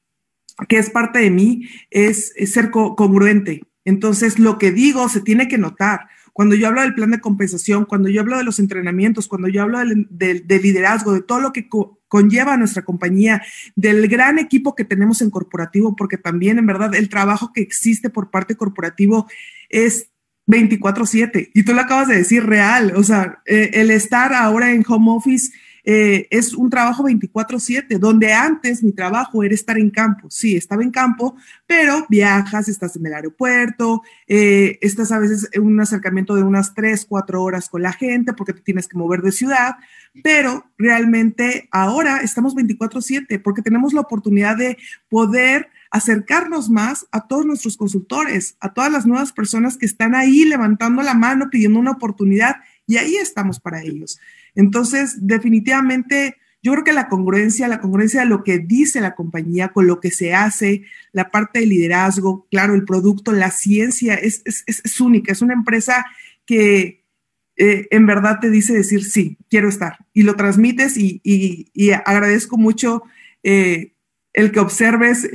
es 0.69 0.89
parte 0.89 1.19
de 1.19 1.31
mí 1.31 1.67
es, 1.89 2.33
ser 2.45 2.71
congruente. 2.71 3.63
Entonces, 3.83 4.39
lo 4.39 4.57
que 4.57 4.71
digo 4.71 5.09
se 5.09 5.19
tiene 5.19 5.49
que 5.49 5.57
notar. 5.57 6.07
Cuando 6.33 6.55
yo 6.55 6.67
hablo 6.67 6.81
del 6.81 6.95
plan 6.95 7.11
de 7.11 7.19
compensación, 7.19 7.85
cuando 7.85 8.09
yo 8.09 8.21
hablo 8.21 8.37
de 8.37 8.43
los 8.43 8.59
entrenamientos, 8.59 9.27
cuando 9.27 9.47
yo 9.47 9.61
hablo 9.61 9.79
del, 9.79 10.45
liderazgo, 10.47 11.13
de 11.13 11.21
todo 11.21 11.39
lo 11.39 11.53
que 11.53 11.67
conlleva 12.07 12.53
a 12.53 12.57
nuestra 12.57 12.83
compañía, 12.83 13.41
del 13.75 14.07
gran 14.07 14.39
equipo 14.39 14.75
que 14.75 14.85
tenemos 14.85 15.21
en 15.21 15.29
corporativo, 15.29 15.95
porque 15.95 16.17
también 16.17 16.57
en 16.57 16.65
verdad 16.65 16.95
el 16.95 17.09
trabajo 17.09 17.51
que 17.53 17.61
existe 17.61 18.09
por 18.09 18.31
parte 18.31 18.55
corporativo 18.55 19.27
es 19.69 20.07
24/7. 20.47 21.51
Y 21.53 21.63
tú 21.63 21.73
lo 21.73 21.81
acabas 21.81 22.07
de 22.07 22.17
decir 22.17 22.45
real, 22.45 22.93
o 22.95 23.03
sea, 23.03 23.41
eh, 23.45 23.71
el 23.73 23.91
estar 23.91 24.33
ahora 24.33 24.71
en 24.71 24.83
home 24.87 25.11
office 25.11 25.51
eh, 25.83 26.27
es 26.29 26.53
un 26.53 26.69
trabajo 26.69 27.03
24/7, 27.03 27.97
donde 27.99 28.33
antes 28.33 28.83
mi 28.83 28.91
trabajo 28.91 29.43
era 29.43 29.53
estar 29.53 29.77
en 29.77 29.89
campo. 29.89 30.29
Sí, 30.29 30.55
estaba 30.55 30.83
en 30.83 30.91
campo, 30.91 31.35
pero 31.65 32.05
viajas, 32.09 32.67
estás 32.69 32.95
en 32.95 33.05
el 33.05 33.13
aeropuerto, 33.13 34.01
eh, 34.27 34.77
estás 34.81 35.11
a 35.11 35.19
veces 35.19 35.49
en 35.51 35.63
un 35.63 35.79
acercamiento 35.79 36.35
de 36.35 36.43
unas 36.43 36.73
3, 36.73 37.05
4 37.07 37.41
horas 37.43 37.69
con 37.69 37.81
la 37.81 37.93
gente 37.93 38.33
porque 38.33 38.53
te 38.53 38.61
tienes 38.61 38.87
que 38.87 38.97
mover 38.97 39.21
de 39.21 39.31
ciudad, 39.31 39.75
pero 40.23 40.65
realmente 40.77 41.67
ahora 41.71 42.17
estamos 42.17 42.55
24/7 42.55 43.39
porque 43.39 43.61
tenemos 43.61 43.93
la 43.93 44.01
oportunidad 44.01 44.57
de 44.57 44.77
poder 45.09 45.69
acercarnos 45.91 46.69
más 46.69 47.05
a 47.11 47.27
todos 47.27 47.45
nuestros 47.45 47.75
consultores, 47.75 48.55
a 48.61 48.73
todas 48.73 48.91
las 48.91 49.05
nuevas 49.05 49.33
personas 49.33 49.77
que 49.77 49.85
están 49.85 50.15
ahí 50.15 50.45
levantando 50.45 51.03
la 51.03 51.13
mano, 51.13 51.49
pidiendo 51.49 51.79
una 51.79 51.91
oportunidad 51.91 52.55
y 52.87 52.97
ahí 52.97 53.15
estamos 53.15 53.59
para 53.59 53.83
ellos. 53.83 54.19
Entonces, 54.55 55.17
definitivamente, 55.21 56.37
yo 56.63 56.73
creo 56.73 56.83
que 56.83 56.93
la 56.93 57.07
congruencia, 57.07 57.67
la 57.67 57.79
congruencia 57.79 58.21
de 58.21 58.27
lo 58.27 58.43
que 58.43 58.59
dice 58.59 59.01
la 59.01 59.15
compañía 59.15 59.69
con 59.69 59.87
lo 59.87 59.99
que 59.99 60.11
se 60.11 60.33
hace, 60.33 60.83
la 61.11 61.31
parte 61.31 61.59
de 61.59 61.65
liderazgo, 61.65 62.47
claro, 62.51 62.75
el 62.75 62.85
producto, 62.85 63.31
la 63.31 63.51
ciencia, 63.51 64.15
es, 64.15 64.43
es, 64.45 65.01
única. 65.01 65.31
Es 65.31 65.41
una 65.41 65.53
empresa 65.53 66.05
que 66.45 67.03
eh, 67.55 67.87
en 67.89 68.05
verdad 68.05 68.39
te 68.39 68.49
dice 68.49 68.73
decir, 68.73 69.03
sí, 69.03 69.37
quiero 69.49 69.69
estar. 69.69 69.97
Y 70.13 70.23
lo 70.23 70.35
transmites 70.35 70.97
y, 70.97 71.21
y, 71.23 71.91
agradezco 71.91 72.57
mucho. 72.57 73.03
Eh, 73.43 73.93
el 74.33 74.53
que 74.53 74.61
observes 74.61 75.29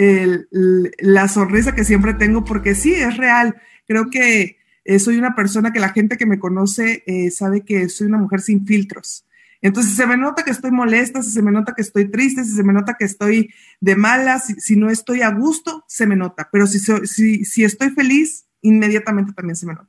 la 0.99 1.29
sonrisa 1.29 1.75
que 1.75 1.85
siempre 1.85 2.15
tengo, 2.15 2.45
porque 2.45 2.75
sí, 2.75 2.95
es 2.95 3.19
real. 3.19 3.55
Creo 3.87 4.09
que 4.11 4.56
eh, 4.87 4.99
soy 4.99 5.17
una 5.17 5.35
persona 5.35 5.73
que 5.73 5.81
la 5.81 5.91
gente 5.91 6.17
que 6.17 6.27
me 6.27 6.39
conoce 6.39 7.03
eh, 7.07 7.31
sabe 7.31 7.63
que 7.63 7.89
soy 7.89 8.07
una 8.07 8.19
mujer 8.19 8.41
sin 8.41 8.67
filtros. 8.67 9.27
Entonces, 9.63 9.93
si 9.93 9.97
se 9.97 10.07
me 10.07 10.17
nota 10.17 10.45
que 10.45 10.51
estoy 10.51 10.71
molesta, 10.71 11.23
si 11.23 11.31
se 11.31 11.43
me 11.43 11.51
nota 11.51 11.75
que 11.75 11.83
estoy 11.83 12.09
triste, 12.11 12.45
si 12.45 12.53
se 12.53 12.63
me 12.63 12.73
nota 12.73 12.95
que 12.99 13.05
estoy 13.05 13.51
de 13.81 13.97
malas, 13.97 14.55
si, 14.59 14.77
no 14.77 14.91
estoy 14.91 15.23
a 15.23 15.31
gusto, 15.31 15.85
se 15.89 16.07
me 16.07 16.15
nota. 16.15 16.49
Pero 16.53 16.67
si, 16.67 16.79
si, 16.79 17.65
estoy 17.65 17.91
feliz, 17.91 18.47
inmediatamente 18.63 19.33
también 19.33 19.57
se 19.57 19.67
me 19.67 19.75
nota. 19.75 19.89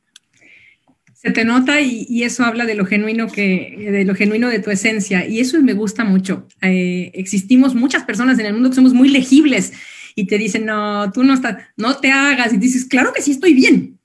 Se 1.14 1.32
te 1.32 1.46
nota 1.46 1.82
y, 1.82 2.24
eso 2.24 2.44
habla 2.46 2.66
de 2.66 2.76
lo 2.76 2.86
genuino 2.86 3.28
que, 3.28 3.90
de 3.92 4.06
lo 4.06 4.16
genuino 4.16 4.50
de 4.50 4.60
tu 4.60 4.72
esencia. 4.72 5.28
Y 5.28 5.40
eso 5.40 5.62
me 5.62 5.74
gusta 5.74 6.04
mucho. 6.04 6.48
Eh, 6.62 7.12
existimos 7.14 7.76
muchas 7.76 8.04
personas 8.04 8.40
en 8.40 8.46
el 8.46 8.54
mundo 8.54 8.70
que 8.70 8.76
somos 8.76 8.94
muy 8.94 9.10
legibles 9.10 9.74
y 10.16 10.26
te 10.26 10.38
dicen, 10.38 10.66
no, 10.66 11.12
tú 11.12 11.24
no 11.24 11.34
estás, 11.34 11.58
no 11.76 11.98
te 11.98 12.12
hagas. 12.12 12.54
Y 12.54 12.58
dices, 12.58 12.86
claro 12.86 13.14
que 13.14 13.22
sí 13.22 13.32
estoy 13.32 13.54
bien. 13.54 13.97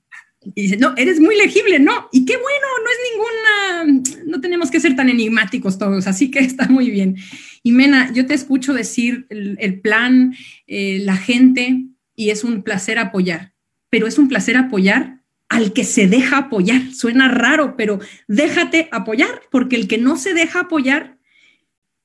Y 0.55 0.63
dices, 0.63 0.79
no, 0.79 0.93
eres 0.97 1.19
muy 1.19 1.35
legible, 1.35 1.79
no. 1.79 2.09
Y 2.11 2.25
qué 2.25 2.35
bueno, 2.37 2.67
no 2.83 2.89
es 2.91 3.91
ninguna, 3.91 4.23
no 4.25 4.41
tenemos 4.41 4.71
que 4.71 4.79
ser 4.79 4.95
tan 4.95 5.09
enigmáticos 5.09 5.77
todos, 5.77 6.07
así 6.07 6.31
que 6.31 6.39
está 6.39 6.67
muy 6.67 6.89
bien. 6.89 7.17
Y 7.63 7.71
Mena, 7.71 8.11
yo 8.13 8.25
te 8.25 8.33
escucho 8.33 8.73
decir 8.73 9.25
el, 9.29 9.79
plan, 9.79 10.35
eh, 10.67 10.99
la 11.03 11.15
gente, 11.15 11.85
y 12.15 12.29
es 12.29 12.43
un 12.43 12.63
placer 12.63 12.99
apoyar, 12.99 13.53
pero 13.89 14.07
es 14.07 14.17
un 14.17 14.27
placer 14.27 14.57
apoyar 14.57 15.21
al 15.49 15.71
que 15.71 15.83
se 15.83 16.07
deja 16.07 16.37
apoyar. 16.37 16.93
Suena 16.93 17.27
raro, 17.29 17.75
pero 17.77 17.99
déjate 18.27 18.89
apoyar, 18.91 19.41
porque 19.51 19.75
el 19.75 19.87
que 19.87 19.97
no 19.97 20.17
se 20.17 20.33
deja 20.33 20.61
apoyar, 20.61 21.17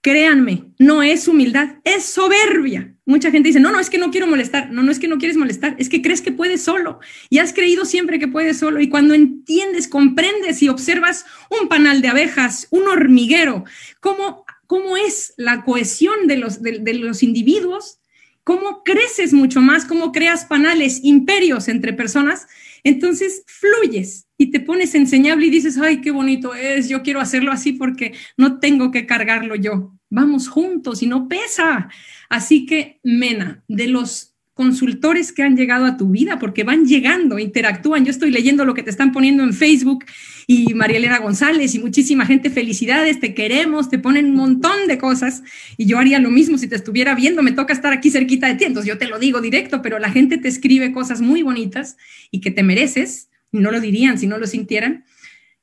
créanme, 0.01 0.67
no 0.79 1.03
es 1.03 1.29
humildad, 1.29 1.77
es 1.85 2.05
soberbia. 2.05 2.95
Mucha 3.09 3.31
gente 3.31 3.49
dice, 3.49 3.59
no, 3.59 3.73
no, 3.73 3.81
es 3.81 3.89
que 3.89 3.97
no 3.97 4.11
quiero 4.11 4.27
molestar. 4.27 4.71
No, 4.71 4.83
no 4.83 4.93
es 4.93 4.99
que 4.99 5.09
no 5.09 5.17
quieres 5.17 5.39
molestar, 5.39 5.75
es 5.79 5.89
que 5.89 6.03
crees 6.03 6.21
que 6.21 6.31
puedes 6.31 6.61
solo 6.61 7.01
y 7.31 7.39
has 7.39 7.55
creído 7.55 7.87
siempre 7.87 8.19
que 8.19 8.29
puedes 8.29 8.59
solo. 8.59 8.83
Y 8.83 8.91
cuando 8.91 9.15
entiendes, 9.15 9.89
comprendes 9.89 10.63
y 10.63 10.69
observas 10.69 11.25
un 11.49 11.69
panal 11.69 12.03
de 12.03 12.09
abejas, 12.09 12.69
un 12.71 12.87
hormiguero, 12.87 13.65
cómo, 14.01 14.45
cómo 14.67 14.99
es 14.99 15.33
la 15.39 15.65
cohesión 15.65 16.27
de 16.27 16.37
los, 16.37 16.61
de 16.61 16.93
los 16.93 17.23
individuos, 17.23 17.99
cómo 18.45 18.83
creces 18.85 19.33
mucho 19.33 19.63
más, 19.63 19.87
cómo 19.87 20.13
creas 20.13 20.45
panales, 20.45 21.01
imperios 21.03 21.69
entre 21.69 21.95
personas, 21.95 22.47
entonces 22.85 23.43
fluyes 23.47 24.27
y 24.37 24.51
te 24.51 24.61
pones 24.61 24.95
enseñable 24.95 25.47
y 25.47 25.51
dices, 25.51 25.79
ay, 25.79 26.01
qué 26.01 26.11
bonito 26.11 26.55
es, 26.55 26.89
yo 26.89 27.03
quiero 27.03 27.21
hacerlo 27.21 27.53
así 27.53 27.73
porque 27.73 28.15
no 28.37 28.61
tengo 28.61 28.91
que 28.91 29.07
cargarlo 29.07 29.55
yo. 29.55 29.95
Vamos 30.11 30.49
juntos 30.49 31.03
y 31.03 31.07
no 31.07 31.29
pesa. 31.29 31.89
Así 32.29 32.67
que, 32.67 33.01
Mena, 33.03 33.65
de 33.69 33.89
los 33.89 34.35
consultores 34.59 35.33
que 35.33 35.45
han 35.45 35.57
llegado 35.57 35.85
a 35.85 35.97
tu 35.97 36.11
vida, 36.11 36.41
porque 36.41 36.65
van 36.65 36.85
llegando, 36.85 37.39
interactúan. 37.39 38.05
Yo 38.05 38.11
estoy 38.11 38.33
leyendo 38.33 38.65
lo 38.65 38.75
que 38.75 38.83
te 38.83 38.91
están 38.91 39.13
poniendo 39.13 39.45
en 39.45 39.55
Facebook 39.55 40.05
y 40.49 40.75
María 40.75 40.97
Elena 40.97 41.21
González 41.21 41.77
y 41.77 41.79
muchísima 41.79 42.27
gente, 42.27 42.51
felicidades, 42.51 43.21
te 43.21 43.35
queremos, 43.35 43.89
te 43.89 44.01
ponen 44.01 44.31
un 44.31 44.35
montón 44.35 44.89
de 44.89 44.99
cosas 44.99 45.45
y 45.77 45.87
yo 45.87 45.97
haría 45.97 46.19
lo 46.19 46.31
mismo 46.31 46.59
si 46.59 46.67
te 46.67 46.75
estuviera 46.75 47.15
viendo, 47.15 47.41
me 47.45 47.53
toca 47.53 47.73
estar 47.73 47.93
aquí 47.93 48.11
cerquita 48.11 48.49
de 48.49 48.57
ti, 48.57 48.65
entonces 48.65 48.89
yo 48.89 48.99
te 48.99 49.07
lo 49.07 49.21
digo 49.21 49.41
directo, 49.41 49.81
pero 49.81 50.01
la 50.01 50.11
gente 50.11 50.39
te 50.39 50.49
escribe 50.49 50.91
cosas 50.91 51.21
muy 51.21 51.45
bonitas 51.45 51.97
y 52.33 52.41
que 52.41 52.51
te 52.51 52.65
mereces, 52.65 53.31
no 53.53 53.71
lo 53.71 53.81
dirían 53.81 54.19
si 54.19 54.27
no 54.27 54.39
lo 54.39 54.49
sintieran. 54.49 55.05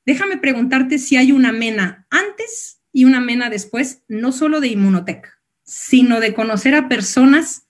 Déjame 0.06 0.38
preguntarte 0.38 0.98
si 0.98 1.16
hay 1.16 1.32
una 1.32 1.52
mena 1.52 2.06
antes 2.08 2.80
y 2.94 3.04
una 3.04 3.20
mena 3.20 3.50
después, 3.50 4.04
no 4.08 4.32
solo 4.32 4.60
de 4.60 4.68
Inmunotech, 4.68 5.35
sino 5.66 6.20
de 6.20 6.32
conocer 6.32 6.74
a 6.74 6.88
personas 6.88 7.66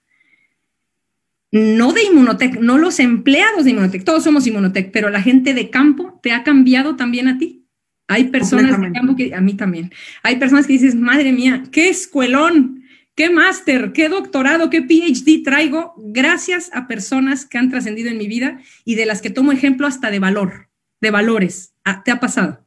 no 1.50 1.92
de 1.92 2.04
Inmunotech, 2.04 2.60
no 2.60 2.76
los 2.76 3.00
empleados 3.00 3.64
de 3.64 3.70
Inmunotech, 3.70 4.04
todos 4.04 4.22
somos 4.22 4.46
Inmunotech, 4.46 4.90
pero 4.92 5.10
la 5.10 5.22
gente 5.22 5.54
de 5.54 5.70
campo 5.70 6.20
te 6.22 6.32
ha 6.32 6.44
cambiado 6.44 6.96
también 6.96 7.28
a 7.28 7.38
ti. 7.38 7.64
Hay 8.08 8.24
personas 8.24 8.80
de 8.80 8.92
campo 8.92 9.16
que, 9.16 9.34
a 9.34 9.40
mí 9.40 9.54
también, 9.54 9.92
hay 10.22 10.36
personas 10.36 10.66
que 10.66 10.74
dices, 10.74 10.94
madre 10.94 11.32
mía, 11.32 11.64
qué 11.72 11.88
escuelón, 11.88 12.84
qué 13.16 13.30
máster, 13.30 13.92
qué 13.92 14.08
doctorado, 14.08 14.70
qué 14.70 14.82
PhD 14.82 15.42
traigo, 15.42 15.94
gracias 15.96 16.70
a 16.72 16.86
personas 16.86 17.46
que 17.46 17.58
han 17.58 17.70
trascendido 17.70 18.10
en 18.10 18.18
mi 18.18 18.28
vida 18.28 18.60
y 18.84 18.94
de 18.94 19.06
las 19.06 19.22
que 19.22 19.30
tomo 19.30 19.50
ejemplo 19.50 19.86
hasta 19.86 20.10
de 20.10 20.20
valor, 20.20 20.68
de 21.00 21.10
valores. 21.10 21.74
¿Te 22.04 22.12
ha 22.12 22.20
pasado? 22.20 22.64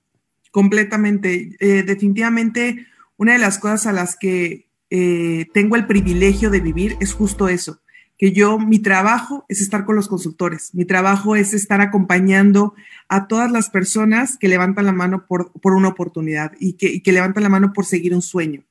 Completamente. 0.51 1.55
Eh, 1.59 1.83
definitivamente, 1.83 2.87
una 3.15 3.33
de 3.33 3.39
las 3.39 3.59
cosas 3.59 3.87
a 3.87 3.93
las 3.93 4.17
que 4.17 4.68
eh, 4.89 5.47
tengo 5.53 5.75
el 5.75 5.85
privilegio 5.85 6.49
de 6.49 6.59
vivir 6.59 6.97
es 6.99 7.13
justo 7.13 7.47
eso 7.47 7.81
que 8.17 8.33
yo, 8.33 8.59
mi 8.59 8.79
trabajo 8.79 9.45
es 9.47 9.61
estar 9.61 9.85
con 9.85 9.95
los 9.95 10.09
consultores, 10.09 10.75
mi 10.75 10.83
trabajo 10.83 11.37
es 11.37 11.53
estar 11.53 11.79
acompañando 11.79 12.75
a 13.07 13.27
todas 13.27 13.49
las 13.49 13.69
personas 13.69 14.37
que 14.37 14.49
levantan 14.49 14.87
la 14.87 14.91
mano 14.91 15.25
por, 15.25 15.51
una 15.63 15.87
oportunidad 15.87 16.51
y 16.59 16.73
que, 16.73 17.11
levantan 17.13 17.43
la 17.43 17.49
mano 17.49 17.71
por 17.71 17.85
seguir 17.85 18.13
un 18.13 18.21
sueño. 18.21 18.65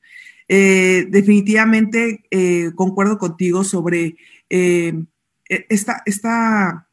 Eh, 0.48 1.06
definitivamente 1.08 2.24
eh, 2.30 2.72
concuerdo 2.74 3.16
contigo 3.16 3.64
sobre 3.64 4.16
esta, 4.50 6.02
esta, 6.04 6.88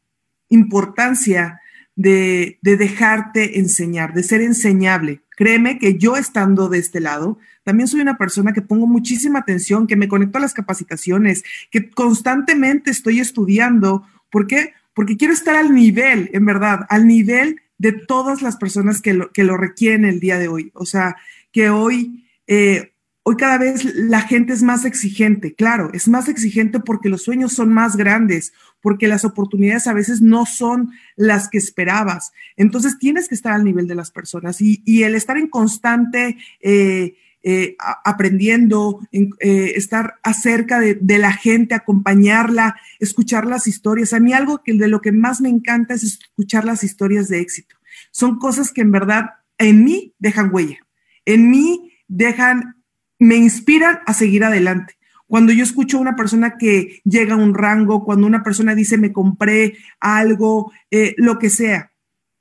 importancia 0.48 1.60
de, 1.94 2.58
de 2.62 2.76
dejarte 2.76 3.58
enseñar, 3.58 4.14
de 4.14 4.22
ser 4.22 4.40
enseñable. 4.40 5.22
Créeme 5.30 5.78
que 5.78 5.98
yo 5.98 6.16
estando 6.16 6.68
de 6.68 6.78
este 6.78 7.00
lado, 7.00 7.38
también 7.66 7.88
soy 7.88 8.00
una 8.00 8.16
persona 8.16 8.52
que 8.52 8.62
pongo 8.62 8.86
muchísima 8.86 9.40
atención, 9.40 9.88
que 9.88 9.96
me 9.96 10.06
conecto 10.06 10.38
a 10.38 10.40
las 10.40 10.54
capacitaciones, 10.54 11.42
que 11.72 11.90
constantemente 11.90 12.92
estoy 12.92 13.18
estudiando. 13.18 14.06
¿Por 14.30 14.46
qué? 14.46 14.74
Porque 14.94 15.16
quiero 15.16 15.34
estar 15.34 15.56
al 15.56 15.74
nivel, 15.74 16.30
en 16.32 16.46
verdad, 16.46 16.86
al 16.88 17.08
nivel 17.08 17.60
de 17.76 17.90
todas 17.90 18.40
las 18.40 18.56
personas 18.56 19.02
que 19.02 19.14
lo, 19.14 19.56
requieren 19.56 20.04
el 20.04 20.20
día 20.20 20.38
de 20.38 20.46
hoy. 20.46 20.70
O 20.74 20.86
sea, 20.86 21.16
que 21.50 21.68
hoy, 21.68 22.24
eh, 22.46 22.92
hoy 23.24 23.34
cada 23.34 23.58
vez 23.58 23.84
la 23.96 24.20
gente 24.20 24.52
es 24.52 24.62
más 24.62 24.84
exigente. 24.84 25.56
Claro, 25.56 25.90
es 25.92 26.06
más 26.06 26.28
exigente 26.28 26.78
porque 26.78 27.08
los 27.08 27.22
sueños 27.22 27.52
son 27.52 27.74
más 27.74 27.96
grandes, 27.96 28.52
porque 28.80 29.08
las 29.08 29.24
oportunidades 29.24 29.88
a 29.88 29.92
veces 29.92 30.22
no 30.22 30.46
son 30.46 30.92
las 31.16 31.48
que 31.48 31.58
esperabas. 31.58 32.30
Entonces 32.56 32.96
tienes 33.00 33.28
que 33.28 33.34
estar 33.34 33.54
al 33.54 33.64
nivel 33.64 33.88
de 33.88 33.96
las 33.96 34.12
personas 34.12 34.60
y, 34.60 34.84
y 34.86 35.02
el 35.02 35.16
estar 35.16 35.36
en 35.36 35.48
constante... 35.48 36.36
Eh, 36.60 37.16
eh, 37.48 37.76
aprendiendo, 38.04 39.06
eh, 39.12 39.72
estar 39.76 40.16
acerca 40.24 40.80
de, 40.80 41.18
la 41.18 41.32
gente, 41.32 41.76
acompañarla, 41.76 42.74
escuchar 42.98 43.46
las 43.46 43.68
historias. 43.68 44.12
A 44.12 44.18
mí 44.18 44.32
algo 44.32 44.64
que 44.64 44.74
de 44.74 44.88
lo 44.88 45.00
que 45.00 45.12
más 45.12 45.40
me 45.40 45.48
encanta 45.48 45.94
es 45.94 46.02
escuchar 46.02 46.64
las 46.64 46.82
historias 46.82 47.28
de 47.28 47.38
éxito. 47.38 47.76
Son 48.10 48.40
cosas 48.40 48.72
que 48.72 48.80
en 48.80 48.90
verdad 48.90 49.26
en 49.58 49.84
mí 49.84 50.12
dejan 50.18 50.52
huella, 50.52 50.78
en 51.24 51.48
mí 51.48 51.92
dejan, 52.08 52.82
me 53.20 53.36
inspiran 53.36 54.00
a 54.06 54.12
seguir 54.12 54.42
adelante. 54.42 54.94
Cuando 55.28 55.52
yo 55.52 55.62
escucho 55.62 55.98
a 55.98 56.00
una 56.00 56.16
persona 56.16 56.56
que 56.58 57.00
llega 57.04 57.34
a 57.34 57.38
un 57.38 57.54
rango, 57.54 58.04
cuando 58.04 58.26
una 58.26 58.42
persona 58.42 58.74
dice 58.74 58.98
me 58.98 59.12
compré 59.12 59.76
algo, 60.00 60.72
eh, 60.90 61.14
lo 61.16 61.38
que 61.38 61.50
sea, 61.50 61.92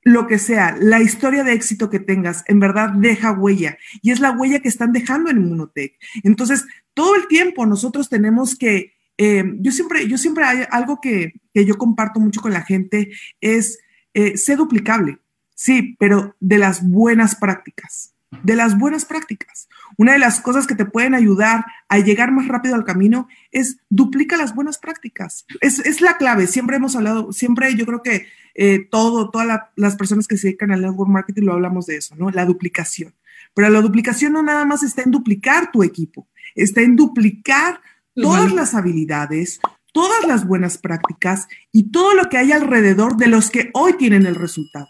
lo 0.06 0.28
que 0.28 0.38
sea, 0.38 0.78
la 0.80 1.01
historia 1.01 1.43
de 1.43 1.53
éxito 1.53 1.89
que 1.89 1.99
tengas, 1.99 2.43
en 2.47 2.60
verdad 2.60 2.91
deja 2.91 3.32
huella 3.32 3.80
y 4.03 4.12
es 4.12 4.20
la 4.20 4.32
huella 4.32 4.60
que 4.60 4.70
están 4.70 4.93
dejando 4.93 5.32
en 5.32 5.38
Inmunotech. 5.38 5.97
Entonces, 6.24 6.66
todo 6.93 7.16
el 7.16 7.28
tiempo 7.28 7.66
nosotros 7.66 8.08
tenemos 8.08 8.56
que, 8.56 8.93
eh, 9.18 9.43
yo 9.60 9.72
siempre, 9.72 10.08
yo 10.08 10.20
siempre 10.20 10.45
hay 10.45 10.60
algo 10.70 11.01
que, 11.01 11.34
yo 11.56 11.78
comparto 11.80 12.20
mucho 12.20 12.39
con 12.39 12.53
la 12.53 12.62
gente 12.62 13.10
es 13.41 13.80
eh, 14.14 14.36
duplicable, 14.56 15.18
sí, 15.56 15.95
pero 15.99 16.36
de 16.39 16.60
las 16.60 16.88
buenas 16.88 17.36
prácticas, 17.36 18.14
de 18.43 18.56
las 18.56 18.78
buenas 18.78 19.06
prácticas. 19.06 19.70
Una 19.97 20.14
de 20.14 20.20
las 20.20 20.39
cosas 20.39 20.68
que 20.68 20.76
te 20.76 20.86
pueden 20.86 21.16
ayudar 21.16 21.66
a 21.89 21.97
llegar 21.97 22.32
más 22.32 22.47
rápido 22.47 22.76
al 22.76 22.86
camino 22.86 23.28
es 23.51 23.78
duplica 23.89 24.38
las 24.38 24.53
buenas 24.53 24.78
prácticas. 24.78 25.47
Es, 25.62 25.80
es 25.80 25.99
la 26.01 26.18
clave. 26.18 26.45
Siempre 26.45 26.76
hemos 26.76 26.95
hablado, 26.95 27.34
siempre 27.34 27.74
yo 27.76 27.88
creo 27.88 28.03
que 28.03 28.28
eh, 28.56 28.88
todo, 28.89 29.30
todas 29.30 29.60
las 29.76 29.95
personas 29.97 30.28
que 30.28 30.38
se 30.38 30.47
dedican 30.47 30.72
al 30.72 30.82
network 30.82 31.10
marketing 31.10 31.43
lo 31.43 31.53
hablamos 31.53 31.86
de 31.86 31.97
eso, 31.97 32.16
¿no? 32.16 32.32
La 32.32 32.45
duplicación. 32.45 33.14
Pero 33.53 33.70
la 33.70 33.82
duplicación 33.82 34.34
no 34.34 34.41
nada 34.41 34.66
más 34.66 34.82
está 34.82 35.03
en 35.03 35.12
duplicar 35.12 35.72
tu 35.72 35.84
equipo, 35.84 36.28
está 36.56 36.82
en 36.82 36.95
duplicar 36.95 37.82
todas 38.14 38.53
las 38.53 38.74
habilidades, 38.74 39.60
todas 39.93 40.26
las 40.26 40.45
buenas 40.45 40.78
prácticas 40.78 41.47
y 41.72 41.91
todo 41.91 42.14
lo 42.16 42.30
que 42.30 42.38
hay 42.38 42.51
alrededor 42.51 43.18
de 43.18 43.28
los 43.28 43.49
que 43.49 43.72
hoy 43.74 43.93
tienen 43.93 44.26
el 44.26 44.36
resultado. 44.36 44.88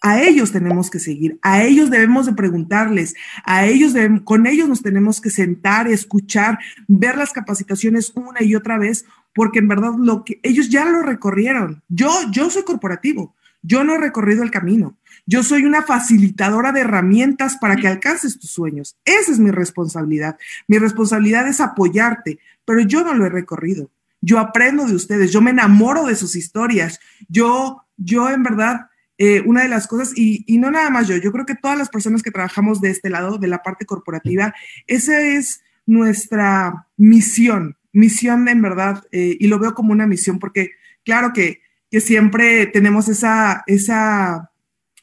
A 0.00 0.22
ellos 0.22 0.52
tenemos 0.52 0.90
que 0.90 1.00
seguir, 1.00 1.38
a 1.42 1.64
ellos 1.64 1.90
debemos 1.90 2.26
de 2.26 2.34
preguntarles, 2.34 3.14
a 3.44 3.66
ellos 3.66 3.94
con 4.24 4.46
ellos 4.46 4.68
nos 4.68 4.82
tenemos 4.82 5.20
que 5.20 5.30
sentar, 5.30 5.88
escuchar, 5.88 6.58
ver 6.86 7.16
las 7.16 7.32
capacitaciones 7.32 8.12
una 8.14 8.42
y 8.42 8.54
otra 8.54 8.78
vez, 8.78 9.06
porque 9.38 9.60
en 9.60 9.68
verdad 9.68 9.92
lo 9.96 10.24
que 10.24 10.40
ellos 10.42 10.68
ya 10.68 10.84
lo 10.84 11.00
recorrieron. 11.00 11.84
Yo 11.88 12.10
yo 12.32 12.50
soy 12.50 12.64
corporativo, 12.64 13.36
yo 13.62 13.84
no 13.84 13.94
he 13.94 13.98
recorrido 13.98 14.42
el 14.42 14.50
camino. 14.50 14.98
Yo 15.26 15.44
soy 15.44 15.64
una 15.64 15.82
facilitadora 15.82 16.72
de 16.72 16.80
herramientas 16.80 17.56
para 17.56 17.76
que 17.76 17.86
alcances 17.86 18.40
tus 18.40 18.50
sueños. 18.50 18.96
Esa 19.04 19.30
es 19.30 19.38
mi 19.38 19.52
responsabilidad. 19.52 20.36
Mi 20.66 20.78
responsabilidad 20.78 21.46
es 21.46 21.60
apoyarte, 21.60 22.40
pero 22.64 22.80
yo 22.80 23.04
no 23.04 23.14
lo 23.14 23.26
he 23.26 23.28
recorrido. 23.28 23.92
Yo 24.20 24.40
aprendo 24.40 24.86
de 24.86 24.96
ustedes, 24.96 25.30
yo 25.30 25.40
me 25.40 25.52
enamoro 25.52 26.06
de 26.06 26.16
sus 26.16 26.34
historias. 26.34 26.98
Yo, 27.28 27.84
yo 27.96 28.30
en 28.30 28.42
verdad, 28.42 28.88
eh, 29.18 29.44
una 29.46 29.62
de 29.62 29.68
las 29.68 29.86
cosas, 29.86 30.14
y, 30.16 30.44
no 30.58 30.72
nada 30.72 30.90
más 30.90 31.06
yo, 31.06 31.16
yo 31.16 31.30
creo 31.30 31.46
que 31.46 31.54
todas 31.54 31.78
las 31.78 31.90
personas 31.90 32.24
que 32.24 32.32
trabajamos 32.32 32.80
de 32.80 32.90
este 32.90 33.08
lado, 33.08 33.38
de 33.38 33.46
la 33.46 33.62
parte 33.62 33.86
corporativa, 33.86 34.52
esa 34.88 35.20
es 35.20 35.60
nuestra 35.86 36.88
misión, 36.96 37.77
misión 37.92 38.48
en 38.48 38.62
verdad, 38.62 39.04
eh, 39.12 39.36
y 39.38 39.46
lo 39.48 39.58
veo 39.58 39.74
como 39.74 39.92
una 39.92 40.06
misión, 40.06 40.38
porque 40.38 40.72
claro 41.04 41.32
que 41.32 41.60
que 41.90 42.00
siempre 42.00 42.66
tenemos 42.66 43.08
esa, 43.08 43.64
esa, 43.66 44.50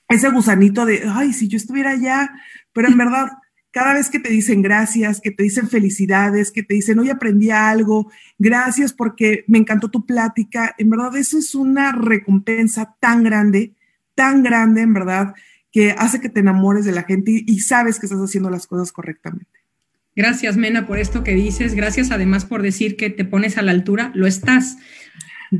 ese 0.07 0.29
gusanito 0.29 0.85
de, 0.85 1.03
ay, 1.09 1.33
si 1.33 1.47
yo 1.47 1.57
estuviera 1.57 1.91
allá, 1.91 2.31
pero 2.73 2.87
en 2.87 2.97
verdad, 2.97 3.29
cada 3.71 3.93
vez 3.93 4.09
que 4.09 4.19
te 4.19 4.29
dicen 4.29 4.61
gracias, 4.61 5.19
que 5.19 5.31
te 5.31 5.43
dicen 5.43 5.67
felicidades, 5.67 6.51
que 6.51 6.63
te 6.63 6.75
dicen, 6.75 6.99
hoy 6.99 7.09
aprendí 7.09 7.49
algo, 7.49 8.11
gracias 8.37 8.93
porque 8.93 9.43
me 9.47 9.57
encantó 9.57 9.89
tu 9.89 10.05
plática, 10.05 10.75
en 10.77 10.89
verdad 10.89 11.15
eso 11.17 11.37
es 11.37 11.55
una 11.55 11.91
recompensa 11.91 12.95
tan 12.99 13.23
grande, 13.23 13.73
tan 14.13 14.43
grande, 14.43 14.81
en 14.81 14.93
verdad, 14.93 15.33
que 15.71 15.91
hace 15.91 16.21
que 16.21 16.29
te 16.29 16.39
enamores 16.39 16.85
de 16.85 16.93
la 16.93 17.03
gente 17.03 17.31
y, 17.31 17.43
y 17.47 17.59
sabes 17.59 17.99
que 17.99 18.05
estás 18.05 18.21
haciendo 18.21 18.49
las 18.49 18.65
cosas 18.65 18.93
correctamente. 18.93 19.64
Gracias, 20.15 20.57
Mena, 20.57 20.87
por 20.87 20.99
esto 20.99 21.23
que 21.23 21.33
dices. 21.33 21.75
Gracias 21.75 22.11
además 22.11 22.45
por 22.45 22.61
decir 22.61 22.95
que 22.95 23.09
te 23.09 23.25
pones 23.25 23.57
a 23.57 23.61
la 23.61 23.71
altura. 23.71 24.11
Lo 24.15 24.27
estás 24.27 24.77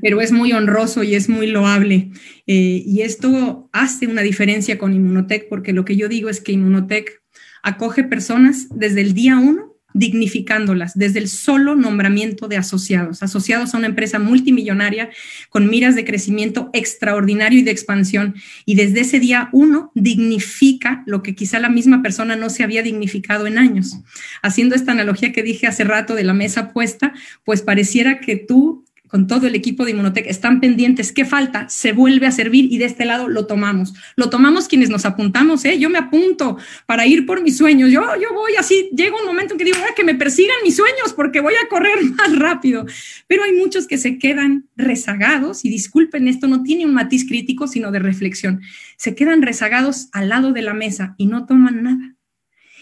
pero 0.01 0.22
es 0.22 0.32
muy 0.32 0.51
honroso 0.53 1.03
y 1.03 1.16
es 1.16 1.30
muy 1.30 1.47
loable. 1.47 2.12
Eh, 2.47 2.84
y 2.86 3.01
esto 3.01 3.70
hace 3.72 4.08
una 4.08 4.22
diferencia 4.22 4.78
con 4.78 4.93
Inmunotech, 4.93 5.47
porque 5.49 5.74
lo 5.74 5.86
que 5.86 5.95
yo 5.95 6.08
digo 6.08 6.30
es 6.30 6.41
que 6.41 6.51
Inmunotech 6.51 7.22
acoge 7.64 8.03
personas 8.03 8.68
desde 8.76 9.01
el 9.01 9.14
día 9.14 9.38
uno 9.38 9.74
dignificándolas 9.95 10.93
desde 10.93 11.19
el 11.19 11.29
solo 11.29 11.75
nombramiento 11.75 12.49
de 12.49 12.57
asociados, 12.57 13.23
asociados 13.23 13.73
a 13.73 13.77
una 13.77 13.87
empresa 13.87 14.19
multimillonaria 14.19 15.09
con 15.49 15.69
miras 15.69 15.95
de 15.95 16.03
crecimiento 16.03 16.69
extraordinario 16.73 17.59
y 17.59 17.63
de 17.63 17.71
expansión. 17.71 18.35
Y 18.65 18.75
desde 18.75 18.99
ese 18.99 19.21
día 19.21 19.47
uno 19.53 19.91
dignifica 19.95 21.01
lo 21.05 21.23
que 21.23 21.33
quizá 21.33 21.59
la 21.59 21.69
misma 21.69 22.01
persona 22.01 22.35
no 22.35 22.49
se 22.49 22.63
había 22.63 22.83
dignificado 22.83 23.47
en 23.47 23.57
años. 23.57 23.97
Haciendo 24.41 24.75
esta 24.75 24.91
analogía 24.91 25.31
que 25.31 25.43
dije 25.43 25.65
hace 25.65 25.85
rato 25.85 26.13
de 26.13 26.25
la 26.25 26.33
mesa 26.33 26.73
puesta, 26.73 27.13
pues 27.45 27.61
pareciera 27.61 28.19
que 28.19 28.35
tú 28.35 28.83
con 29.16 29.28
todo 29.28 29.47
el 29.47 29.55
equipo 29.55 29.86
de 29.86 29.91
Inmunotech, 29.91 30.28
están 30.28 30.59
pendientes, 30.59 31.13
¿qué 31.13 31.24
falta? 31.24 31.70
Se 31.70 31.93
vuelve 31.93 32.28
a 32.28 32.34
servir 32.34 32.68
y 32.70 32.80
de 32.80 32.84
este 32.84 33.05
lado 33.05 33.30
lo 33.30 33.47
tomamos. 33.47 33.93
Lo 34.18 34.30
tomamos 34.30 34.68
quienes 34.68 34.89
nos 34.89 35.05
apuntamos, 35.05 35.63
¿eh? 35.63 35.80
Yo 35.80 35.89
me 35.89 35.97
apunto 35.97 36.57
para 36.86 37.07
ir 37.07 37.26
por 37.26 37.41
mis 37.41 37.55
sueños. 37.55 37.89
Yo, 37.91 38.01
yo 38.22 38.34
voy 38.34 38.57
así, 38.59 38.89
llega 38.93 39.16
un 39.18 39.26
momento 39.26 39.53
en 39.53 39.57
que 39.57 39.63
digo, 39.63 39.78
que 39.95 40.03
me 40.03 40.16
persigan 40.16 40.57
mis 40.66 40.76
sueños 40.76 41.13
porque 41.16 41.39
voy 41.39 41.53
a 41.53 41.70
correr 41.70 42.03
más 42.18 42.38
rápido. 42.38 42.86
Pero 43.28 43.43
hay 43.43 43.53
muchos 43.53 43.88
que 43.88 43.97
se 43.97 44.18
quedan 44.18 44.68
rezagados 44.76 45.63
y 45.63 45.70
disculpen, 45.70 46.28
esto 46.28 46.47
no 46.47 46.61
tiene 46.63 46.86
un 46.86 46.93
matiz 46.93 47.26
crítico, 47.26 47.70
sino 47.70 47.91
de 47.93 47.99
reflexión. 47.99 48.63
Se 48.97 49.16
quedan 49.16 49.43
rezagados 49.43 50.09
al 50.11 50.28
lado 50.28 50.51
de 50.51 50.61
la 50.61 50.74
mesa 50.74 51.16
y 51.18 51.28
no 51.28 51.45
toman 51.45 51.84
nada. 51.84 52.16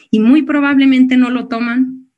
Y 0.10 0.18
muy 0.18 0.42
probablemente 0.42 1.16
no 1.16 1.30
lo 1.30 1.48
toman 1.48 2.10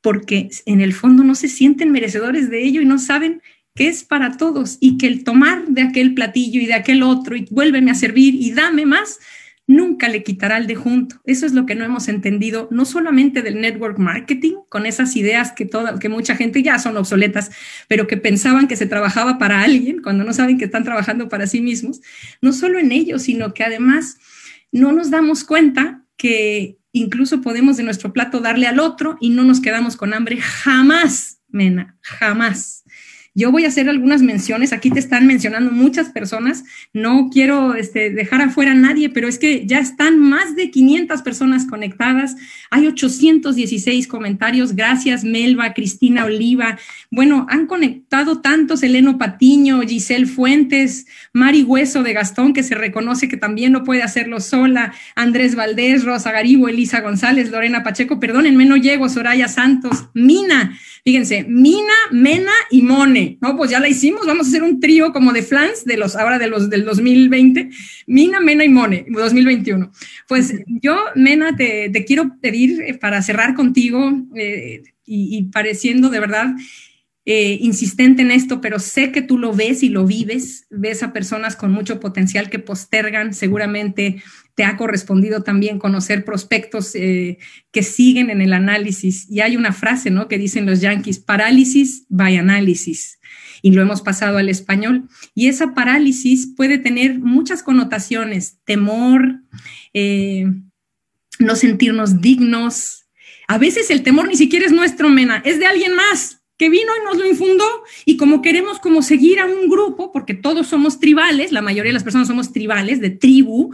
porque 0.00 0.48
en 0.64 0.80
el 0.80 0.94
fondo 0.94 1.22
no 1.22 1.34
se 1.34 1.48
sienten 1.48 1.92
merecedores 1.92 2.48
de 2.48 2.64
ello 2.64 2.80
y 2.80 2.86
no 2.86 2.98
saben 2.98 3.42
que 3.78 3.86
es 3.86 4.02
para 4.02 4.36
todos 4.36 4.76
y 4.80 4.98
que 4.98 5.06
el 5.06 5.22
tomar 5.22 5.68
de 5.68 5.82
aquel 5.82 6.12
platillo 6.12 6.60
y 6.60 6.66
de 6.66 6.74
aquel 6.74 7.04
otro 7.04 7.36
y 7.36 7.46
vuélveme 7.48 7.92
a 7.92 7.94
servir 7.94 8.34
y 8.34 8.50
dame 8.50 8.86
más, 8.86 9.20
nunca 9.68 10.08
le 10.08 10.24
quitará 10.24 10.58
el 10.58 10.66
de 10.66 10.74
junto. 10.74 11.20
Eso 11.24 11.46
es 11.46 11.52
lo 11.52 11.64
que 11.64 11.76
no 11.76 11.84
hemos 11.84 12.08
entendido, 12.08 12.66
no 12.72 12.84
solamente 12.84 13.40
del 13.40 13.60
network 13.60 14.00
marketing, 14.00 14.54
con 14.68 14.84
esas 14.84 15.14
ideas 15.14 15.52
que, 15.52 15.64
toda, 15.64 15.96
que 16.00 16.08
mucha 16.08 16.34
gente 16.34 16.60
ya 16.60 16.80
son 16.80 16.96
obsoletas, 16.96 17.52
pero 17.86 18.08
que 18.08 18.16
pensaban 18.16 18.66
que 18.66 18.74
se 18.74 18.86
trabajaba 18.86 19.38
para 19.38 19.62
alguien 19.62 20.02
cuando 20.02 20.24
no 20.24 20.32
saben 20.32 20.58
que 20.58 20.64
están 20.64 20.82
trabajando 20.82 21.28
para 21.28 21.46
sí 21.46 21.60
mismos, 21.60 22.00
no 22.42 22.52
solo 22.52 22.80
en 22.80 22.90
ello, 22.90 23.20
sino 23.20 23.54
que 23.54 23.62
además 23.62 24.18
no 24.72 24.90
nos 24.90 25.12
damos 25.12 25.44
cuenta 25.44 26.02
que 26.16 26.78
incluso 26.90 27.42
podemos 27.42 27.76
de 27.76 27.84
nuestro 27.84 28.12
plato 28.12 28.40
darle 28.40 28.66
al 28.66 28.80
otro 28.80 29.18
y 29.20 29.30
no 29.30 29.44
nos 29.44 29.60
quedamos 29.60 29.96
con 29.96 30.14
hambre 30.14 30.38
jamás, 30.38 31.38
Mena, 31.46 31.96
jamás. 32.00 32.82
Yo 33.38 33.52
voy 33.52 33.64
a 33.64 33.68
hacer 33.68 33.88
algunas 33.88 34.20
menciones, 34.20 34.72
aquí 34.72 34.90
te 34.90 34.98
están 34.98 35.24
mencionando 35.24 35.70
muchas 35.70 36.08
personas, 36.08 36.64
no 36.92 37.30
quiero 37.32 37.76
este, 37.76 38.10
dejar 38.10 38.42
afuera 38.42 38.72
a 38.72 38.74
nadie, 38.74 39.10
pero 39.10 39.28
es 39.28 39.38
que 39.38 39.64
ya 39.64 39.78
están 39.78 40.18
más 40.18 40.56
de 40.56 40.72
500 40.72 41.22
personas 41.22 41.64
conectadas, 41.64 42.34
hay 42.68 42.88
816 42.88 44.08
comentarios, 44.08 44.74
gracias 44.74 45.22
Melba, 45.22 45.72
Cristina 45.72 46.24
Oliva, 46.24 46.80
bueno, 47.12 47.46
han 47.48 47.66
conectado 47.66 48.40
tantos, 48.40 48.82
Eleno 48.82 49.18
Patiño, 49.18 49.82
Giselle 49.82 50.26
Fuentes, 50.26 51.06
Mari 51.32 51.62
Hueso 51.62 52.02
de 52.02 52.14
Gastón, 52.14 52.52
que 52.52 52.64
se 52.64 52.74
reconoce 52.74 53.28
que 53.28 53.36
también 53.36 53.70
no 53.70 53.84
puede 53.84 54.02
hacerlo 54.02 54.40
sola, 54.40 54.92
Andrés 55.14 55.54
Valdés, 55.54 56.02
Rosa 56.04 56.32
Garibo, 56.32 56.66
Elisa 56.66 57.02
González, 57.02 57.52
Lorena 57.52 57.84
Pacheco, 57.84 58.18
perdónenme, 58.18 58.64
no 58.64 58.76
llego, 58.76 59.08
Soraya 59.08 59.46
Santos, 59.46 60.08
Mina, 60.12 60.76
fíjense, 61.04 61.44
Mina, 61.44 61.92
Mena 62.10 62.52
y 62.70 62.82
Mone. 62.82 63.38
¿no? 63.40 63.56
Pues 63.56 63.70
ya 63.70 63.80
la 63.80 63.88
hicimos, 63.88 64.26
vamos 64.26 64.46
a 64.46 64.50
hacer 64.50 64.62
un 64.62 64.80
trío 64.80 65.12
como 65.12 65.32
de 65.32 65.42
flans 65.42 65.84
de 65.84 65.96
los, 65.96 66.16
ahora 66.16 66.38
de 66.38 66.48
los 66.48 66.70
del 66.70 66.84
2020, 66.84 67.70
Mina, 68.06 68.40
Mena 68.40 68.64
y 68.64 68.68
Mone, 68.68 69.06
2021. 69.08 69.90
Pues 70.26 70.54
yo, 70.66 70.96
Mena, 71.14 71.56
te, 71.56 72.04
quiero 72.06 72.38
pedir 72.40 72.82
eh, 72.82 72.94
para 72.94 73.22
cerrar 73.22 73.54
contigo 73.54 74.12
eh, 74.34 74.82
y, 75.04 75.44
pareciendo 75.44 76.10
de 76.10 76.20
verdad 76.20 76.54
eh, 77.24 77.58
insistente 77.60 78.22
en 78.22 78.30
esto, 78.30 78.60
pero 78.60 78.78
sé 78.78 79.12
que 79.12 79.22
tú 79.22 79.38
lo 79.38 79.52
ves 79.52 79.82
y 79.82 79.88
lo 79.88 80.06
vives, 80.06 80.66
ves 80.70 81.02
a 81.02 81.12
personas 81.12 81.56
con 81.56 81.72
mucho 81.72 82.00
potencial 82.00 82.48
que 82.50 82.58
postergan 82.58 83.34
seguramente 83.34 84.22
te 84.58 84.64
ha 84.64 84.76
correspondido 84.76 85.44
también 85.44 85.78
conocer 85.78 86.24
prospectos 86.24 86.96
eh, 86.96 87.38
que 87.70 87.84
siguen 87.84 88.28
en 88.28 88.40
el 88.40 88.52
análisis. 88.52 89.30
Y 89.30 89.38
hay 89.40 89.56
una 89.56 89.70
frase, 89.70 90.10
¿no? 90.10 90.26
Que 90.26 90.36
dicen 90.36 90.66
los 90.66 90.80
yankees, 90.80 91.20
parálisis 91.20 92.06
by 92.08 92.38
análisis. 92.38 93.20
Y 93.62 93.70
lo 93.70 93.82
hemos 93.82 94.02
pasado 94.02 94.36
al 94.36 94.48
español. 94.48 95.08
Y 95.32 95.46
esa 95.46 95.74
parálisis 95.74 96.48
puede 96.56 96.78
tener 96.78 97.20
muchas 97.20 97.62
connotaciones, 97.62 98.58
temor, 98.64 99.42
eh, 99.94 100.46
no 101.38 101.54
sentirnos 101.54 102.20
dignos. 102.20 103.06
A 103.46 103.58
veces 103.58 103.92
el 103.92 104.02
temor 104.02 104.26
ni 104.26 104.34
siquiera 104.34 104.66
es 104.66 104.72
nuestro, 104.72 105.08
Mena, 105.08 105.40
es 105.44 105.60
de 105.60 105.66
alguien 105.66 105.94
más 105.94 106.40
que 106.56 106.68
vino 106.68 106.90
y 107.00 107.04
nos 107.04 107.16
lo 107.16 107.28
infundó 107.28 107.84
y 108.04 108.16
como 108.16 108.42
queremos 108.42 108.80
como 108.80 109.02
seguir 109.02 109.38
a 109.38 109.46
un 109.46 109.68
grupo, 109.68 110.10
porque 110.10 110.34
todos 110.34 110.66
somos 110.66 110.98
tribales, 110.98 111.52
la 111.52 111.62
mayoría 111.62 111.90
de 111.90 111.94
las 111.94 112.02
personas 112.02 112.26
somos 112.26 112.52
tribales, 112.52 113.00
de 113.00 113.10
tribu, 113.10 113.72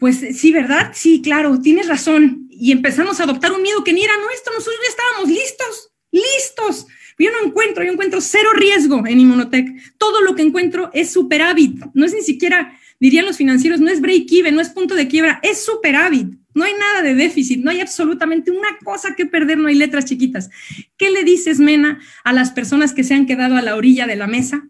pues 0.00 0.16
sí, 0.16 0.50
¿verdad? 0.50 0.92
Sí, 0.94 1.20
claro, 1.20 1.60
tienes 1.60 1.86
razón. 1.86 2.48
Y 2.48 2.72
empezamos 2.72 3.20
a 3.20 3.24
adoptar 3.24 3.52
un 3.52 3.62
miedo 3.62 3.84
que 3.84 3.92
ni 3.92 4.02
era 4.02 4.14
nuestro, 4.16 4.52
nosotros 4.54 4.80
ya 4.82 4.88
estábamos 4.88 5.28
listos, 5.28 5.92
listos. 6.10 6.86
Yo 7.18 7.30
no 7.30 7.46
encuentro, 7.46 7.84
yo 7.84 7.92
encuentro 7.92 8.22
cero 8.22 8.48
riesgo 8.54 9.06
en 9.06 9.20
Inmunotech. 9.20 9.98
Todo 9.98 10.22
lo 10.22 10.34
que 10.34 10.40
encuentro 10.40 10.90
es 10.94 11.12
superávit. 11.12 11.84
No 11.92 12.06
es 12.06 12.14
ni 12.14 12.22
siquiera, 12.22 12.78
dirían 12.98 13.26
los 13.26 13.36
financieros, 13.36 13.78
no 13.78 13.90
es 13.90 14.00
break-even, 14.00 14.54
no 14.54 14.62
es 14.62 14.70
punto 14.70 14.94
de 14.94 15.06
quiebra, 15.06 15.38
es 15.42 15.62
superávit. 15.62 16.34
No 16.54 16.64
hay 16.64 16.72
nada 16.72 17.02
de 17.02 17.14
déficit, 17.14 17.62
no 17.62 17.70
hay 17.70 17.82
absolutamente 17.82 18.50
una 18.50 18.78
cosa 18.82 19.14
que 19.14 19.26
perder, 19.26 19.58
no 19.58 19.68
hay 19.68 19.74
letras 19.74 20.06
chiquitas. 20.06 20.48
¿Qué 20.96 21.10
le 21.10 21.24
dices, 21.24 21.60
Mena, 21.60 22.00
a 22.24 22.32
las 22.32 22.52
personas 22.52 22.94
que 22.94 23.04
se 23.04 23.12
han 23.12 23.26
quedado 23.26 23.56
a 23.56 23.62
la 23.62 23.76
orilla 23.76 24.06
de 24.06 24.16
la 24.16 24.26
mesa 24.26 24.66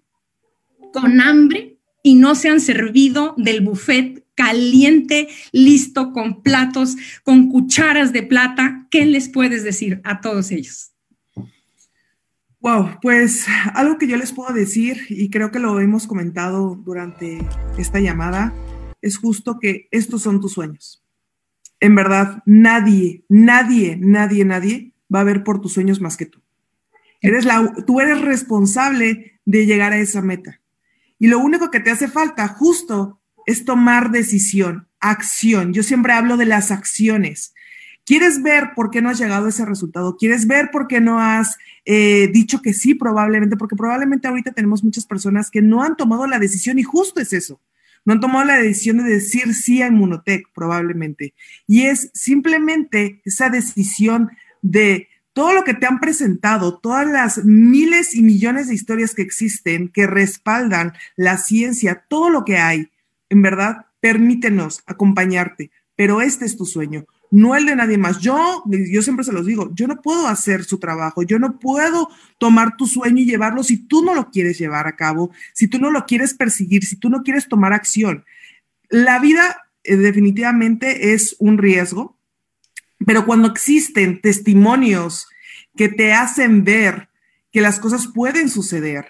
con 0.93 1.21
hambre 1.21 1.80
y 2.03 2.15
no 2.15 2.35
se 2.35 2.49
han 2.49 2.61
servido 2.61 3.35
del 3.37 3.61
buffet 3.61 4.25
caliente, 4.35 5.29
listo, 5.53 6.13
con 6.13 6.43
platos, 6.43 6.97
con 7.25 7.51
cucharas 7.51 8.13
de 8.13 8.23
plata. 8.23 8.87
¿Qué 8.91 9.05
les 9.05 9.29
puedes 9.29 9.65
decir 9.65 10.01
a 10.05 10.21
todos 10.21 10.51
ellos? 10.51 10.93
Wow, 12.61 12.99
pues 13.01 13.47
algo 13.75 13.97
que 13.97 14.07
yo 14.07 14.17
les 14.17 14.33
puedo 14.33 14.53
decir, 14.53 14.99
y 15.09 15.31
creo 15.31 15.51
que 15.51 15.59
lo 15.59 15.81
hemos 15.81 16.07
comentado 16.07 16.75
durante 16.75 17.39
esta 17.79 18.01
llamada, 18.01 18.55
es 19.01 19.17
justo 19.17 19.59
que 19.59 19.89
estos 19.91 20.23
son 20.23 20.41
tus 20.41 20.53
sueños. 20.53 21.03
En 21.81 21.95
verdad, 21.95 22.43
nadie, 22.45 23.25
nadie, 23.31 23.97
nadie, 23.99 24.45
nadie 24.45 24.93
va 25.13 25.21
a 25.21 25.25
ver 25.25 25.43
por 25.43 25.63
tus 25.63 25.73
sueños 25.73 26.03
más 26.03 26.19
que 26.19 26.27
tú. 26.27 26.43
Eres 27.23 27.47
la, 27.47 27.75
tú 27.87 28.01
eres 28.01 28.21
responsable 28.21 29.41
de 29.47 29.67
llegar 29.67 29.93
a 29.93 29.99
esa 29.99 30.21
meta. 30.21 30.60
Y 31.21 31.29
lo 31.29 31.39
único 31.39 31.71
que 31.71 31.79
te 31.79 31.91
hace 31.91 32.09
falta 32.09 32.49
justo 32.49 33.21
es 33.47 33.65
tomar 33.65 34.11
decisión, 34.11 34.89
acción. 34.99 35.73
Yo 35.73 35.83
siempre 35.83 36.15
hablo 36.15 36.37
de 36.37 36.47
las 36.47 36.73
acciones. 36.73 37.55
¿Quieres 38.07 38.43
ver 38.43 38.71
por 38.75 38.91
qué 38.91 39.03
no 39.03 39.11
has 39.11 39.19
llegado 39.21 39.47
a 39.47 39.51
ese 39.51 39.67
resultado? 39.67 40.17
¿Quieres 40.17 40.47
ver 40.47 40.71
por 40.73 40.89
qué 40.89 41.01
no 41.01 41.21
has 41.21 41.57
eh, 41.85 42.29
dicho 42.33 42.63
que 42.63 42.73
sí 42.73 42.95
probablemente? 42.95 43.59
Porque 43.59 43.77
probablemente 43.77 44.27
ahorita 44.27 44.53
tenemos 44.53 44.83
muchas 44.83 45.05
personas 45.05 45.51
que 45.51 45.61
no 45.61 45.83
han 45.83 45.95
tomado 45.95 46.27
la 46.27 46.39
decisión 46.39 46.79
y 46.79 46.83
justo 46.83 47.21
es 47.21 47.35
eso. 47.35 47.61
No 48.07 48.15
han 48.15 48.21
tomado 48.21 48.47
la 48.47 48.57
decisión 48.57 48.97
de 48.97 49.05
decir 49.05 49.55
sí 49.55 49.83
a 49.83 49.89
Inmunotech 49.89 50.47
probablemente. 50.55 51.35
Y 51.67 51.83
es 51.83 52.11
simplemente 52.15 53.21
esa 53.27 53.51
decisión 53.51 54.31
de 54.63 55.10
todo 55.33 55.55
lo 55.55 55.65
que 55.65 55.75
te 55.75 55.87
han 55.87 56.01
presentado, 56.01 56.79
todas 56.79 57.07
las 57.07 57.45
miles 57.45 58.15
y 58.15 58.23
millones 58.23 58.69
de 58.69 58.75
historias 58.75 59.15
que 59.15 59.23
existen, 59.23 59.89
que 59.89 60.07
respaldan 60.07 60.95
la 61.17 61.39
ciencia, 61.39 62.05
todo 62.09 62.31
lo 62.31 62.45
que 62.45 62.59
hay, 62.59 62.91
en 63.29 63.43
verdad, 63.43 63.87
permítenos 64.01 64.83
acompañarte, 64.87 65.71
pero 65.95 66.21
este 66.21 66.47
es 66.47 66.57
tu 66.57 66.67
sueño, 66.67 67.07
no 67.31 67.55
el 67.55 67.67
de 67.67 67.77
nadie 67.77 67.99
más. 67.99 68.19
Yo, 68.19 68.63
yo 68.67 69.03
siempre 69.03 69.25
se 69.25 69.33
los 69.33 69.47
digo, 69.47 69.71
yo 69.75 69.87
no 69.87 70.01
puedo 70.03 70.27
hacer 70.27 70.65
su 70.65 70.79
trabajo, 70.79 71.23
yo 71.23 71.39
no 71.39 71.59
puedo 71.59 72.09
tomar 72.39 72.77
tu 72.77 72.87
sueño 72.87 73.23
y 73.23 73.27
llevarlo 73.27 73.63
si 73.63 73.77
tú 73.77 74.05
no 74.05 74.15
lo 74.15 74.31
quieres 74.31 74.59
llevar 74.59 74.87
a 74.87 74.97
cabo, 74.97 75.31
si 75.53 75.69
tú 75.69 75.79
no 75.79 75.91
lo 75.91 76.07
quieres 76.07 76.35
perseguir, 76.35 76.85
si 76.85 76.97
tú 76.97 77.09
no 77.09 77.23
quieres 77.23 77.49
tomar 77.49 77.73
acción. 77.73 78.25
La 78.89 79.21
vida 79.21 79.63
eh, 79.85 79.97
definitivamente 79.97 81.13
es 81.13 81.37
un 81.39 81.59
riesgo, 81.59 82.17
pero 83.07 83.27
cuando 83.27 83.49
existen 83.49 84.21
testimonios 84.21 85.29
que 85.77 85.89
te 85.89 86.13
hacen 86.13 86.65
ver 86.65 87.09
que 87.51 87.61
las 87.61 87.81
cosas 87.81 88.07
pueden 88.07 88.49
suceder, 88.49 89.07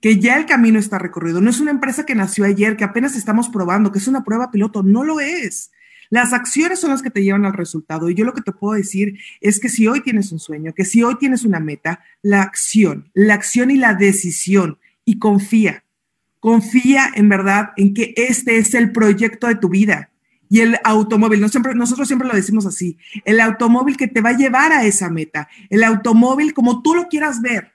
que 0.00 0.18
ya 0.18 0.36
el 0.36 0.46
camino 0.46 0.78
está 0.78 0.98
recorrido, 0.98 1.40
no 1.40 1.50
es 1.50 1.60
una 1.60 1.70
empresa 1.70 2.04
que 2.04 2.14
nació 2.14 2.44
ayer, 2.44 2.76
que 2.76 2.84
apenas 2.84 3.16
estamos 3.16 3.48
probando, 3.48 3.92
que 3.92 3.98
es 3.98 4.08
una 4.08 4.24
prueba 4.24 4.50
piloto, 4.50 4.82
no 4.82 5.04
lo 5.04 5.20
es. 5.20 5.70
Las 6.10 6.32
acciones 6.32 6.80
son 6.80 6.90
las 6.90 7.02
que 7.02 7.10
te 7.10 7.22
llevan 7.22 7.44
al 7.44 7.52
resultado. 7.52 8.08
Y 8.08 8.14
yo 8.14 8.24
lo 8.24 8.32
que 8.32 8.40
te 8.40 8.52
puedo 8.52 8.74
decir 8.74 9.18
es 9.40 9.60
que 9.60 9.68
si 9.68 9.86
hoy 9.86 10.00
tienes 10.00 10.32
un 10.32 10.38
sueño, 10.38 10.72
que 10.74 10.84
si 10.84 11.02
hoy 11.02 11.16
tienes 11.16 11.44
una 11.44 11.60
meta, 11.60 12.00
la 12.22 12.42
acción, 12.42 13.10
la 13.12 13.34
acción 13.34 13.70
y 13.70 13.76
la 13.76 13.94
decisión, 13.94 14.78
y 15.04 15.18
confía, 15.18 15.84
confía 16.38 17.10
en 17.14 17.28
verdad 17.30 17.70
en 17.76 17.94
que 17.94 18.12
este 18.16 18.58
es 18.58 18.74
el 18.74 18.92
proyecto 18.92 19.46
de 19.46 19.54
tu 19.54 19.70
vida 19.70 20.07
y 20.48 20.60
el 20.60 20.78
automóvil, 20.84 21.40
nosotros 21.40 22.08
siempre 22.08 22.28
lo 22.28 22.34
decimos 22.34 22.66
así, 22.66 22.98
el 23.24 23.40
automóvil 23.40 23.96
que 23.96 24.08
te 24.08 24.20
va 24.20 24.30
a 24.30 24.36
llevar 24.36 24.72
a 24.72 24.84
esa 24.84 25.10
meta, 25.10 25.48
el 25.70 25.84
automóvil 25.84 26.54
como 26.54 26.82
tú 26.82 26.94
lo 26.94 27.08
quieras 27.08 27.40
ver, 27.40 27.72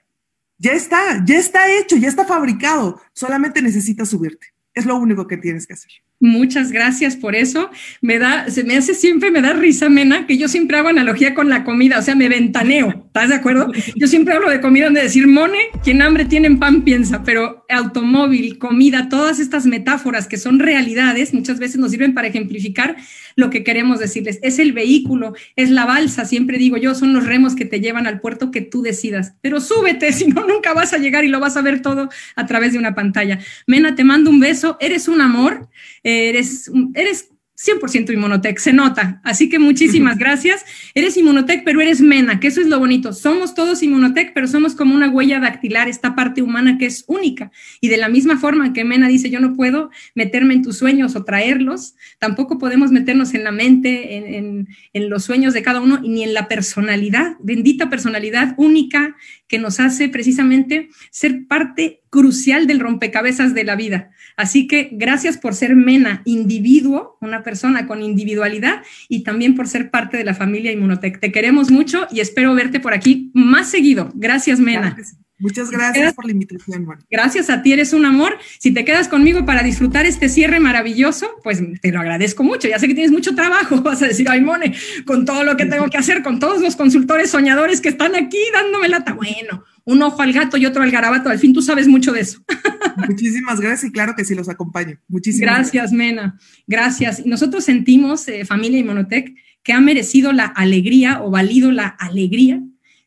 ya 0.58 0.72
está, 0.72 1.24
ya 1.24 1.38
está 1.38 1.70
hecho, 1.70 1.96
ya 1.96 2.08
está 2.08 2.24
fabricado, 2.24 3.00
solamente 3.12 3.62
necesitas 3.62 4.08
subirte. 4.08 4.48
Es 4.72 4.86
lo 4.86 4.96
único 4.96 5.26
que 5.26 5.36
tienes 5.36 5.66
que 5.66 5.74
hacer. 5.74 5.90
Muchas 6.20 6.72
gracias 6.72 7.16
por 7.16 7.34
eso. 7.34 7.70
Me 8.00 8.18
da, 8.18 8.48
se 8.48 8.64
me 8.64 8.76
hace 8.76 8.94
siempre, 8.94 9.30
me 9.30 9.42
da 9.42 9.52
risa, 9.52 9.90
Mena, 9.90 10.26
que 10.26 10.38
yo 10.38 10.48
siempre 10.48 10.78
hago 10.78 10.88
analogía 10.88 11.34
con 11.34 11.50
la 11.50 11.64
comida, 11.64 11.98
o 11.98 12.02
sea, 12.02 12.14
me 12.14 12.28
ventaneo, 12.28 13.04
¿estás 13.06 13.28
de 13.28 13.34
acuerdo? 13.34 13.70
Yo 13.96 14.06
siempre 14.06 14.34
hablo 14.34 14.48
de 14.48 14.60
comida 14.60 14.86
donde 14.86 15.02
decir, 15.02 15.26
mone, 15.26 15.58
quien 15.82 16.00
hambre 16.00 16.24
tiene 16.24 16.46
en 16.46 16.58
pan 16.58 16.82
piensa, 16.82 17.22
pero 17.24 17.66
automóvil, 17.68 18.58
comida, 18.58 19.08
todas 19.08 19.38
estas 19.38 19.66
metáforas 19.66 20.26
que 20.26 20.38
son 20.38 20.60
realidades, 20.60 21.34
muchas 21.34 21.58
veces 21.58 21.76
nos 21.76 21.90
sirven 21.90 22.14
para 22.14 22.28
ejemplificar 22.28 22.96
lo 23.36 23.50
que 23.50 23.64
queremos 23.64 23.98
decirles. 23.98 24.38
Es 24.42 24.58
el 24.58 24.72
vehículo, 24.72 25.34
es 25.56 25.70
la 25.70 25.84
balsa, 25.84 26.24
siempre 26.24 26.58
digo 26.58 26.76
yo, 26.76 26.94
son 26.94 27.12
los 27.12 27.26
remos 27.26 27.54
que 27.54 27.64
te 27.64 27.80
llevan 27.80 28.06
al 28.06 28.20
puerto 28.20 28.50
que 28.50 28.60
tú 28.60 28.82
decidas, 28.82 29.34
pero 29.42 29.60
súbete, 29.60 30.12
si 30.14 30.28
no, 30.28 30.46
nunca 30.46 30.72
vas 30.72 30.92
a 30.92 30.98
llegar 30.98 31.24
y 31.24 31.28
lo 31.28 31.40
vas 31.40 31.56
a 31.56 31.62
ver 31.62 31.82
todo 31.82 32.08
a 32.36 32.46
través 32.46 32.72
de 32.72 32.78
una 32.78 32.94
pantalla. 32.94 33.40
Mena, 33.66 33.94
te 33.94 34.04
mando 34.04 34.30
un 34.30 34.40
beso, 34.40 34.76
eres 34.80 35.08
un 35.08 35.20
amor 35.20 35.68
eres, 36.04 36.70
eres 36.94 37.30
100% 37.56 38.12
Inmunotech, 38.12 38.58
se 38.58 38.72
nota. 38.72 39.20
Así 39.22 39.48
que 39.48 39.58
muchísimas 39.58 40.18
gracias. 40.18 40.64
Eres 40.94 41.16
Inmunotech, 41.16 41.62
pero 41.64 41.80
eres 41.80 42.00
Mena, 42.00 42.40
que 42.40 42.48
eso 42.48 42.60
es 42.60 42.66
lo 42.66 42.78
bonito. 42.78 43.12
Somos 43.12 43.54
todos 43.54 43.82
Inmunotech, 43.82 44.32
pero 44.34 44.48
somos 44.48 44.74
como 44.74 44.94
una 44.94 45.08
huella 45.08 45.38
dactilar, 45.38 45.88
esta 45.88 46.14
parte 46.14 46.42
humana 46.42 46.78
que 46.78 46.86
es 46.86 47.04
única. 47.06 47.52
Y 47.80 47.88
de 47.88 47.96
la 47.96 48.08
misma 48.08 48.38
forma 48.38 48.72
que 48.72 48.84
Mena 48.84 49.08
dice, 49.08 49.30
yo 49.30 49.40
no 49.40 49.54
puedo 49.54 49.90
meterme 50.14 50.54
en 50.54 50.62
tus 50.62 50.78
sueños 50.78 51.14
o 51.14 51.24
traerlos, 51.24 51.94
tampoco 52.18 52.58
podemos 52.58 52.90
meternos 52.90 53.34
en 53.34 53.44
la 53.44 53.52
mente, 53.52 54.16
en, 54.16 54.68
en 54.92 55.10
los 55.10 55.24
sueños 55.24 55.54
de 55.54 55.62
cada 55.62 55.80
uno, 55.80 56.00
ni 56.00 56.24
en 56.24 56.34
la 56.34 56.48
personalidad, 56.48 57.36
bendita 57.40 57.88
personalidad 57.88 58.54
única 58.56 59.16
que 59.54 59.60
nos 59.60 59.78
hace 59.78 60.08
precisamente 60.08 60.88
ser 61.12 61.46
parte 61.46 62.02
crucial 62.10 62.66
del 62.66 62.80
rompecabezas 62.80 63.54
de 63.54 63.62
la 63.62 63.76
vida. 63.76 64.10
Así 64.36 64.66
que 64.66 64.88
gracias 64.90 65.38
por 65.38 65.54
ser 65.54 65.76
Mena, 65.76 66.22
individuo, 66.24 67.16
una 67.20 67.44
persona 67.44 67.86
con 67.86 68.02
individualidad 68.02 68.82
y 69.08 69.22
también 69.22 69.54
por 69.54 69.68
ser 69.68 69.92
parte 69.92 70.16
de 70.16 70.24
la 70.24 70.34
familia 70.34 70.72
Inmunotech. 70.72 71.20
Te 71.20 71.30
queremos 71.30 71.70
mucho 71.70 72.08
y 72.10 72.18
espero 72.18 72.52
verte 72.56 72.80
por 72.80 72.94
aquí 72.94 73.30
más 73.32 73.70
seguido. 73.70 74.10
Gracias, 74.16 74.58
Mena. 74.58 74.96
Muchas 75.44 75.70
gracias 75.70 76.14
por 76.14 76.24
la 76.24 76.32
invitación, 76.32 76.88
Gracias 77.10 77.50
a 77.50 77.60
ti, 77.60 77.74
eres 77.74 77.92
un 77.92 78.06
amor. 78.06 78.38
Si 78.58 78.72
te 78.72 78.82
quedas 78.82 79.08
conmigo 79.08 79.44
para 79.44 79.62
disfrutar 79.62 80.06
este 80.06 80.30
cierre 80.30 80.58
maravilloso, 80.58 81.28
pues 81.42 81.62
te 81.82 81.92
lo 81.92 82.00
agradezco 82.00 82.42
mucho. 82.42 82.66
Ya 82.66 82.78
sé 82.78 82.88
que 82.88 82.94
tienes 82.94 83.12
mucho 83.12 83.34
trabajo. 83.34 83.76
Vas 83.82 84.00
a 84.00 84.06
decir, 84.06 84.26
ay, 84.30 84.40
Mone, 84.40 84.74
con 85.04 85.26
todo 85.26 85.44
lo 85.44 85.54
que 85.58 85.66
tengo 85.66 85.90
que 85.90 85.98
hacer, 85.98 86.22
con 86.22 86.38
todos 86.38 86.62
los 86.62 86.76
consultores 86.76 87.30
soñadores 87.30 87.82
que 87.82 87.90
están 87.90 88.14
aquí 88.14 88.38
dándome 88.54 88.88
lata. 88.88 89.12
Bueno, 89.12 89.64
un 89.84 90.02
ojo 90.02 90.22
al 90.22 90.32
gato 90.32 90.56
y 90.56 90.64
otro 90.64 90.82
al 90.82 90.90
garabato. 90.90 91.28
Al 91.28 91.38
fin 91.38 91.52
tú 91.52 91.60
sabes 91.60 91.88
mucho 91.88 92.12
de 92.12 92.20
eso. 92.20 92.42
Muchísimas 93.06 93.60
gracias 93.60 93.90
y 93.90 93.92
claro 93.92 94.14
que 94.16 94.24
sí 94.24 94.34
los 94.34 94.48
acompaño. 94.48 94.98
Muchísimas 95.08 95.56
gracias. 95.56 95.92
Mena. 95.92 96.38
Gracias. 96.66 97.20
Y 97.20 97.28
nosotros 97.28 97.64
sentimos, 97.64 98.26
eh, 98.28 98.46
familia 98.46 98.78
Inmunotech, 98.78 99.34
que 99.62 99.74
ha 99.74 99.80
merecido 99.80 100.32
la 100.32 100.46
alegría 100.46 101.22
o 101.22 101.30
valido 101.30 101.70
la 101.70 101.88
alegría 101.88 102.62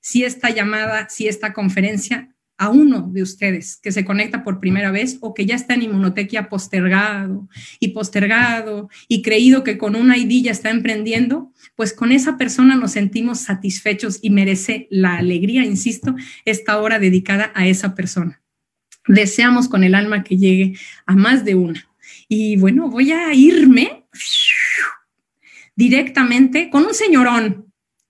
si 0.08 0.24
esta 0.24 0.50
llamada, 0.52 1.10
si 1.10 1.28
esta 1.28 1.52
conferencia 1.52 2.34
a 2.58 2.70
uno 2.70 3.10
de 3.12 3.22
ustedes 3.22 3.76
que 3.76 3.92
se 3.92 4.06
conecta 4.06 4.42
por 4.42 4.62
primera 4.62 4.90
vez 4.90 5.18
o 5.20 5.34
que 5.34 5.46
ya 5.46 5.56
está 5.56 5.74
en 5.74 5.82
inmunotequia 5.82 6.48
postergado 6.48 7.50
y 7.82 7.90
postergado 7.90 8.90
y 9.10 9.22
creído 9.22 9.66
que 9.66 9.78
con 9.78 9.98
una 9.98 10.18
ID 10.18 10.46
ya 10.46 10.52
está 10.52 10.70
emprendiendo, 10.70 11.52
pues 11.76 11.92
con 11.92 12.14
esa 12.14 12.38
persona 12.38 12.78
nos 12.78 12.94
sentimos 12.94 13.40
satisfechos 13.40 14.20
y 14.22 14.30
merece 14.30 14.88
la 14.90 15.18
alegría, 15.18 15.66
insisto, 15.66 16.16
esta 16.46 16.80
hora 16.80 17.00
dedicada 17.00 17.52
a 17.54 17.68
esa 17.68 17.94
persona. 17.94 18.42
Deseamos 19.10 19.68
con 19.68 19.84
el 19.84 19.94
alma 19.94 20.24
que 20.24 20.38
llegue 20.38 20.78
a 21.06 21.18
más 21.18 21.44
de 21.44 21.56
una. 21.56 21.86
Y 22.30 22.56
bueno, 22.56 22.90
voy 22.90 23.12
a 23.12 23.34
irme 23.34 24.06
directamente 25.76 26.70
con 26.70 26.86
un 26.86 26.94
señorón, 26.94 27.67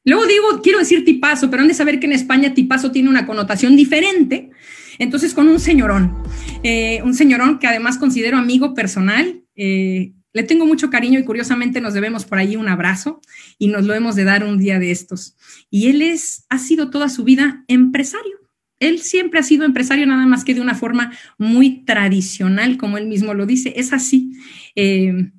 Luego 0.08 0.26
digo, 0.26 0.62
quiero 0.64 0.80
decir 0.80 1.04
tipazo, 1.04 1.52
pero 1.52 1.64
han 1.64 1.68
de 1.68 1.74
saber 1.74 2.00
que 2.00 2.06
en 2.06 2.14
España 2.14 2.54
tipazo 2.54 2.94
tiene 2.94 3.10
una 3.10 3.28
connotación 3.28 3.76
diferente. 3.76 4.52
Entonces, 5.00 5.34
con 5.34 5.50
un 5.50 5.60
señorón, 5.60 6.16
eh, 6.64 7.02
un 7.04 7.14
señorón 7.14 7.60
que 7.60 7.68
además 7.68 7.98
considero 7.98 8.38
amigo 8.38 8.74
personal, 8.74 9.44
eh, 9.58 10.14
le 10.32 10.44
tengo 10.44 10.66
mucho 10.66 10.90
cariño 10.90 11.20
y 11.20 11.26
curiosamente 11.26 11.82
nos 11.82 11.94
debemos 11.94 12.24
por 12.24 12.38
ahí 12.38 12.56
un 12.56 12.70
abrazo 12.70 13.20
y 13.60 13.68
nos 13.68 13.86
lo 13.86 13.94
hemos 13.96 14.16
de 14.16 14.24
dar 14.24 14.46
un 14.46 14.58
día 14.58 14.80
de 14.80 14.92
estos. 14.92 15.36
Y 15.70 15.90
él 15.90 16.02
es, 16.02 16.46
ha 16.48 16.58
sido 16.58 16.90
toda 16.90 17.10
su 17.10 17.26
vida 17.26 17.66
empresario. 17.68 18.38
Él 18.80 19.00
siempre 19.00 19.42
ha 19.42 19.44
sido 19.44 19.66
empresario, 19.66 20.08
nada 20.08 20.26
más 20.26 20.46
que 20.46 20.54
de 20.54 20.62
una 20.62 20.76
forma 20.76 21.12
muy 21.38 21.84
tradicional, 21.84 22.78
como 22.78 22.98
él 22.98 23.08
mismo 23.08 23.34
lo 23.34 23.46
dice. 23.46 23.74
Es 23.76 23.92
así. 23.92 24.32
Eh, 24.74 25.32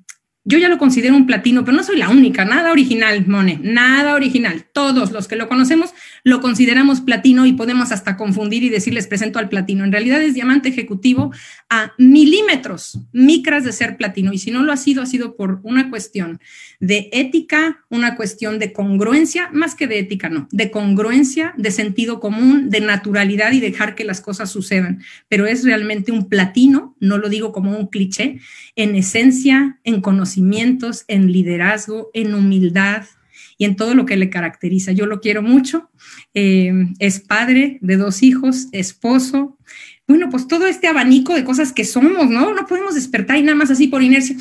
yo 0.49 0.57
ya 0.57 0.67
lo 0.67 0.79
considero 0.79 1.15
un 1.15 1.27
platino, 1.27 1.63
pero 1.63 1.77
no 1.77 1.83
soy 1.83 1.97
la 1.97 2.09
única, 2.09 2.43
nada 2.43 2.71
original, 2.71 3.23
Mone, 3.27 3.59
nada 3.61 4.15
original. 4.15 4.65
Todos 4.73 5.11
los 5.11 5.27
que 5.27 5.35
lo 5.35 5.47
conocemos 5.47 5.93
lo 6.29 6.41
consideramos 6.41 7.01
platino 7.01 7.45
y 7.45 7.53
podemos 7.53 7.91
hasta 7.91 8.15
confundir 8.15 8.63
y 8.63 8.69
decirles 8.69 9.07
presento 9.07 9.39
al 9.39 9.49
platino. 9.49 9.83
En 9.83 9.91
realidad 9.91 10.21
es 10.21 10.33
diamante 10.33 10.69
ejecutivo 10.69 11.31
a 11.69 11.93
milímetros, 11.97 12.99
micras 13.11 13.63
de 13.63 13.71
ser 13.71 13.97
platino. 13.97 14.31
Y 14.31 14.37
si 14.37 14.51
no 14.51 14.63
lo 14.63 14.71
ha 14.71 14.77
sido, 14.77 15.01
ha 15.01 15.05
sido 15.05 15.35
por 15.35 15.59
una 15.63 15.89
cuestión 15.89 16.39
de 16.79 17.09
ética, 17.11 17.83
una 17.89 18.15
cuestión 18.15 18.59
de 18.59 18.71
congruencia, 18.71 19.49
más 19.51 19.75
que 19.75 19.87
de 19.87 19.99
ética, 19.99 20.29
no, 20.29 20.47
de 20.51 20.71
congruencia, 20.71 21.53
de 21.57 21.71
sentido 21.71 22.19
común, 22.19 22.69
de 22.69 22.81
naturalidad 22.81 23.51
y 23.51 23.59
dejar 23.59 23.95
que 23.95 24.05
las 24.05 24.21
cosas 24.21 24.49
sucedan. 24.49 25.01
Pero 25.27 25.45
es 25.45 25.63
realmente 25.63 26.11
un 26.11 26.29
platino, 26.29 26.95
no 26.99 27.17
lo 27.17 27.29
digo 27.29 27.51
como 27.51 27.77
un 27.77 27.87
cliché, 27.87 28.39
en 28.75 28.95
esencia, 28.95 29.79
en 29.83 30.01
conocimientos, 30.01 31.03
en 31.07 31.31
liderazgo, 31.31 32.11
en 32.13 32.33
humildad, 32.33 33.03
y 33.59 33.65
en 33.65 33.75
todo 33.75 33.93
lo 33.93 34.07
que 34.07 34.17
le 34.17 34.31
caracteriza. 34.31 34.93
Yo 34.93 35.05
lo 35.05 35.19
quiero 35.19 35.43
mucho, 35.43 35.91
eh, 36.33 36.73
es 36.97 37.19
padre 37.19 37.77
de 37.81 37.97
dos 37.97 38.23
hijos, 38.23 38.69
esposo, 38.71 39.59
bueno, 40.07 40.29
pues 40.31 40.47
todo 40.47 40.65
este 40.65 40.87
abanico 40.87 41.35
de 41.35 41.43
cosas 41.43 41.71
que 41.71 41.85
somos, 41.85 42.31
¿no? 42.31 42.55
No 42.55 42.65
podemos 42.65 42.95
despertar 42.95 43.37
y 43.37 43.43
nada 43.43 43.55
más 43.55 43.69
así 43.69 43.87
por 43.87 44.01
inercia 44.01 44.35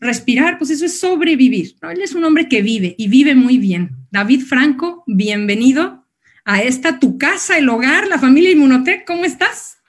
respirar, 0.00 0.58
pues 0.58 0.70
eso 0.70 0.84
es 0.84 0.98
sobrevivir, 0.98 1.76
¿no? 1.80 1.90
Él 1.90 2.00
es 2.02 2.14
un 2.14 2.24
hombre 2.24 2.48
que 2.48 2.62
vive 2.62 2.96
y 2.98 3.06
vive 3.06 3.36
muy 3.36 3.58
bien. 3.58 3.90
David 4.10 4.40
Franco, 4.40 5.04
bienvenido 5.06 6.08
a 6.44 6.62
esta 6.62 6.98
tu 6.98 7.18
casa, 7.18 7.58
el 7.58 7.68
hogar, 7.68 8.08
la 8.08 8.18
familia 8.18 8.50
Inmunotech. 8.50 9.06
¿Cómo 9.06 9.24
estás? 9.24 9.81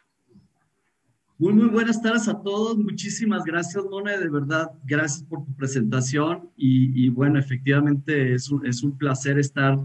Muy, 1.43 1.51
muy 1.55 1.67
buenas 1.67 2.01
tardes 2.01 2.29
a 2.29 2.41
todos. 2.41 2.77
Muchísimas 2.77 3.43
gracias, 3.43 3.83
Mona. 3.91 4.17
De 4.17 4.29
verdad, 4.29 4.71
gracias 4.85 5.23
por 5.23 5.43
tu 5.43 5.53
presentación. 5.53 6.49
Y, 6.55 7.09
bueno, 7.09 7.37
efectivamente 7.37 8.33
es 8.33 8.49
un, 8.49 8.65
es 8.65 8.81
un, 8.81 8.97
placer 8.97 9.37
estar 9.37 9.77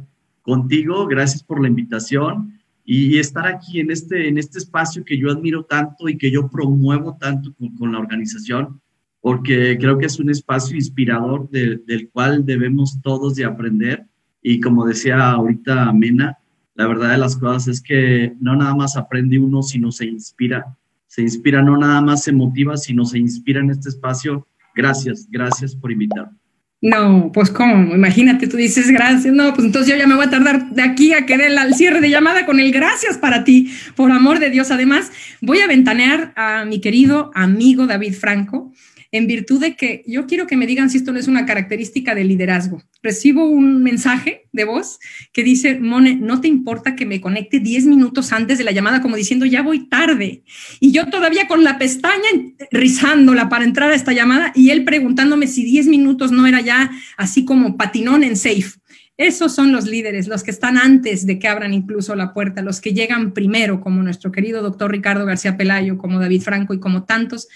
contigo. 0.42 1.08
Gracias 1.08 1.42
por 1.42 1.60
la 1.60 1.66
invitación 1.66 2.56
y, 2.84 3.18
estar 3.18 3.48
aquí 3.48 3.80
en 3.80 3.90
este, 3.90 4.28
en 4.28 4.38
este 4.38 4.58
espacio 4.58 5.04
que 5.04 5.18
yo 5.18 5.32
admiro 5.32 5.64
tanto 5.64 6.08
y 6.08 6.16
que 6.16 6.30
yo 6.30 6.48
promuevo 6.48 7.16
tanto 7.18 7.52
con, 7.76 7.90
la 7.90 7.98
organización, 7.98 8.80
porque 9.20 9.76
creo 9.80 9.98
que 9.98 10.06
es 10.06 10.20
un 10.20 10.30
espacio 10.30 10.76
inspirador 10.76 11.50
del 11.50 12.08
cual 12.12 12.46
debemos 12.46 13.00
todos 13.02 13.34
de 13.34 13.44
aprender. 13.44 14.06
Y 14.40 14.60
como 14.60 14.86
decía 14.86 15.32
ahorita 15.32 15.92
Mena, 15.92 16.38
la 16.76 16.86
verdad 16.86 17.10
de 17.10 17.18
las 17.18 17.36
cosas 17.36 17.66
es 17.66 17.80
que 17.80 18.36
no 18.38 18.54
nada 18.54 18.76
más 18.76 18.96
aprende 18.96 19.40
uno, 19.40 19.60
sino 19.64 19.90
se 19.90 20.06
inspira 20.06 20.77
se 21.08 21.22
inspira, 21.22 21.62
no 21.62 21.76
nada 21.76 22.00
más 22.00 22.22
se 22.22 22.32
motiva, 22.32 22.76
sino 22.76 23.04
se 23.04 23.18
inspira 23.18 23.60
en 23.60 23.70
este 23.70 23.88
espacio. 23.88 24.46
Gracias, 24.74 25.26
gracias 25.28 25.74
por 25.74 25.90
invitarme. 25.90 26.38
No, 26.80 27.32
pues 27.32 27.50
cómo, 27.50 27.92
imagínate, 27.92 28.46
tú 28.46 28.56
dices 28.56 28.88
gracias, 28.88 29.34
no, 29.34 29.52
pues 29.52 29.66
entonces 29.66 29.92
yo 29.92 29.98
ya 29.98 30.06
me 30.06 30.14
voy 30.14 30.26
a 30.26 30.30
tardar 30.30 30.70
de 30.70 30.82
aquí 30.82 31.12
a 31.12 31.26
querer 31.26 31.58
al 31.58 31.74
cierre 31.74 32.00
de 32.00 32.08
llamada 32.08 32.46
con 32.46 32.60
el 32.60 32.70
gracias 32.70 33.18
para 33.18 33.42
ti, 33.42 33.72
por 33.96 34.12
amor 34.12 34.38
de 34.38 34.50
Dios. 34.50 34.70
Además, 34.70 35.10
voy 35.40 35.58
a 35.58 35.66
ventanear 35.66 36.32
a 36.36 36.64
mi 36.66 36.80
querido 36.80 37.32
amigo 37.34 37.88
David 37.88 38.14
Franco, 38.14 38.72
en 39.10 39.26
virtud 39.26 39.60
de 39.60 39.74
que 39.76 40.04
yo 40.06 40.26
quiero 40.26 40.46
que 40.46 40.56
me 40.56 40.66
digan 40.66 40.90
si 40.90 40.98
esto 40.98 41.12
no 41.12 41.18
es 41.18 41.28
una 41.28 41.46
característica 41.46 42.14
del 42.14 42.28
liderazgo. 42.28 42.82
Recibo 43.02 43.46
un 43.46 43.82
mensaje 43.82 44.48
de 44.52 44.64
voz 44.64 44.98
que 45.32 45.42
dice, 45.42 45.78
Mone, 45.78 46.16
no 46.16 46.40
te 46.40 46.48
importa 46.48 46.94
que 46.94 47.06
me 47.06 47.20
conecte 47.20 47.60
10 47.60 47.86
minutos 47.86 48.32
antes 48.32 48.58
de 48.58 48.64
la 48.64 48.72
llamada, 48.72 49.00
como 49.00 49.16
diciendo, 49.16 49.46
ya 49.46 49.62
voy 49.62 49.88
tarde. 49.88 50.42
Y 50.80 50.92
yo 50.92 51.08
todavía 51.08 51.48
con 51.48 51.64
la 51.64 51.78
pestaña 51.78 52.28
rizándola 52.70 53.48
para 53.48 53.64
entrar 53.64 53.90
a 53.90 53.94
esta 53.94 54.12
llamada 54.12 54.52
y 54.54 54.70
él 54.70 54.84
preguntándome 54.84 55.46
si 55.46 55.64
10 55.64 55.86
minutos 55.86 56.32
no 56.32 56.46
era 56.46 56.60
ya 56.60 56.90
así 57.16 57.44
como 57.44 57.76
patinón 57.76 58.24
en 58.24 58.36
safe. 58.36 58.78
Esos 59.18 59.52
son 59.52 59.72
los 59.72 59.86
líderes, 59.86 60.28
los 60.28 60.44
que 60.44 60.52
están 60.52 60.78
antes 60.78 61.26
de 61.26 61.40
que 61.40 61.48
abran 61.48 61.74
incluso 61.74 62.14
la 62.14 62.32
puerta, 62.32 62.62
los 62.62 62.80
que 62.80 62.94
llegan 62.94 63.32
primero, 63.32 63.80
como 63.80 64.00
nuestro 64.00 64.30
querido 64.30 64.62
doctor 64.62 64.92
Ricardo 64.92 65.26
García 65.26 65.56
Pelayo, 65.56 65.98
como 65.98 66.20
David 66.20 66.42
Franco 66.42 66.72
y 66.72 66.78
como 66.78 67.02
tantos, 67.02 67.48